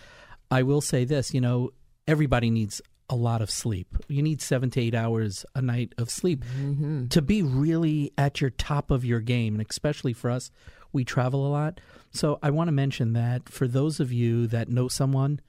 I 0.51 0.63
will 0.65 0.81
say 0.81 1.05
this 1.05 1.33
you 1.33 1.41
know, 1.41 1.71
everybody 2.07 2.51
needs 2.51 2.83
a 3.09 3.17
lot 3.17 3.43
of 3.43 3.51
sleep. 3.51 3.97
You 4.09 4.23
need 4.23 4.41
seven 4.41 4.71
to 4.71 4.81
eight 4.81 4.95
hours 4.95 5.45
a 5.55 5.63
night 5.63 5.93
of 5.99 6.11
sleep 6.11 6.45
Mm-hmm. 6.59 7.09
to 7.09 7.23
be 7.23 7.43
really 7.43 8.13
at 8.19 8.41
your 8.41 8.51
top 8.51 8.91
of 8.91 9.05
your 9.05 9.21
game. 9.21 9.55
And 9.55 9.67
especially 9.69 10.13
for 10.13 10.31
us, 10.31 10.51
we 10.93 11.05
travel 11.05 11.47
a 11.47 11.51
lot. 11.51 11.81
So 12.13 12.39
I 12.43 12.51
want 12.51 12.69
to 12.69 12.73
mention 12.73 13.13
that 13.15 13.49
for 13.49 13.67
those 13.69 13.99
of 14.01 14.13
you 14.13 14.47
that 14.49 14.69
know 14.69 14.89
someone 14.89 15.41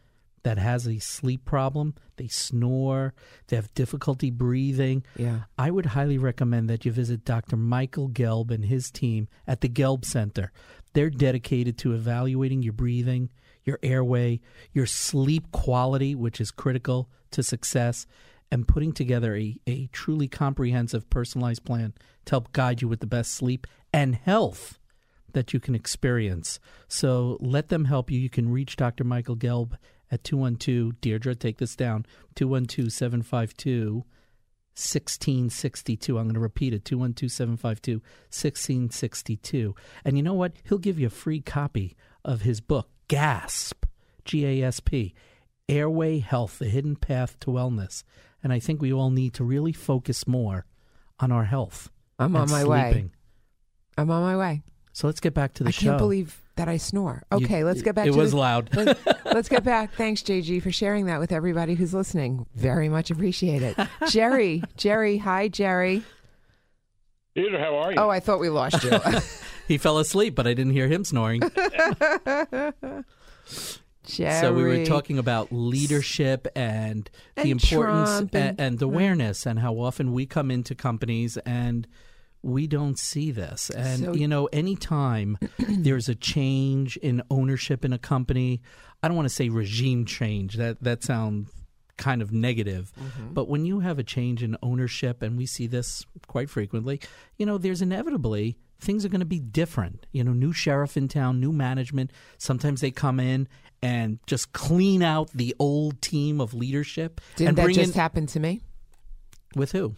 that 0.43 0.57
has 0.57 0.87
a 0.87 0.99
sleep 0.99 1.45
problem, 1.45 1.95
they 2.17 2.27
snore, 2.27 3.13
they 3.47 3.55
have 3.55 3.73
difficulty 3.73 4.31
breathing. 4.31 5.03
Yeah. 5.15 5.41
I 5.57 5.71
would 5.71 5.87
highly 5.87 6.17
recommend 6.17 6.69
that 6.69 6.85
you 6.85 6.91
visit 6.91 7.25
Dr. 7.25 7.57
Michael 7.57 8.09
Gelb 8.09 8.51
and 8.51 8.65
his 8.65 8.91
team 8.91 9.27
at 9.47 9.61
the 9.61 9.69
Gelb 9.69 10.05
Center. 10.05 10.51
They're 10.93 11.09
dedicated 11.09 11.77
to 11.79 11.93
evaluating 11.93 12.63
your 12.63 12.73
breathing, 12.73 13.29
your 13.63 13.79
airway, 13.83 14.41
your 14.73 14.85
sleep 14.85 15.51
quality, 15.51 16.15
which 16.15 16.41
is 16.41 16.51
critical 16.51 17.09
to 17.31 17.43
success, 17.43 18.07
and 18.51 18.67
putting 18.67 18.91
together 18.91 19.35
a, 19.35 19.57
a 19.67 19.87
truly 19.87 20.27
comprehensive, 20.27 21.09
personalized 21.09 21.63
plan 21.63 21.93
to 22.25 22.31
help 22.31 22.51
guide 22.51 22.81
you 22.81 22.87
with 22.87 22.99
the 22.99 23.07
best 23.07 23.31
sleep 23.33 23.65
and 23.93 24.15
health 24.15 24.79
that 25.33 25.53
you 25.53 25.59
can 25.59 25.75
experience. 25.75 26.59
So 26.87 27.37
let 27.39 27.69
them 27.69 27.85
help 27.85 28.11
you. 28.11 28.19
You 28.19 28.29
can 28.29 28.51
reach 28.51 28.75
Dr. 28.75 29.05
Michael 29.05 29.37
Gelb 29.37 29.77
at 30.11 30.23
212, 30.23 30.99
Deirdre, 31.01 31.35
take 31.35 31.57
this 31.57 31.75
down, 31.75 32.05
212 32.35 32.91
752 32.91 34.03
1662. 34.73 36.17
I'm 36.17 36.25
going 36.25 36.33
to 36.33 36.39
repeat 36.39 36.73
it 36.73 36.85
212 36.85 37.31
752 37.31 37.93
1662. 38.29 39.75
And 40.05 40.17
you 40.17 40.23
know 40.23 40.33
what? 40.33 40.53
He'll 40.63 40.77
give 40.77 40.99
you 40.99 41.07
a 41.07 41.11
free 41.11 41.41
copy 41.41 41.95
of 42.23 42.41
his 42.41 42.61
book, 42.61 42.89
GASP, 43.07 43.85
G 44.25 44.45
A 44.45 44.67
S 44.67 44.79
P, 44.79 45.13
Airway 45.67 46.19
Health, 46.19 46.59
The 46.59 46.69
Hidden 46.69 46.97
Path 46.97 47.39
to 47.41 47.51
Wellness. 47.51 48.03
And 48.43 48.51
I 48.53 48.59
think 48.59 48.81
we 48.81 48.93
all 48.93 49.11
need 49.11 49.33
to 49.35 49.43
really 49.43 49.73
focus 49.73 50.27
more 50.27 50.65
on 51.19 51.31
our 51.31 51.45
health. 51.45 51.89
I'm 52.17 52.35
on 52.35 52.49
my 52.49 52.63
way. 52.63 53.09
I'm 53.97 54.09
on 54.09 54.21
my 54.23 54.37
way. 54.37 54.63
So 54.93 55.07
let's 55.07 55.19
get 55.19 55.33
back 55.33 55.53
to 55.55 55.63
the 55.63 55.69
I 55.69 55.71
show. 55.71 55.87
I 55.87 55.89
can't 55.91 55.97
believe 55.99 56.37
that 56.57 56.67
I 56.67 56.77
snore. 56.77 57.23
You- 57.31 57.45
Okay, 57.45 57.63
let's 57.63 57.81
get 57.81 57.95
back 57.95 58.05
to 58.05 58.11
the 58.11 58.15
It 58.15 58.17
to 58.17 58.21
was 58.23 58.31
the, 58.31 58.37
loud. 58.37 58.75
Let, 58.75 59.25
let's 59.33 59.47
get 59.49 59.63
back. 59.63 59.93
Thanks, 59.93 60.21
JG, 60.21 60.61
for 60.61 60.71
sharing 60.71 61.05
that 61.05 61.19
with 61.19 61.31
everybody 61.31 61.75
who's 61.75 61.93
listening. 61.93 62.45
Very 62.55 62.89
much 62.89 63.09
appreciate 63.09 63.61
it. 63.63 63.77
Jerry, 64.09 64.63
Jerry, 64.75 65.17
hi, 65.17 65.47
Jerry. 65.47 66.03
Peter, 67.33 67.57
how 67.57 67.75
are 67.77 67.91
you? 67.93 67.97
Oh, 67.97 68.09
I 68.09 68.19
thought 68.19 68.41
we 68.41 68.49
lost 68.49 68.83
you. 68.83 68.91
he 69.67 69.77
fell 69.77 69.97
asleep, 69.99 70.35
but 70.35 70.45
I 70.45 70.53
didn't 70.53 70.73
hear 70.73 70.89
him 70.89 71.05
snoring. 71.05 71.41
Jerry. 74.03 74.41
So 74.41 74.53
we 74.53 74.63
were 74.63 74.85
talking 74.85 75.17
about 75.17 75.51
leadership 75.51 76.47
and 76.55 77.09
the 77.35 77.51
importance 77.51 78.09
Trump 78.09 78.35
and- 78.35 78.59
and, 78.59 78.81
awareness 78.81 79.45
and 79.45 79.59
how 79.59 79.75
often 79.75 80.11
we 80.11 80.25
come 80.25 80.51
into 80.51 80.75
companies 80.75 81.37
and 81.37 81.87
we 82.43 82.67
don't 82.67 82.97
see 82.97 83.31
this. 83.31 83.69
And 83.69 84.05
So- 84.05 84.13
you 84.13 84.27
know, 84.27 84.47
anytime 84.47 85.37
there's 85.59 86.09
a 86.09 86.15
change 86.15 86.97
in 86.97 87.21
ownership 87.29 87.85
in 87.85 87.93
a 87.93 87.99
company, 87.99 88.61
I 89.03 89.07
don't 89.07 89.15
want 89.17 89.27
to 89.29 89.33
say 89.33 89.49
regime 89.49 90.05
change. 90.05 90.55
That 90.55 90.83
that 90.83 91.03
sounds 91.03 91.51
kind 91.97 92.21
of 92.21 92.31
negative. 92.31 92.91
Mm-hmm. 92.99 93.33
But 93.33 93.47
when 93.47 93.65
you 93.65 93.79
have 93.81 93.99
a 93.99 94.03
change 94.03 94.41
in 94.41 94.57
ownership 94.63 95.21
and 95.21 95.37
we 95.37 95.45
see 95.45 95.67
this 95.67 96.03
quite 96.27 96.49
frequently, 96.49 96.99
you 97.37 97.45
know, 97.45 97.57
there's 97.59 97.81
inevitably 97.81 98.57
things 98.79 99.05
are 99.05 99.09
going 99.09 99.19
to 99.19 99.25
be 99.25 99.39
different. 99.39 100.07
You 100.11 100.23
know, 100.23 100.33
new 100.33 100.51
sheriff 100.51 100.97
in 100.97 101.07
town, 101.07 101.39
new 101.39 101.51
management. 101.53 102.11
Sometimes 102.39 102.81
they 102.81 102.89
come 102.89 103.19
in 103.19 103.47
and 103.83 104.17
just 104.25 104.51
clean 104.53 105.03
out 105.03 105.29
the 105.31 105.55
old 105.59 106.01
team 106.01 106.41
of 106.41 106.53
leadership 106.55 107.21
Didn't 107.35 107.49
and 107.49 107.57
that 107.57 107.73
just 107.73 107.93
in 107.93 107.99
happen 107.99 108.25
to 108.27 108.39
me? 108.39 108.61
with 109.55 109.71
who? 109.71 109.95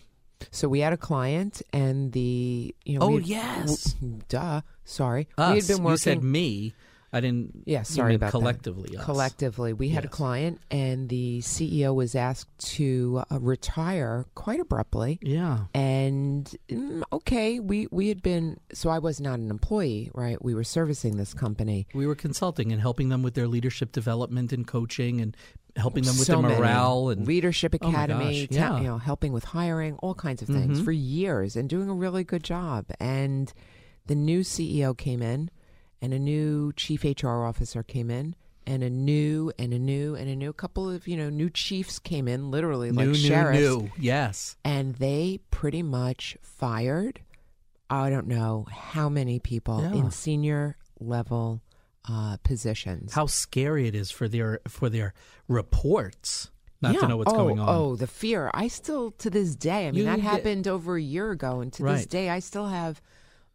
So 0.52 0.68
we 0.70 0.80
had 0.82 0.94
a 0.94 0.98
client, 0.98 1.62
and 1.72 2.12
the 2.12 2.74
you 2.86 3.00
know 3.00 3.06
Oh, 3.06 3.18
had- 3.18 3.28
yes. 3.28 3.94
w- 3.96 4.20
duh 4.30 4.62
sorry 4.86 5.28
Us. 5.38 5.52
we 5.52 5.60
had 5.60 5.68
been 5.68 5.84
working 5.84 5.91
You 5.91 5.98
said 5.98 6.24
me. 6.24 6.74
I 7.14 7.22
didn't. 7.22 7.64
Yeah, 7.66 7.84
sorry 7.84 8.16
about 8.16 8.28
that. 8.28 8.32
collectively. 8.32 8.97
us. 8.97 9.05
collectively 9.05 9.72
we 9.72 9.89
had 9.89 10.03
a 10.03 10.07
client, 10.07 10.59
and 10.72 11.07
the 11.09 11.39
CEO 11.41 11.93
was 11.93 12.16
asked 12.16 12.49
to 12.76 13.24
uh, 13.32 13.39
retire 13.39 14.26
quite 14.36 14.59
abruptly. 14.59 15.20
Yeah. 15.22 15.66
And 15.74 16.53
mm, 16.70 17.03
okay, 17.14 17.59
we 17.59 17.88
we 17.91 18.07
had 18.09 18.22
been 18.24 18.59
so 18.74 18.89
I 18.89 18.99
was 18.99 19.22
not 19.22 19.39
an 19.39 19.51
employee, 19.51 20.09
right? 20.14 20.43
We 20.43 20.55
were 20.55 20.64
servicing 20.64 21.18
this 21.18 21.34
company. 21.34 21.88
We 21.93 22.07
were 22.07 22.16
consulting 22.16 22.72
and 22.72 22.82
helping 22.82 23.09
them 23.09 23.22
with 23.22 23.36
their 23.36 23.47
leadership 23.47 23.91
development 23.91 24.51
and 24.51 24.66
coaching 24.68 25.22
and 25.22 25.38
helping 25.76 26.03
them 26.03 26.18
with 26.18 26.28
so 26.28 26.34
their 26.34 26.49
many. 26.49 26.59
morale 26.59 27.09
and 27.09 27.26
leadership 27.28 27.76
Oh 27.82 27.89
academy, 27.89 28.47
gosh, 28.47 28.57
ta- 28.57 28.64
yeah. 28.64 28.70
Mm-hmm. 28.70 28.82
you 28.84 28.88
know, 28.89 28.97
helping 28.97 29.34
with 29.34 29.43
hiring, 29.43 29.95
all 29.97 30.14
kinds 30.16 30.41
of 30.41 30.47
things 30.47 30.82
for 30.82 30.91
years, 30.91 31.55
and 31.55 31.70
doing 31.70 31.89
a 31.89 31.93
really 31.93 32.24
good 32.24 32.43
job. 32.43 32.86
And 32.99 33.51
the 34.05 34.16
new 34.16 34.41
CEO 34.41 34.95
came 34.97 35.22
in, 35.22 35.49
and 36.04 36.14
a 36.14 36.20
new 36.20 36.72
chief 36.74 37.04
HR 37.04 37.45
officer 37.45 37.82
came 37.82 38.12
in, 38.12 38.36
and 38.68 38.84
a 38.84 38.89
new 38.89 39.51
and 39.58 39.74
a 39.74 39.80
new 39.80 40.14
and 40.16 40.30
a 40.30 40.36
new 40.36 40.54
couple 40.54 40.89
of 40.89 41.08
you 41.08 41.18
know 41.18 41.30
new 41.30 41.49
chiefs 41.49 41.97
came 41.97 42.28
in, 42.28 42.51
literally 42.51 42.91
new, 42.91 42.97
like 42.97 43.08
new, 43.08 43.16
sheriffs, 43.16 43.60
new. 43.60 43.91
Yes. 43.97 44.58
and 44.64 44.95
they 44.95 45.39
pretty 45.49 45.82
much 45.82 46.38
fired. 46.43 47.22
I 47.89 48.10
don't 48.10 48.28
know 48.28 48.68
how 48.72 49.10
many 49.10 49.39
people 49.39 49.82
Yeah. 49.82 49.93
in 49.93 50.12
senior 50.12 50.78
level 50.99 51.62
uh, 52.10 52.38
positions. 52.43 53.14
How 53.14 53.28
scary 53.28 53.88
it 53.88 53.95
is 53.95 54.12
for 54.12 54.28
their 54.28 54.60
for 54.68 54.89
their 54.89 55.14
reports 55.47 56.49
not 56.82 56.95
Yeah. 56.95 56.99
to 57.01 57.08
know 57.08 57.18
what's 57.18 57.32
oh, 57.32 57.38
going 57.38 57.60
on. 57.62 57.70
Oh, 57.70 57.95
the 57.95 58.08
fear. 58.08 58.51
I 58.54 58.68
still, 58.68 59.12
to 59.12 59.30
this 59.30 59.56
day, 59.56 59.88
I 59.88 59.91
mean, 59.91 59.99
You 59.99 60.04
that 60.04 60.18
get- 60.18 60.26
happened 60.26 60.68
over 60.68 60.97
a 60.97 61.01
year 61.01 61.32
ago. 61.32 61.62
And 61.62 61.72
to 61.74 61.84
this 61.84 62.06
day, 62.06 62.30
I 62.30 62.39
still 62.39 62.68
have 62.68 63.01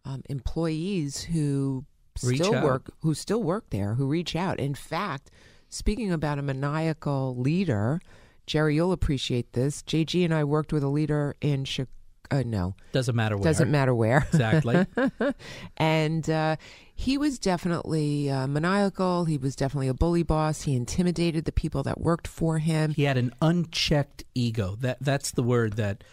um, 0.07 0.23
employees 0.31 1.25
who 1.25 1.85
Reach 2.25 2.41
still 2.43 2.55
out. 2.57 2.65
work, 2.65 2.91
who 3.01 3.15
still 3.15 3.43
work 3.43 3.71
there, 3.71 3.95
who 3.95 4.07
reach 4.07 4.35
out. 4.37 4.59
In 4.61 4.75
fact, 4.75 5.31
speaking 5.69 6.13
about 6.13 6.39
a 6.39 6.43
maniacal 6.43 7.37
leader, 7.37 8.01
Jerry, 8.47 8.75
you'll 8.77 8.93
appreciate 8.93 9.53
this. 9.53 9.83
JG 9.83 10.25
and 10.25 10.33
I 10.35 10.45
worked 10.45 10.73
with 10.73 10.83
a 10.83 10.89
leader 10.89 11.37
in 11.41 11.65
Chicago. 11.65 11.93
Uh, 12.31 12.43
no, 12.45 12.75
Doesn't 12.93 13.17
matter 13.17 13.39
where. 13.39 13.45
doesn't 13.45 13.71
matter 13.71 13.95
where. 13.95 14.19
Exactly. 14.19 14.85
and 15.79 16.29
uh, 16.29 16.57
he 16.95 17.17
was 17.17 17.39
definitely 17.39 18.29
uh, 18.31 18.47
maniacal. 18.47 19.25
He 19.25 19.39
was 19.39 19.57
definitely 19.57 19.89
a 19.89 19.95
bully 19.95 20.23
boss. 20.25 20.63
He 20.63 20.77
intimidated 20.77 21.47
the 21.47 21.53
people 21.53 21.83
that 21.85 21.99
worked 22.01 22.27
for 22.29 22.59
him. 22.59 22.93
he 22.93 23.05
had 23.05 23.17
an 23.17 23.33
unchecked 23.41 24.25
ego. 24.35 24.77
That 24.81 24.99
that's 25.01 25.31
the 25.31 25.43
word 25.43 25.75
that 25.75 26.05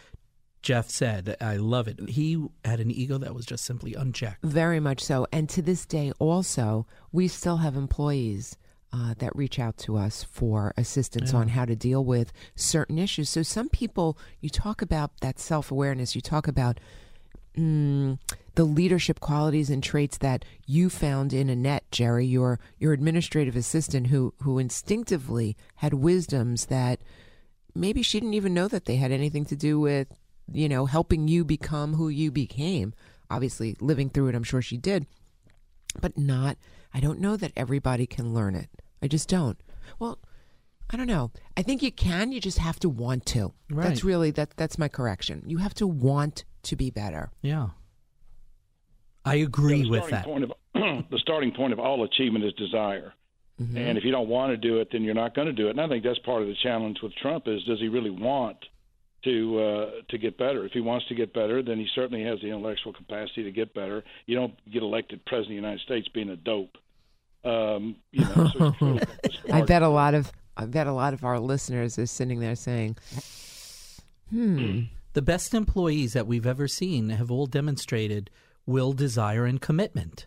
Jeff 0.66 0.90
said. 0.90 1.38
I 1.40 1.58
love 1.58 1.88
it. 1.88 2.10
He 2.10 2.44
had 2.66 2.80
an 2.80 2.90
ego 2.90 3.20
that 3.20 3.36
was 3.36 3.46
just 3.46 3.64
simply 3.64 3.94
unchecked. 3.94 4.44
Very 4.44 4.80
much 4.80 5.00
so. 5.00 5.28
And 5.32 5.48
to 5.50 5.62
this 5.62 5.86
day, 5.86 6.12
also, 6.18 6.88
we 7.12 7.28
still 7.28 7.58
have 7.58 7.76
employees 7.76 8.58
uh, 8.92 9.14
that 9.20 9.36
reach 9.36 9.60
out 9.60 9.78
to 9.78 9.96
us 9.96 10.24
for 10.24 10.74
assistance 10.76 11.36
on 11.36 11.50
how 11.50 11.66
to 11.66 11.76
deal 11.76 12.04
with 12.04 12.34
certain 12.56 12.98
issues. 12.98 13.30
So, 13.30 13.44
some 13.44 13.70
people, 13.70 14.18
you 14.42 14.50
talk 14.50 14.82
about 14.82 15.12
that 15.22 15.38
self 15.38 15.70
awareness, 15.70 16.16
you 16.16 16.22
talk 16.22 16.48
about 16.48 16.80
mm, 17.56 18.18
the 18.56 18.64
leadership 18.64 19.20
qualities 19.20 19.70
and 19.70 19.84
traits 19.84 20.18
that 20.18 20.46
you 20.66 20.90
found 20.90 21.32
in 21.32 21.48
Annette, 21.48 21.84
Jerry, 21.92 22.26
your, 22.26 22.60
your 22.80 22.94
administrative 22.94 23.56
assistant, 23.56 24.08
who, 24.08 24.34
who 24.42 24.58
instinctively 24.58 25.56
had 25.76 25.94
wisdoms 25.94 26.66
that 26.68 27.02
maybe 27.76 28.02
she 28.02 28.20
didn't 28.20 28.34
even 28.34 28.56
know 28.56 28.68
that 28.68 28.86
they 28.86 28.96
had 28.96 29.12
anything 29.12 29.46
to 29.46 29.56
do 29.56 29.80
with, 29.80 30.08
you 30.52 30.70
know, 30.70 30.86
helping 30.86 31.28
you 31.28 31.44
become 31.44 31.94
who 31.94 32.10
you 32.10 32.32
became. 32.32 32.94
Obviously, 33.30 33.76
living 33.80 34.10
through 34.10 34.28
it, 34.28 34.36
I'm 34.36 34.44
sure 34.44 34.62
she 34.62 34.78
did, 34.78 35.08
but 36.00 36.18
not, 36.18 36.58
I 36.94 37.00
don't 37.00 37.20
know 37.20 37.36
that 37.38 37.52
everybody 37.56 38.06
can 38.06 38.34
learn 38.34 38.56
it. 38.56 38.70
I 39.02 39.08
just 39.08 39.28
don't. 39.28 39.60
Well, 40.00 40.20
I 40.90 40.98
don't 40.98 41.08
know. 41.08 41.32
I 41.58 41.64
think 41.64 41.82
you 41.82 41.92
can, 41.92 42.32
you 42.32 42.40
just 42.40 42.60
have 42.60 42.80
to 42.82 42.90
want 42.90 43.26
to. 43.28 43.54
Right. 43.70 43.88
That's 43.88 44.04
really, 44.04 44.32
that, 44.32 44.56
that's 44.56 44.78
my 44.78 44.88
correction. 44.88 45.44
You 45.48 45.58
have 45.58 45.74
to 45.76 45.88
want 45.88 46.46
to 46.64 46.76
be 46.76 46.92
better. 46.92 47.32
Yeah. 47.42 47.70
I 49.24 49.36
agree 49.36 49.82
the 49.82 49.90
with 49.90 50.10
that. 50.10 50.28
Of, 50.28 50.52
the 50.74 51.20
starting 51.20 51.52
point 51.52 51.74
of 51.74 51.80
all 51.80 52.04
achievement 52.04 52.46
is 52.46 52.54
desire. 52.54 53.14
Mm-hmm. 53.60 53.78
And 53.78 53.98
if 53.98 54.04
you 54.04 54.12
don't 54.12 54.28
want 54.28 54.52
to 54.52 54.58
do 54.58 54.80
it, 54.80 54.90
then 54.92 55.04
you're 55.04 55.16
not 55.16 55.34
going 55.34 55.48
to 55.48 55.54
do 55.54 55.68
it. 55.68 55.72
And 55.72 55.82
I 55.82 55.88
think 55.88 56.04
that's 56.04 56.20
part 56.20 56.42
of 56.42 56.48
the 56.48 56.56
challenge 56.62 56.98
with 57.02 57.16
Trump 57.16 57.48
is 57.48 57.64
does 57.64 57.80
he 57.80 57.88
really 57.88 58.10
want 58.10 58.58
to 59.26 59.60
uh, 59.60 59.92
to 60.10 60.18
get 60.18 60.38
better? 60.38 60.66
If 60.66 60.72
he 60.72 60.80
wants 60.80 61.08
to 61.10 61.16
get 61.16 61.34
better, 61.34 61.62
then 61.62 61.78
he 61.78 61.88
certainly 61.94 62.24
has 62.24 62.40
the 62.42 62.48
intellectual 62.48 62.94
capacity 62.94 63.44
to 63.44 63.52
get 63.52 63.74
better. 63.74 64.04
You 64.26 64.36
don't 64.36 64.54
get 64.72 64.82
elected 64.82 65.26
president 65.26 65.58
of 65.58 65.62
the 65.62 65.68
United 65.68 65.82
States 65.82 66.08
being 66.08 66.30
a 66.30 66.36
dope. 66.38 66.78
Um, 67.44 67.98
you 68.12 68.24
know, 68.26 68.50
so 68.58 68.74
really 68.82 69.02
I 69.52 69.62
bet 69.62 69.82
a 69.84 69.90
lot 69.90 70.14
of 70.16 70.32
I 70.58 70.66
bet 70.66 70.88
a 70.88 70.94
lot 70.94 71.14
of 71.14 71.24
our 71.26 71.40
listeners 71.40 72.00
are 72.00 72.06
sitting 72.06 72.40
there 72.40 72.56
saying, 72.56 72.96
"Hmm, 74.30 74.84
The 75.14 75.22
best 75.22 75.54
employees 75.54 76.14
that 76.14 76.28
we've 76.28 76.48
ever 76.48 76.68
seen 76.68 77.10
have 77.10 77.30
all 77.30 77.46
demonstrated 77.46 78.30
will, 78.66 78.94
desire, 78.94 79.46
and 79.46 79.62
commitment. 79.62 80.26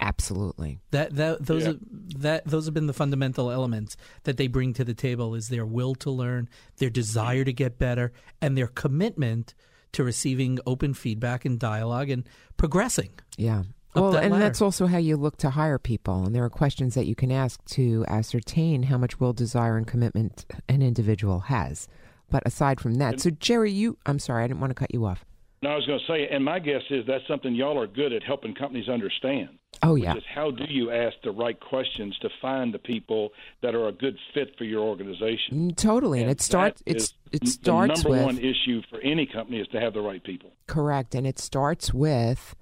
Absolutely." 0.00 0.80
That 0.90 1.14
that 1.16 1.44
those 1.44 1.64
Yeah. 1.64 1.70
are, 1.70 1.76
that 2.18 2.44
those 2.46 2.64
have 2.66 2.74
been 2.74 2.86
the 2.86 2.92
fundamental 2.92 3.50
elements 3.50 3.96
that 4.24 4.36
they 4.36 4.46
bring 4.46 4.72
to 4.74 4.84
the 4.84 4.94
table 4.94 5.34
is 5.34 5.48
their 5.48 5.66
will 5.66 5.94
to 5.96 6.10
learn, 6.10 6.48
their 6.78 6.90
desire 6.90 7.44
to 7.44 7.52
get 7.52 7.78
better, 7.78 8.12
and 8.40 8.56
their 8.56 8.66
commitment 8.68 9.54
to 9.92 10.04
receiving 10.04 10.58
open 10.66 10.92
feedback 10.94 11.44
and 11.44 11.58
dialogue 11.58 12.10
and 12.10 12.24
progressing. 12.56 13.10
Yeah. 13.36 13.62
Well, 13.94 14.12
that 14.12 14.22
and 14.24 14.32
ladder. 14.32 14.44
that's 14.44 14.60
also 14.60 14.86
how 14.86 14.98
you 14.98 15.16
look 15.16 15.38
to 15.38 15.50
hire 15.50 15.78
people. 15.78 16.24
And 16.24 16.34
there 16.34 16.44
are 16.44 16.50
questions 16.50 16.94
that 16.94 17.06
you 17.06 17.14
can 17.14 17.32
ask 17.32 17.64
to 17.70 18.04
ascertain 18.06 18.84
how 18.84 18.98
much 18.98 19.18
will, 19.18 19.32
desire, 19.32 19.76
and 19.78 19.86
commitment 19.86 20.44
an 20.68 20.82
individual 20.82 21.40
has. 21.40 21.88
But 22.30 22.42
aside 22.46 22.80
from 22.80 22.96
that, 22.96 23.18
so 23.20 23.30
Jerry, 23.30 23.72
you, 23.72 23.96
I'm 24.04 24.18
sorry, 24.18 24.44
I 24.44 24.46
didn't 24.46 24.60
want 24.60 24.70
to 24.70 24.74
cut 24.74 24.92
you 24.92 25.06
off. 25.06 25.24
No, 25.60 25.70
I 25.70 25.76
was 25.76 25.86
going 25.86 25.98
to 25.98 26.06
say, 26.06 26.28
and 26.30 26.44
my 26.44 26.60
guess 26.60 26.82
is 26.90 27.04
that's 27.06 27.26
something 27.26 27.54
y'all 27.54 27.78
are 27.80 27.88
good 27.88 28.12
at 28.12 28.22
helping 28.22 28.54
companies 28.54 28.88
understand. 28.88 29.58
Oh, 29.82 29.96
yeah. 29.96 30.16
is 30.16 30.22
how 30.32 30.50
do 30.50 30.64
you 30.68 30.90
ask 30.90 31.16
the 31.22 31.30
right 31.30 31.58
questions 31.58 32.16
to 32.20 32.28
find 32.40 32.72
the 32.72 32.78
people 32.78 33.30
that 33.62 33.74
are 33.74 33.88
a 33.88 33.92
good 33.92 34.16
fit 34.34 34.56
for 34.56 34.64
your 34.64 34.80
organization? 34.80 35.70
Mm, 35.70 35.76
Totally. 35.76 36.20
And 36.20 36.30
it 36.30 36.40
starts, 36.40 36.82
it's, 36.86 37.14
it 37.32 37.42
the 37.62 37.86
number 37.86 38.08
with. 38.08 38.22
one 38.24 38.38
issue 38.38 38.82
for 38.88 39.00
any 39.00 39.26
company 39.26 39.58
is 39.60 39.68
to 39.68 39.80
have 39.80 39.94
the 39.94 40.00
right 40.00 40.22
people. 40.22 40.50
Correct. 40.66 41.14
And 41.14 41.26
it 41.26 41.38
starts 41.38 41.92
with 41.92 42.54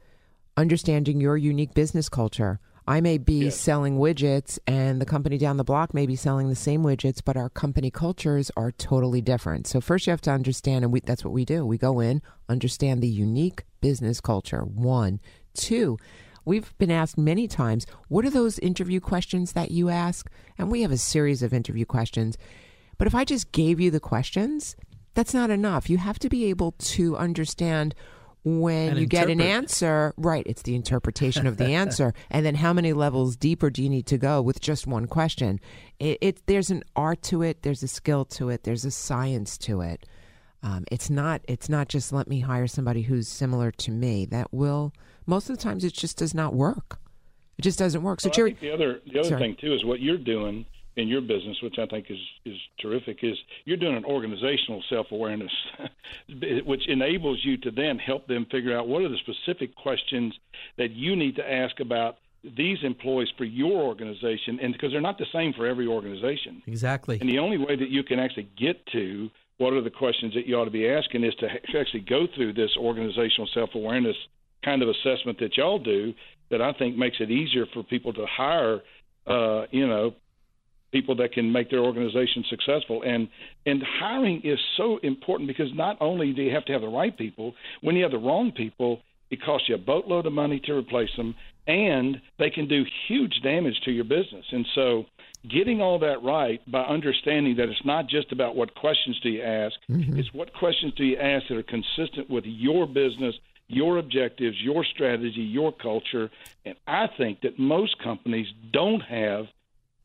understanding 0.57 1.21
your 1.21 1.37
unique 1.37 1.75
business 1.75 2.09
culture. 2.09 2.61
I 2.87 3.01
may 3.01 3.19
be 3.19 3.47
Yes. 3.47 3.61
selling 3.61 3.99
widgets 3.99 4.59
and 4.67 5.01
the 5.01 5.07
company 5.07 5.39
down 5.39 5.57
the 5.57 5.65
block 5.65 5.93
may 5.93 6.07
be 6.07 6.15
selling 6.15 6.49
the 6.49 6.55
same 6.55 6.83
widgets, 6.85 7.21
but 7.25 7.37
our 7.37 7.49
company 7.51 7.91
cultures 7.91 8.51
are 8.57 8.71
totally 8.71 9.21
different. 9.21 9.67
So 9.67 9.81
first 9.81 10.07
you 10.07 10.13
have 10.13 10.21
to 10.23 10.31
understand, 10.31 10.85
and 10.85 10.93
we, 10.93 11.01
that's 11.01 11.25
what 11.25 11.33
we 11.35 11.45
do. 11.45 11.67
We 11.67 11.79
go 11.79 11.99
in, 12.01 12.23
understand 12.49 13.03
the 13.03 13.09
unique 13.09 13.65
business 13.81 14.21
culture. 14.21 14.61
One. 14.63 15.21
Two, 15.55 15.99
we've 16.45 16.77
been 16.79 16.91
asked 16.93 17.19
many 17.19 17.49
times, 17.49 17.87
what 18.09 18.25
are 18.25 18.31
those 18.31 18.59
interview 18.61 19.01
questions 19.01 19.53
that 19.53 19.73
you 19.73 19.89
ask? 19.89 20.31
And 20.57 20.71
we 20.71 20.83
have 20.83 20.93
a 20.93 20.97
series 20.97 21.43
of 21.43 21.53
interview 21.53 21.87
questions. 21.87 22.39
But 22.99 23.09
if 23.09 23.15
I 23.15 23.25
just 23.25 23.51
gave 23.53 23.81
you 23.81 23.91
the 23.91 24.01
questions, 24.01 24.77
that's 25.15 25.35
not 25.35 25.51
enough. 25.51 25.91
You 25.91 25.99
have 25.99 26.19
to 26.21 26.29
be 26.29 26.45
able 26.47 26.73
to 26.73 27.17
understand 27.17 27.95
when 28.47 28.91
And 28.91 29.01
you 29.01 29.07
get 29.07 29.29
an 29.29 29.41
answer, 29.41 30.15
right? 30.17 30.45
It's 30.47 30.63
the 30.63 30.77
interpretation 30.77 31.49
of 31.49 31.57
the 31.57 31.75
answer, 31.75 32.15
and 32.31 32.47
then 32.47 32.55
how 32.55 32.73
many 32.73 32.93
levels 32.93 33.37
deeper 33.37 33.71
do 33.71 33.83
you 33.83 33.89
need 33.91 34.07
to 34.07 34.19
go 34.19 34.41
with 34.41 34.61
just 34.61 34.87
one 34.87 35.07
question? 35.07 35.59
It, 35.99 36.19
it 36.21 36.47
there's 36.47 36.71
an 36.71 36.85
art 36.95 37.23
to 37.23 37.43
it, 37.43 37.63
there's 37.63 37.83
a 37.83 37.89
skill 37.89 38.25
to 38.27 38.49
it, 38.51 38.63
there's 38.63 38.85
a 38.85 38.93
science 38.93 39.59
to 39.59 39.81
it. 39.81 40.07
Um, 40.63 40.85
it's 40.93 41.11
not 41.11 41.43
it's 41.49 41.69
not 41.69 41.89
just 41.89 42.13
let 42.13 42.29
me 42.29 42.41
hire 42.41 42.69
somebody 42.69 43.03
who's 43.03 43.27
similar 43.29 43.73
to 43.73 43.91
me. 43.91 44.27
That 44.27 44.53
will 44.53 44.93
most 45.27 45.51
of 45.51 45.57
the 45.57 45.63
times 45.63 45.83
it 45.85 45.93
just 45.93 46.17
does 46.17 46.33
not 46.33 46.55
work. 46.55 47.01
It 47.59 47.63
just 47.63 47.79
doesn't 47.81 48.03
work. 48.03 48.21
So 48.21 48.29
Well, 48.29 48.35
I 48.35 48.37
Jerry, 48.37 48.51
think 48.51 48.61
the 48.61 48.71
other 48.73 49.01
the 49.13 49.19
other 49.21 49.29
Sorry. 49.31 49.41
thing 49.41 49.57
too 49.61 49.75
is 49.75 49.85
what 49.85 49.99
you're 50.01 50.19
doing 50.19 50.67
in 50.97 51.09
your 51.09 51.21
business, 51.21 51.59
which 51.63 51.79
I 51.79 51.87
think 51.87 52.07
is 52.11 52.19
is 52.45 52.57
terrific, 52.81 53.19
is 53.23 53.37
you're 53.65 53.77
doing 53.77 53.97
an 53.97 54.05
organizational 54.05 54.83
self 54.89 55.09
awareness, 55.11 55.53
which 56.65 56.89
enables 56.89 57.45
you 57.45 57.57
to 57.59 57.71
then 57.71 57.99
help 57.99 58.27
them 58.27 58.47
figure 58.51 58.77
out 58.77 58.89
what 58.89 59.03
are 59.03 59.09
the 59.09 59.19
specific 59.19 59.75
questions 59.77 60.35
that 60.79 60.93
you 60.93 61.15
need 61.15 61.37
to 61.37 61.53
ask 61.53 61.81
about 61.81 62.17
these 62.57 62.79
employees 62.83 63.29
for 63.37 63.45
your 63.45 63.83
organization, 63.83 64.59
and 64.61 64.73
because 64.73 64.93
they're 64.93 65.01
not 65.01 65.19
the 65.19 65.27
same 65.33 65.53
for 65.53 65.67
every 65.67 65.87
organization. 65.87 66.63
Exactly. 66.67 67.19
And 67.21 67.29
the 67.29 67.39
only 67.39 67.59
way 67.59 67.77
that 67.77 67.91
you 67.91 68.03
can 68.03 68.19
actually 68.19 68.49
get 68.59 68.85
to 68.93 69.31
what 69.59 69.73
are 69.73 69.83
the 69.83 69.91
questions 69.91 70.35
that 70.35 70.47
you 70.47 70.55
ought 70.57 70.67
to 70.67 70.71
be 70.71 70.89
asking 70.89 71.25
is 71.25 71.35
to 71.37 71.49
actually 71.79 72.01
go 72.01 72.27
through 72.35 72.53
this 72.53 72.71
organizational 72.79 73.49
self 73.53 73.71
awareness 73.75 74.17
kind 74.65 74.83
of 74.83 74.89
assessment 74.89 75.39
that 75.41 75.57
y'all 75.57 75.79
do 75.79 76.13
that 76.51 76.63
I 76.63 76.73
think 76.73 76.97
makes 76.97 77.17
it 77.21 77.31
easier 77.31 77.67
for 77.73 77.83
people 77.83 78.13
to 78.15 78.27
hire, 78.27 78.81
uh, 79.27 79.67
you 79.71 79.87
know, 79.87 80.15
people 80.97 81.17
that 81.17 81.33
can 81.33 81.53
make 81.53 81.71
their 81.71 81.81
organization 81.81 82.45
successful. 82.49 83.03
And 83.03 83.29
and 83.67 83.83
hiring 84.01 84.41
is 84.45 84.59
so 84.77 84.99
important 85.03 85.47
because 85.49 85.71
not 85.75 85.97
only 86.01 86.33
do 86.33 86.43
you 86.43 86.55
have 86.55 86.65
to 86.67 86.73
have 86.73 86.81
the 86.81 86.89
right 87.03 87.17
people, 87.17 87.55
when 87.83 87.97
you 87.97 88.03
have 88.03 88.13
the 88.13 88.19
wrong 88.29 88.53
people, 88.53 89.01
it 89.31 89.43
costs 89.43 89.69
you 89.69 89.75
a 89.75 89.79
boatload 89.79 90.25
of 90.27 90.33
money 90.33 90.61
to 90.65 90.73
replace 90.73 91.15
them, 91.17 91.35
and 91.67 92.21
they 92.39 92.51
can 92.51 92.67
do 92.69 92.85
huge 93.09 93.41
damage 93.43 93.79
to 93.85 93.91
your 93.91 94.05
business. 94.05 94.47
And 94.53 94.67
so, 94.75 95.05
getting 95.51 95.81
all 95.83 95.99
that 95.99 96.23
right 96.23 96.61
by 96.71 96.83
understanding 96.83 97.57
that 97.57 97.69
it's 97.69 97.85
not 97.85 98.09
just 98.09 98.33
about 98.33 98.57
what 98.57 98.75
questions 98.75 99.19
do 99.21 99.29
you 99.29 99.43
ask, 99.43 99.75
mm-hmm. 99.91 100.19
it's 100.19 100.33
what 100.33 100.53
questions 100.55 100.95
do 100.97 101.05
you 101.05 101.19
ask 101.19 101.45
that 101.49 101.59
are 101.59 101.63
consistent 101.63 102.31
with 102.31 102.45
your 102.47 102.87
business, 102.87 103.35
your 103.69 103.99
objectives, 103.99 104.57
your 104.63 104.85
strategy, 104.85 105.41
your 105.41 105.73
culture. 105.73 106.31
And 106.65 106.77
I 106.87 107.09
think 107.19 107.41
that 107.43 107.59
most 107.59 108.03
companies 108.03 108.47
don't 108.73 109.03
have 109.03 109.47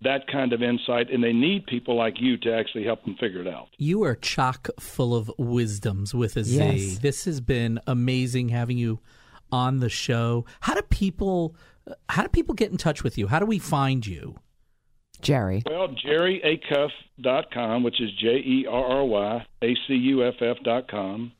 that 0.01 0.27
kind 0.27 0.53
of 0.53 0.61
insight, 0.61 1.11
and 1.11 1.23
they 1.23 1.33
need 1.33 1.65
people 1.67 1.95
like 1.95 2.19
you 2.19 2.37
to 2.37 2.53
actually 2.53 2.83
help 2.83 3.03
them 3.03 3.15
figure 3.19 3.41
it 3.41 3.47
out. 3.47 3.67
You 3.77 4.03
are 4.03 4.15
chock 4.15 4.69
full 4.79 5.15
of 5.15 5.31
wisdoms 5.37 6.13
with 6.13 6.35
a 6.37 6.43
Z. 6.43 6.57
Yes. 6.57 6.99
This 6.99 7.25
has 7.25 7.39
been 7.41 7.79
amazing 7.87 8.49
having 8.49 8.77
you 8.77 8.99
on 9.51 9.79
the 9.79 9.89
show. 9.89 10.45
How 10.61 10.73
do 10.73 10.81
people 10.83 11.55
how 12.09 12.23
do 12.23 12.29
people 12.29 12.55
get 12.55 12.71
in 12.71 12.77
touch 12.77 13.03
with 13.03 13.17
you? 13.17 13.27
How 13.27 13.39
do 13.39 13.45
we 13.45 13.59
find 13.59 14.05
you? 14.05 14.35
Jerry. 15.21 15.63
Well, 15.65 15.89
jerryacuff.com, 15.89 17.83
which 17.83 18.01
is 18.01 18.11
J 18.13 18.27
E 18.37 18.65
R 18.69 18.85
R 18.85 19.05
Y 19.05 19.45
A 19.61 19.75
C 19.87 19.93
U 19.93 20.27
F 20.27 20.35
F 20.41 20.57
dot 20.63 20.89
com. 20.89 21.31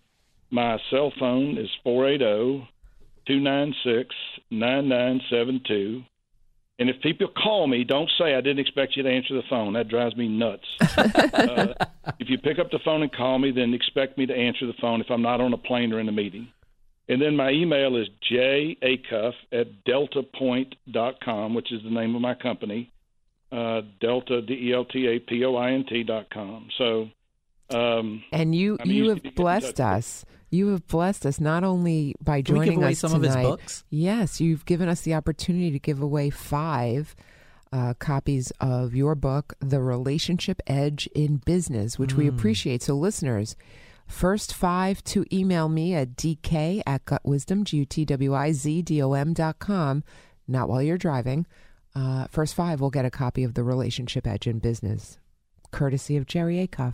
My 0.52 0.78
cell 0.90 1.12
phone 1.18 1.58
is 1.58 1.70
480 1.84 2.68
296 3.28 4.16
9972. 4.52 6.04
And 6.82 6.90
if 6.90 7.00
people 7.02 7.28
call 7.28 7.68
me, 7.68 7.84
don't 7.84 8.10
say 8.18 8.34
I 8.34 8.42
didn't 8.42 8.58
expect 8.58 8.98
you 8.98 9.04
to 9.04 9.10
answer 9.10 9.36
the 9.36 9.44
phone. 9.48 9.74
That 9.74 9.88
drives 9.88 10.18
me 10.18 10.28
nuts. 10.28 10.66
uh, 10.98 11.76
if 12.18 12.28
you 12.28 12.40
pick 12.40 12.58
up 12.58 12.72
the 12.72 12.80
phone 12.84 13.04
and 13.04 13.14
call 13.14 13.38
me, 13.38 13.52
then 13.52 13.76
expect 13.76 14.18
me 14.18 14.26
to 14.26 14.34
answer 14.34 14.66
the 14.66 14.74
phone 14.82 15.00
if 15.00 15.12
I'm 15.12 15.22
not 15.22 15.40
on 15.40 15.54
a 15.54 15.60
plane 15.60 15.94
or 15.94 16.00
in 16.00 16.10
a 16.10 16.12
meeting. 16.12 16.48
And 17.08 17.22
then 17.22 17.36
my 17.36 17.52
email 17.52 17.98
is 17.98 18.08
jacuff 18.32 19.34
at 19.52 19.86
deltapoint.com, 19.86 21.54
which 21.54 21.72
is 21.72 21.84
the 21.84 21.92
name 21.92 22.16
of 22.16 22.22
my 22.22 22.34
company, 22.34 22.92
uh, 23.52 23.82
delta, 24.00 24.42
D 24.42 24.70
E 24.70 24.74
L 24.74 24.86
T 24.86 25.06
A 25.06 25.20
P 25.20 25.46
O 25.46 25.56
I 25.58 25.74
N 25.74 25.86
T 25.88 26.02
dot 26.02 26.32
com. 26.34 26.68
So, 26.80 27.10
um, 27.74 28.24
and 28.32 28.54
you, 28.56 28.78
I'm 28.80 28.90
you 28.90 29.10
have 29.10 29.24
blessed 29.36 29.80
us. 29.80 30.26
You 30.50 30.70
have 30.70 30.86
blessed 30.88 31.26
us 31.26 31.40
not 31.40 31.64
only 31.64 32.16
by 32.22 32.42
Can 32.42 32.56
joining 32.56 32.84
us 32.84 33.00
some 33.00 33.12
tonight. 33.12 33.30
Of 33.30 33.36
his 33.36 33.46
books? 33.46 33.84
Yes, 33.90 34.42
you've 34.42 34.66
given 34.66 34.90
us 34.90 35.02
the 35.02 35.14
opportunity 35.14 35.72
to 35.72 35.80
give 35.80 36.02
away 36.02 36.30
five 36.30 37.16
uh, 37.72 37.94
copies 37.96 38.52
of 38.60 38.94
your 38.94 39.16
book, 39.16 39.54
The 39.60 39.82
Relationship 39.82 40.62
Edge 40.68 41.08
in 41.16 41.38
Business, 41.38 41.98
which 41.98 42.16
mm. 42.16 42.18
we 42.18 42.28
appreciate. 42.28 42.84
So, 42.84 42.96
listeners, 42.96 43.56
first 44.08 44.54
five 44.54 45.04
to 45.06 45.26
email 45.34 45.70
me 45.70 45.96
at 45.96 46.16
dk 46.16 46.82
at 46.86 47.06
gutwisdom, 47.06 47.64
G-U-T-W-I-Z-D-O-M 47.64 49.34
dot 49.34 49.60
com, 49.60 50.04
not 50.48 50.68
while 50.68 50.82
you're 50.82 50.98
driving. 50.98 51.46
Uh, 51.96 52.28
first 52.28 52.56
five 52.56 52.82
will 52.82 52.90
get 52.90 53.06
a 53.06 53.12
copy 53.12 53.44
of 53.44 53.54
The 53.54 53.64
Relationship 53.64 54.28
Edge 54.28 54.48
in 54.48 54.60
Business, 54.60 55.18
courtesy 55.72 56.18
of 56.18 56.26
Jerry 56.26 56.66
Acuff. 56.66 56.94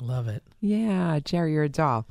Love 0.00 0.28
it. 0.28 0.42
Yeah, 0.60 1.20
Jerry, 1.24 1.52
you're 1.52 1.64
a 1.64 1.68
doll. 1.68 2.06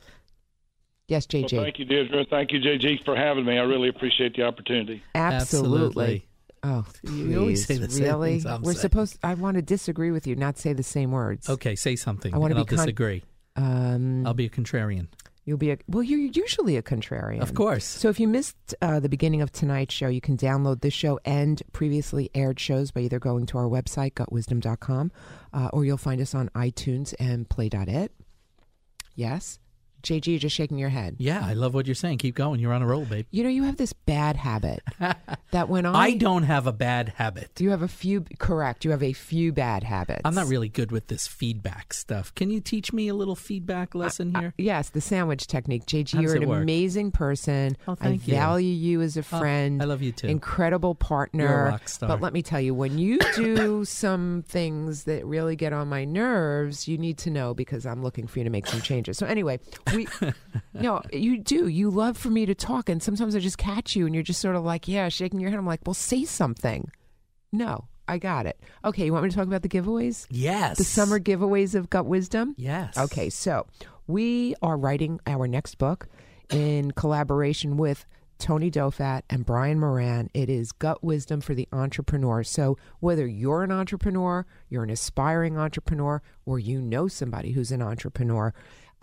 Yes, 1.07 1.27
JJ. 1.27 1.53
Well, 1.53 1.63
thank 1.63 1.79
you, 1.79 1.85
Deirdre. 1.85 2.25
Thank 2.29 2.51
you, 2.51 2.59
JJ, 2.59 3.05
for 3.05 3.15
having 3.15 3.45
me. 3.45 3.57
I 3.57 3.61
really 3.63 3.89
appreciate 3.89 4.35
the 4.35 4.43
opportunity. 4.43 5.03
Absolutely. 5.13 5.75
Absolutely. 5.85 6.27
Oh, 6.63 6.85
please. 7.03 7.27
you 7.27 7.39
always 7.39 7.65
say 7.67 7.77
the 7.77 7.89
same 7.91 8.03
really? 8.05 8.41
We're 8.43 8.73
saying. 8.73 8.75
supposed. 8.77 9.19
I 9.21 9.35
want 9.35 9.55
to 9.55 9.61
disagree 9.61 10.09
with 10.09 10.25
you, 10.25 10.35
not 10.35 10.57
say 10.57 10.73
the 10.73 10.81
same 10.81 11.11
words. 11.11 11.47
Okay, 11.47 11.75
say 11.75 11.95
something. 11.95 12.33
I 12.33 12.39
want 12.39 12.55
to 12.55 12.59
be 12.61 12.65
con- 12.65 12.77
disagree. 12.79 13.23
Um, 13.55 14.25
I'll 14.25 14.33
be 14.33 14.47
a 14.47 14.49
contrarian. 14.49 15.07
You'll 15.45 15.59
be 15.59 15.71
a 15.71 15.77
well. 15.87 16.01
You're 16.01 16.19
usually 16.19 16.75
a 16.75 16.81
contrarian, 16.81 17.41
of 17.41 17.53
course. 17.53 17.85
So 17.85 18.09
if 18.09 18.19
you 18.19 18.27
missed 18.27 18.73
uh, 18.81 18.99
the 18.99 19.09
beginning 19.09 19.43
of 19.43 19.51
tonight's 19.51 19.93
show, 19.93 20.07
you 20.07 20.19
can 20.19 20.37
download 20.37 20.81
this 20.81 20.93
show 20.93 21.19
and 21.23 21.61
previously 21.71 22.31
aired 22.33 22.59
shows 22.59 22.89
by 22.89 23.01
either 23.01 23.19
going 23.19 23.45
to 23.47 23.59
our 23.59 23.65
website 23.65 24.13
gutwisdom.com 24.13 25.11
uh, 25.53 25.69
or 25.71 25.85
you'll 25.85 25.97
find 25.97 26.19
us 26.19 26.33
on 26.33 26.49
iTunes 26.49 27.13
and 27.19 27.47
Play.it. 27.47 28.11
Yes. 29.13 29.59
JG, 30.05 30.27
you're 30.27 30.39
just 30.39 30.55
shaking 30.55 30.77
your 30.77 30.89
head. 30.89 31.15
Yeah, 31.17 31.41
I 31.43 31.53
love 31.53 31.73
what 31.73 31.87
you're 31.87 31.95
saying. 31.95 32.19
Keep 32.19 32.35
going. 32.35 32.59
You're 32.59 32.73
on 32.73 32.81
a 32.83 32.87
roll, 32.87 33.05
babe. 33.05 33.25
You 33.31 33.43
know, 33.43 33.49
you 33.49 33.63
have 33.63 33.77
this 33.77 33.91
bad 33.91 34.35
habit 34.35 34.83
that 35.51 35.67
when 35.67 35.85
I 35.85 35.93
I 35.93 36.13
don't 36.13 36.43
have 36.43 36.67
a 36.67 36.71
bad 36.71 37.09
habit. 37.17 37.59
You 37.59 37.71
have 37.71 37.81
a 37.81 37.87
few 37.87 38.23
correct. 38.37 38.85
You 38.85 38.91
have 38.91 39.01
a 39.01 39.13
few 39.13 39.51
bad 39.51 39.83
habits. 39.83 40.21
I'm 40.23 40.35
not 40.35 40.47
really 40.47 40.69
good 40.69 40.91
with 40.91 41.07
this 41.07 41.27
feedback 41.27 41.93
stuff. 41.93 42.33
Can 42.35 42.51
you 42.51 42.61
teach 42.61 42.93
me 42.93 43.07
a 43.07 43.15
little 43.15 43.35
feedback 43.35 43.95
lesson 43.95 44.35
here? 44.35 44.49
Uh, 44.49 44.51
yes, 44.57 44.89
the 44.89 45.01
sandwich 45.01 45.47
technique. 45.47 45.85
JG, 45.85 46.21
you're 46.21 46.35
an 46.35 46.47
work? 46.47 46.61
amazing 46.61 47.11
person. 47.11 47.75
Oh, 47.87 47.95
thank 47.95 48.21
I 48.21 48.25
you. 48.25 48.33
value 48.33 48.73
you 48.73 49.01
as 49.01 49.17
a 49.17 49.23
friend. 49.23 49.81
Oh, 49.81 49.85
I 49.85 49.87
love 49.87 50.03
you 50.03 50.11
too. 50.11 50.27
Incredible 50.27 50.93
partner. 50.93 51.43
You're 51.45 51.67
a 51.67 51.71
rock 51.71 51.89
star. 51.89 52.09
But 52.09 52.21
let 52.21 52.33
me 52.33 52.43
tell 52.43 52.61
you, 52.61 52.75
when 52.75 52.99
you 52.99 53.17
do 53.35 53.83
some 53.85 54.43
things 54.47 55.05
that 55.05 55.25
really 55.25 55.55
get 55.55 55.73
on 55.73 55.87
my 55.87 56.05
nerves, 56.05 56.87
you 56.87 56.97
need 56.99 57.17
to 57.19 57.31
know 57.31 57.55
because 57.55 57.85
I'm 57.87 58.03
looking 58.03 58.27
for 58.27 58.39
you 58.39 58.43
to 58.43 58.51
make 58.51 58.67
some 58.67 58.81
changes. 58.81 59.17
So 59.17 59.25
anyway, 59.25 59.59
we 59.95 60.07
no, 60.73 61.01
you 61.11 61.37
do. 61.37 61.67
You 61.67 61.89
love 61.89 62.17
for 62.17 62.29
me 62.29 62.45
to 62.45 62.55
talk, 62.55 62.89
and 62.89 63.01
sometimes 63.01 63.35
I 63.35 63.39
just 63.39 63.57
catch 63.57 63.95
you, 63.95 64.05
and 64.05 64.13
you're 64.13 64.23
just 64.23 64.41
sort 64.41 64.55
of 64.55 64.63
like, 64.63 64.87
yeah, 64.87 65.09
shaking 65.09 65.39
your 65.39 65.49
head. 65.49 65.59
I'm 65.59 65.65
like, 65.65 65.81
well, 65.85 65.93
say 65.93 66.25
something. 66.25 66.91
No, 67.51 67.85
I 68.07 68.17
got 68.17 68.45
it. 68.45 68.59
Okay, 68.83 69.05
you 69.05 69.13
want 69.13 69.23
me 69.23 69.29
to 69.29 69.35
talk 69.35 69.47
about 69.47 69.61
the 69.61 69.69
giveaways? 69.69 70.27
Yes. 70.29 70.77
The 70.77 70.83
summer 70.83 71.19
giveaways 71.19 71.75
of 71.75 71.89
Gut 71.89 72.05
Wisdom? 72.05 72.55
Yes. 72.57 72.97
Okay, 72.97 73.29
so 73.29 73.65
we 74.07 74.55
are 74.61 74.77
writing 74.77 75.19
our 75.25 75.47
next 75.47 75.75
book 75.75 76.07
in 76.51 76.91
collaboration 76.91 77.77
with 77.77 78.05
Tony 78.37 78.69
Dofat 78.69 79.23
and 79.29 79.45
Brian 79.45 79.79
Moran. 79.79 80.29
It 80.33 80.49
is 80.49 80.71
Gut 80.71 81.03
Wisdom 81.03 81.41
for 81.41 81.53
the 81.55 81.67
Entrepreneur. 81.71 82.43
So, 82.43 82.77
whether 82.99 83.25
you're 83.25 83.63
an 83.63 83.71
entrepreneur, 83.71 84.45
you're 84.69 84.83
an 84.83 84.89
aspiring 84.89 85.57
entrepreneur, 85.57 86.21
or 86.45 86.59
you 86.59 86.81
know 86.81 87.07
somebody 87.07 87.51
who's 87.51 87.71
an 87.71 87.81
entrepreneur, 87.81 88.53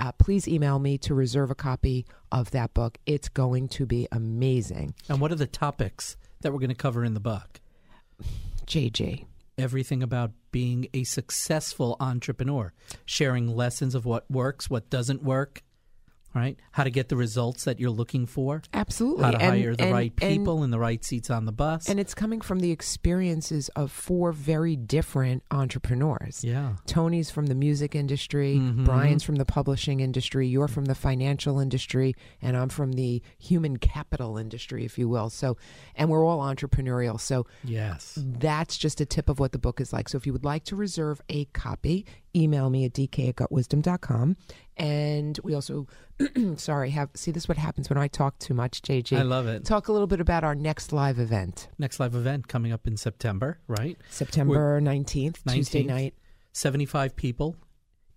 uh, 0.03 0.11
please 0.11 0.49
email 0.49 0.81
me 0.81 0.99
to 0.99 1.15
reserve 1.15 1.49
a 1.53 1.55
copy 1.55 2.05
of 2.33 2.51
that 2.51 2.75
book. 2.75 2.99
It's 3.07 3.29
going 3.29 3.69
to 3.69 3.87
be 3.87 4.09
amazing. 4.11 4.95
And 5.09 5.21
what 5.21 5.31
are 5.31 5.37
the 5.37 5.47
topics 5.47 6.17
that 6.41 6.53
we're 6.53 6.59
going 6.59 6.71
to 6.71 6.75
cover 6.75 7.05
in 7.05 7.15
the 7.15 7.21
book? 7.21 7.61
JJ. 8.67 9.27
Everything 9.57 10.03
about 10.03 10.33
being 10.51 10.89
a 10.93 11.05
successful 11.05 11.97
entrepreneur, 12.01 12.73
sharing 13.05 13.55
lessons 13.55 13.95
of 13.95 14.05
what 14.05 14.29
works, 14.29 14.69
what 14.69 14.91
doesn't 14.91 15.23
work, 15.23 15.63
right? 16.35 16.59
How 16.73 16.85
to 16.85 16.91
get 16.91 17.09
the 17.09 17.17
results 17.17 17.65
that 17.65 17.79
you're 17.79 17.91
looking 17.91 18.27
for. 18.27 18.63
Absolutely. 18.73 19.25
How 19.25 19.33
to 19.33 19.39
and, 19.39 19.61
hire 19.61 19.77
the 19.77 19.85
and, 19.85 19.93
right 19.93 20.15
people 20.15 20.63
and, 20.63 20.73
the 20.73 20.79
right 20.79 21.05
seats 21.05 21.31
on 21.31 21.45
the 21.45 21.53
bus. 21.53 21.89
And 21.89 22.01
it's 22.01 22.15
coming 22.15 22.41
from 22.41 22.61
the 22.61 22.71
experiences 22.71 23.69
of 23.71 23.91
four 23.91 24.33
very 24.33 24.77
different 24.77 25.43
entrepreneurs. 25.51 26.43
Yeah. 26.43 26.75
Tony's 26.87 27.31
from 27.31 27.47
the 27.47 27.55
music 27.55 27.95
industry, 27.95 28.57
mm-hmm. 28.57 28.85
Brian's 28.85 29.23
from 29.23 29.37
the 29.37 29.45
publishing 29.45 30.01
industry, 30.01 30.47
you're 30.47 30.69
from 30.69 30.87
the 30.87 30.95
financial 30.95 31.59
industry, 31.59 32.15
and 32.41 32.57
I'm 32.57 32.69
from 32.69 32.93
the 32.93 33.23
human 33.39 33.77
capital 33.77 34.39
industry, 34.39 34.85
if 34.85 34.99
you 34.99 35.09
will. 35.09 35.31
So, 35.31 35.57
and 35.95 36.09
we're 36.09 36.25
all 36.25 36.41
entrepreneurial. 36.41 37.21
So, 37.21 37.47
yes. 37.63 38.19
That's 38.23 38.79
just 38.79 39.01
a 39.01 39.07
tip 39.07 39.29
of 39.29 39.39
what 39.39 39.53
the 39.53 39.59
book 39.59 39.81
is 39.81 39.93
like. 39.93 40.09
So, 40.09 40.17
if 40.17 40.27
you 40.27 40.33
would 40.33 40.45
like 40.45 40.65
to 40.65 40.77
reserve 40.77 41.21
a 41.29 41.45
copy, 41.47 42.07
email 42.35 42.71
me 42.71 42.85
at 42.85 42.93
dk 42.93 43.29
at 43.29 43.37
gutwisdom.com. 43.37 44.37
And 44.77 45.39
we 45.43 45.55
also, 45.55 45.87
sorry, 46.57 46.91
have 46.91 47.11
see 47.15 47.31
this 47.31 47.45
is 47.45 47.49
what 47.49 47.59
happens 47.59 47.89
when 47.89 47.99
I 47.99 48.09
talk 48.09 48.39
too 48.39 48.55
much, 48.55 48.83
JG. 48.83 49.17
I 49.17 49.23
love 49.23 49.47
it. 49.47 49.65
Talk 49.65 49.89
a 49.89 49.93
little 49.93 50.07
bit 50.07 50.21
about 50.21 50.45
our 50.45 50.55
next 50.55 50.93
live 50.93 51.19
event. 51.19 51.69
Next 51.79 52.01
live 52.01 52.15
event 52.15 52.49
coming 52.49 52.73
up 52.73 52.87
in 52.87 52.97
September, 52.97 53.59
right? 53.69 53.99
September 54.11 54.81
19th, 54.81 55.43
19th, 55.43 55.53
Tuesday 55.53 55.83
night. 55.85 56.15
75 56.53 57.17
people 57.17 57.57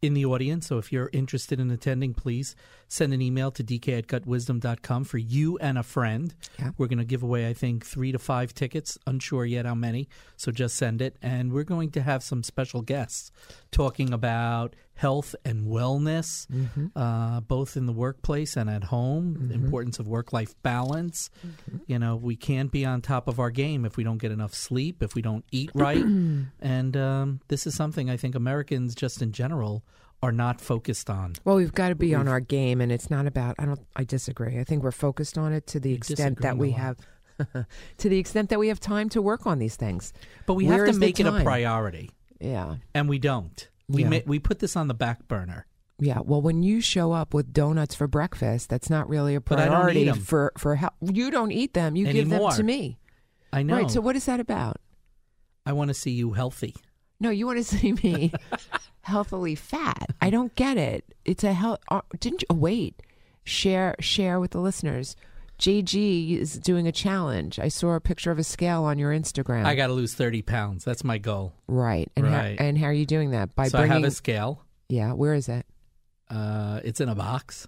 in 0.02 0.14
the 0.14 0.26
audience. 0.26 0.68
So 0.68 0.78
if 0.78 0.92
you're 0.92 1.10
interested 1.14 1.60
in 1.60 1.72
attending, 1.72 2.14
please 2.14 2.56
send 2.88 3.14
an 3.14 3.22
email 3.22 3.52
to 3.52 3.64
dk 3.64 3.98
at 3.98 4.08
gutwisdom.com 4.08 5.04
for 5.04 5.18
you 5.18 5.58
and 5.58 5.78
a 5.78 5.84
friend. 5.84 6.34
Yeah. 6.60 6.72
We're 6.78 6.88
going 6.88 7.00
to 7.00 7.06
give 7.06 7.24
away, 7.24 7.48
I 7.48 7.54
think, 7.54 7.86
three 7.86 8.12
to 8.12 8.20
five 8.20 8.54
tickets. 8.54 8.98
Unsure 9.08 9.46
yet 9.46 9.66
how 9.66 9.76
many. 9.76 10.08
So 10.38 10.52
just 10.52 10.76
send 10.76 11.02
it. 11.02 11.18
And 11.22 11.52
we're 11.52 11.64
going 11.64 11.92
to 11.92 12.02
have 12.02 12.24
some 12.24 12.44
special 12.44 12.82
guests 12.82 13.32
talking 13.72 14.14
about 14.14 14.76
health 14.96 15.36
and 15.44 15.68
wellness, 15.68 16.48
mm-hmm. 16.48 16.88
uh, 16.98 17.42
both 17.42 17.76
in 17.76 17.86
the 17.86 17.92
workplace 17.92 18.56
and 18.56 18.70
at 18.70 18.86
home, 18.86 19.36
mm-hmm. 19.36 19.48
the 19.50 19.54
importance 19.54 20.00
of 20.00 20.08
work 20.08 20.32
life 20.32 20.56
balance. 20.64 21.30
Mm-hmm. 21.46 21.78
You 21.88 22.00
know, 22.00 22.16
we 22.16 22.36
can't 22.36 22.72
be 22.72 22.86
on 22.86 23.02
top 23.02 23.28
of 23.28 23.40
our 23.40 23.52
game 23.52 23.86
if 23.86 23.98
we 23.98 24.04
don't 24.04 24.18
get 24.18 24.32
enough 24.32 24.54
sleep, 24.54 25.04
if 25.04 25.14
we 25.14 25.22
don't 25.22 25.46
eat 25.52 25.70
right. 25.74 25.98
and 26.60 26.98
um, 26.98 27.42
this 27.50 27.68
is 27.68 27.76
something 27.76 28.10
I 28.10 28.18
think 28.18 28.36
Americans, 28.36 28.96
just 28.96 29.22
in 29.22 29.34
general, 29.34 29.84
are 30.22 30.32
not 30.32 30.62
focused 30.62 31.10
on. 31.10 31.34
Well, 31.44 31.56
we've 31.56 31.74
got 31.74 31.90
to 31.90 31.96
be 31.96 32.08
we've, 32.08 32.20
on 32.20 32.28
our 32.28 32.40
game, 32.40 32.82
and 32.82 32.92
it's 32.92 33.10
not 33.10 33.28
about. 33.28 33.56
I 33.60 33.66
don't. 33.66 33.86
I 33.96 34.04
disagree. 34.04 34.60
I 34.60 34.64
think 34.64 34.84
we're 34.84 34.92
focused 34.92 35.38
on 35.38 35.54
it 35.54 35.68
to 35.68 35.80
the 35.80 35.94
extent 35.94 36.42
that 36.42 36.58
we 36.58 36.72
have. 36.72 36.98
to 37.98 38.10
the 38.10 38.18
extent 38.18 38.50
that 38.50 38.60
we 38.60 38.70
have 38.70 38.80
time 38.80 39.10
to 39.10 39.22
work 39.22 39.46
on 39.46 39.60
these 39.60 39.76
things. 39.76 40.14
But 40.46 40.54
we 40.54 40.68
Where 40.68 40.86
have 40.86 40.94
to 40.94 41.00
make 41.00 41.20
it 41.20 41.26
a 41.26 41.42
priority. 41.44 42.12
Yeah. 42.40 42.76
and 42.94 43.10
we 43.10 43.20
don't. 43.20 43.68
We 43.88 44.04
Yeah. 44.04 44.10
ma- 44.10 44.20
we 44.26 44.40
put 44.40 44.60
this 44.60 44.76
on 44.76 44.88
the 44.88 44.94
back 44.94 45.28
burner. 45.28 45.66
Yeah, 45.98 46.20
well, 46.20 46.42
when 46.42 46.62
you 46.64 46.82
show 46.82 47.14
up 47.14 47.34
with 47.34 47.54
donuts 47.54 47.96
for 47.96 48.08
breakfast, 48.08 48.70
that's 48.70 48.90
not 48.90 49.08
really 49.08 49.36
a 49.36 49.42
But 49.42 49.60
I 49.60 49.66
don't 49.66 49.90
eat 49.96 50.06
priority 50.06 50.20
for 50.22 50.52
for 50.58 50.76
help. 50.76 50.94
You 51.02 51.32
don't 51.32 51.52
eat 51.52 51.74
them; 51.74 51.96
you 51.96 52.12
give 52.12 52.30
them 52.30 52.52
to 52.52 52.64
me. 52.64 52.98
I 53.54 53.64
know. 53.64 53.78
Right. 53.78 53.92
So, 53.92 54.02
what 54.02 54.16
is 54.16 54.26
that 54.26 54.40
about? 54.40 54.78
I 55.66 55.74
want 55.74 55.88
to 55.90 55.94
see 55.94 56.12
you 56.12 56.34
healthy. 56.34 56.76
No, 57.20 57.30
you 57.30 57.46
want 57.46 57.60
to 57.60 57.64
see 57.78 57.94
me 57.94 58.34
healthily 59.06 59.56
fat. 59.56 60.10
I 60.22 60.30
don't 60.30 60.54
get 60.56 60.78
it. 60.78 61.06
It's 61.24 61.44
a 61.44 61.54
health. 61.54 61.80
Uh, 61.90 62.02
didn't 62.20 62.42
you? 62.42 62.48
Oh, 62.50 62.56
wait. 62.56 63.02
Share 63.44 63.96
share 64.00 64.40
with 64.40 64.52
the 64.52 64.60
listeners. 64.60 65.16
JG 65.60 66.38
is 66.38 66.58
doing 66.58 66.86
a 66.88 66.92
challenge. 66.92 67.60
I 67.60 67.70
saw 67.70 67.94
a 67.94 68.02
picture 68.02 68.30
of 68.32 68.38
a 68.40 68.44
scale 68.44 68.84
on 68.84 68.98
your 68.98 69.12
Instagram. 69.14 69.66
I 69.66 69.76
got 69.76 69.88
to 69.88 69.94
lose 69.94 70.14
thirty 70.14 70.42
pounds. 70.42 70.84
That's 70.84 71.04
my 71.04 71.18
goal. 71.18 71.54
right. 71.68 72.12
And 72.16 72.26
Right. 72.26 72.60
How, 72.60 72.66
and 72.66 72.78
how 72.78 72.88
are 72.88 72.94
you 72.94 73.06
doing 73.06 73.32
that? 73.32 73.56
By 73.56 73.68
so 73.70 73.78
I 73.78 73.82
bringing. 73.82 74.04
have 74.04 74.12
a 74.12 74.16
scale. 74.16 74.62
yeah. 74.90 75.14
Where 75.14 75.34
is 75.34 75.48
it? 75.48 75.66
Uh, 76.30 76.82
it's 76.84 77.00
in 77.00 77.08
a 77.10 77.16
box. 77.16 77.68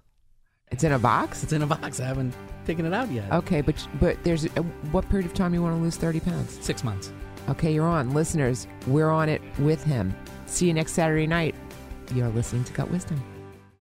It's 0.69 0.83
in 0.83 0.91
a 0.91 0.99
box. 0.99 1.43
It's 1.43 1.53
in 1.53 1.61
a 1.61 1.67
box. 1.67 1.99
I 2.01 2.05
haven't 2.05 2.33
taken 2.65 2.85
it 2.85 2.93
out 2.93 3.09
yet. 3.11 3.31
Okay, 3.31 3.61
but 3.61 3.75
but 4.01 4.21
there's 4.23 4.45
a, 4.45 4.63
what 4.91 5.07
period 5.09 5.25
of 5.27 5.33
time 5.33 5.53
you 5.53 5.61
want 5.61 5.77
to 5.77 5.81
lose 5.81 5.95
thirty 5.95 6.19
pounds? 6.19 6.57
Six 6.65 6.83
months. 6.83 7.13
Okay, 7.49 7.71
you're 7.73 7.88
on. 7.88 8.13
Listeners, 8.13 8.67
we're 8.88 9.11
on 9.11 9.29
it 9.29 9.41
with 9.59 9.81
him. 9.83 10.13
See 10.47 10.65
you 10.65 10.73
next 10.73 10.93
Saturday 10.93 11.27
night. 11.27 11.55
You're 12.13 12.29
listening 12.29 12.63
to 12.63 12.73
Gut 12.73 12.89
Wisdom. 12.89 13.21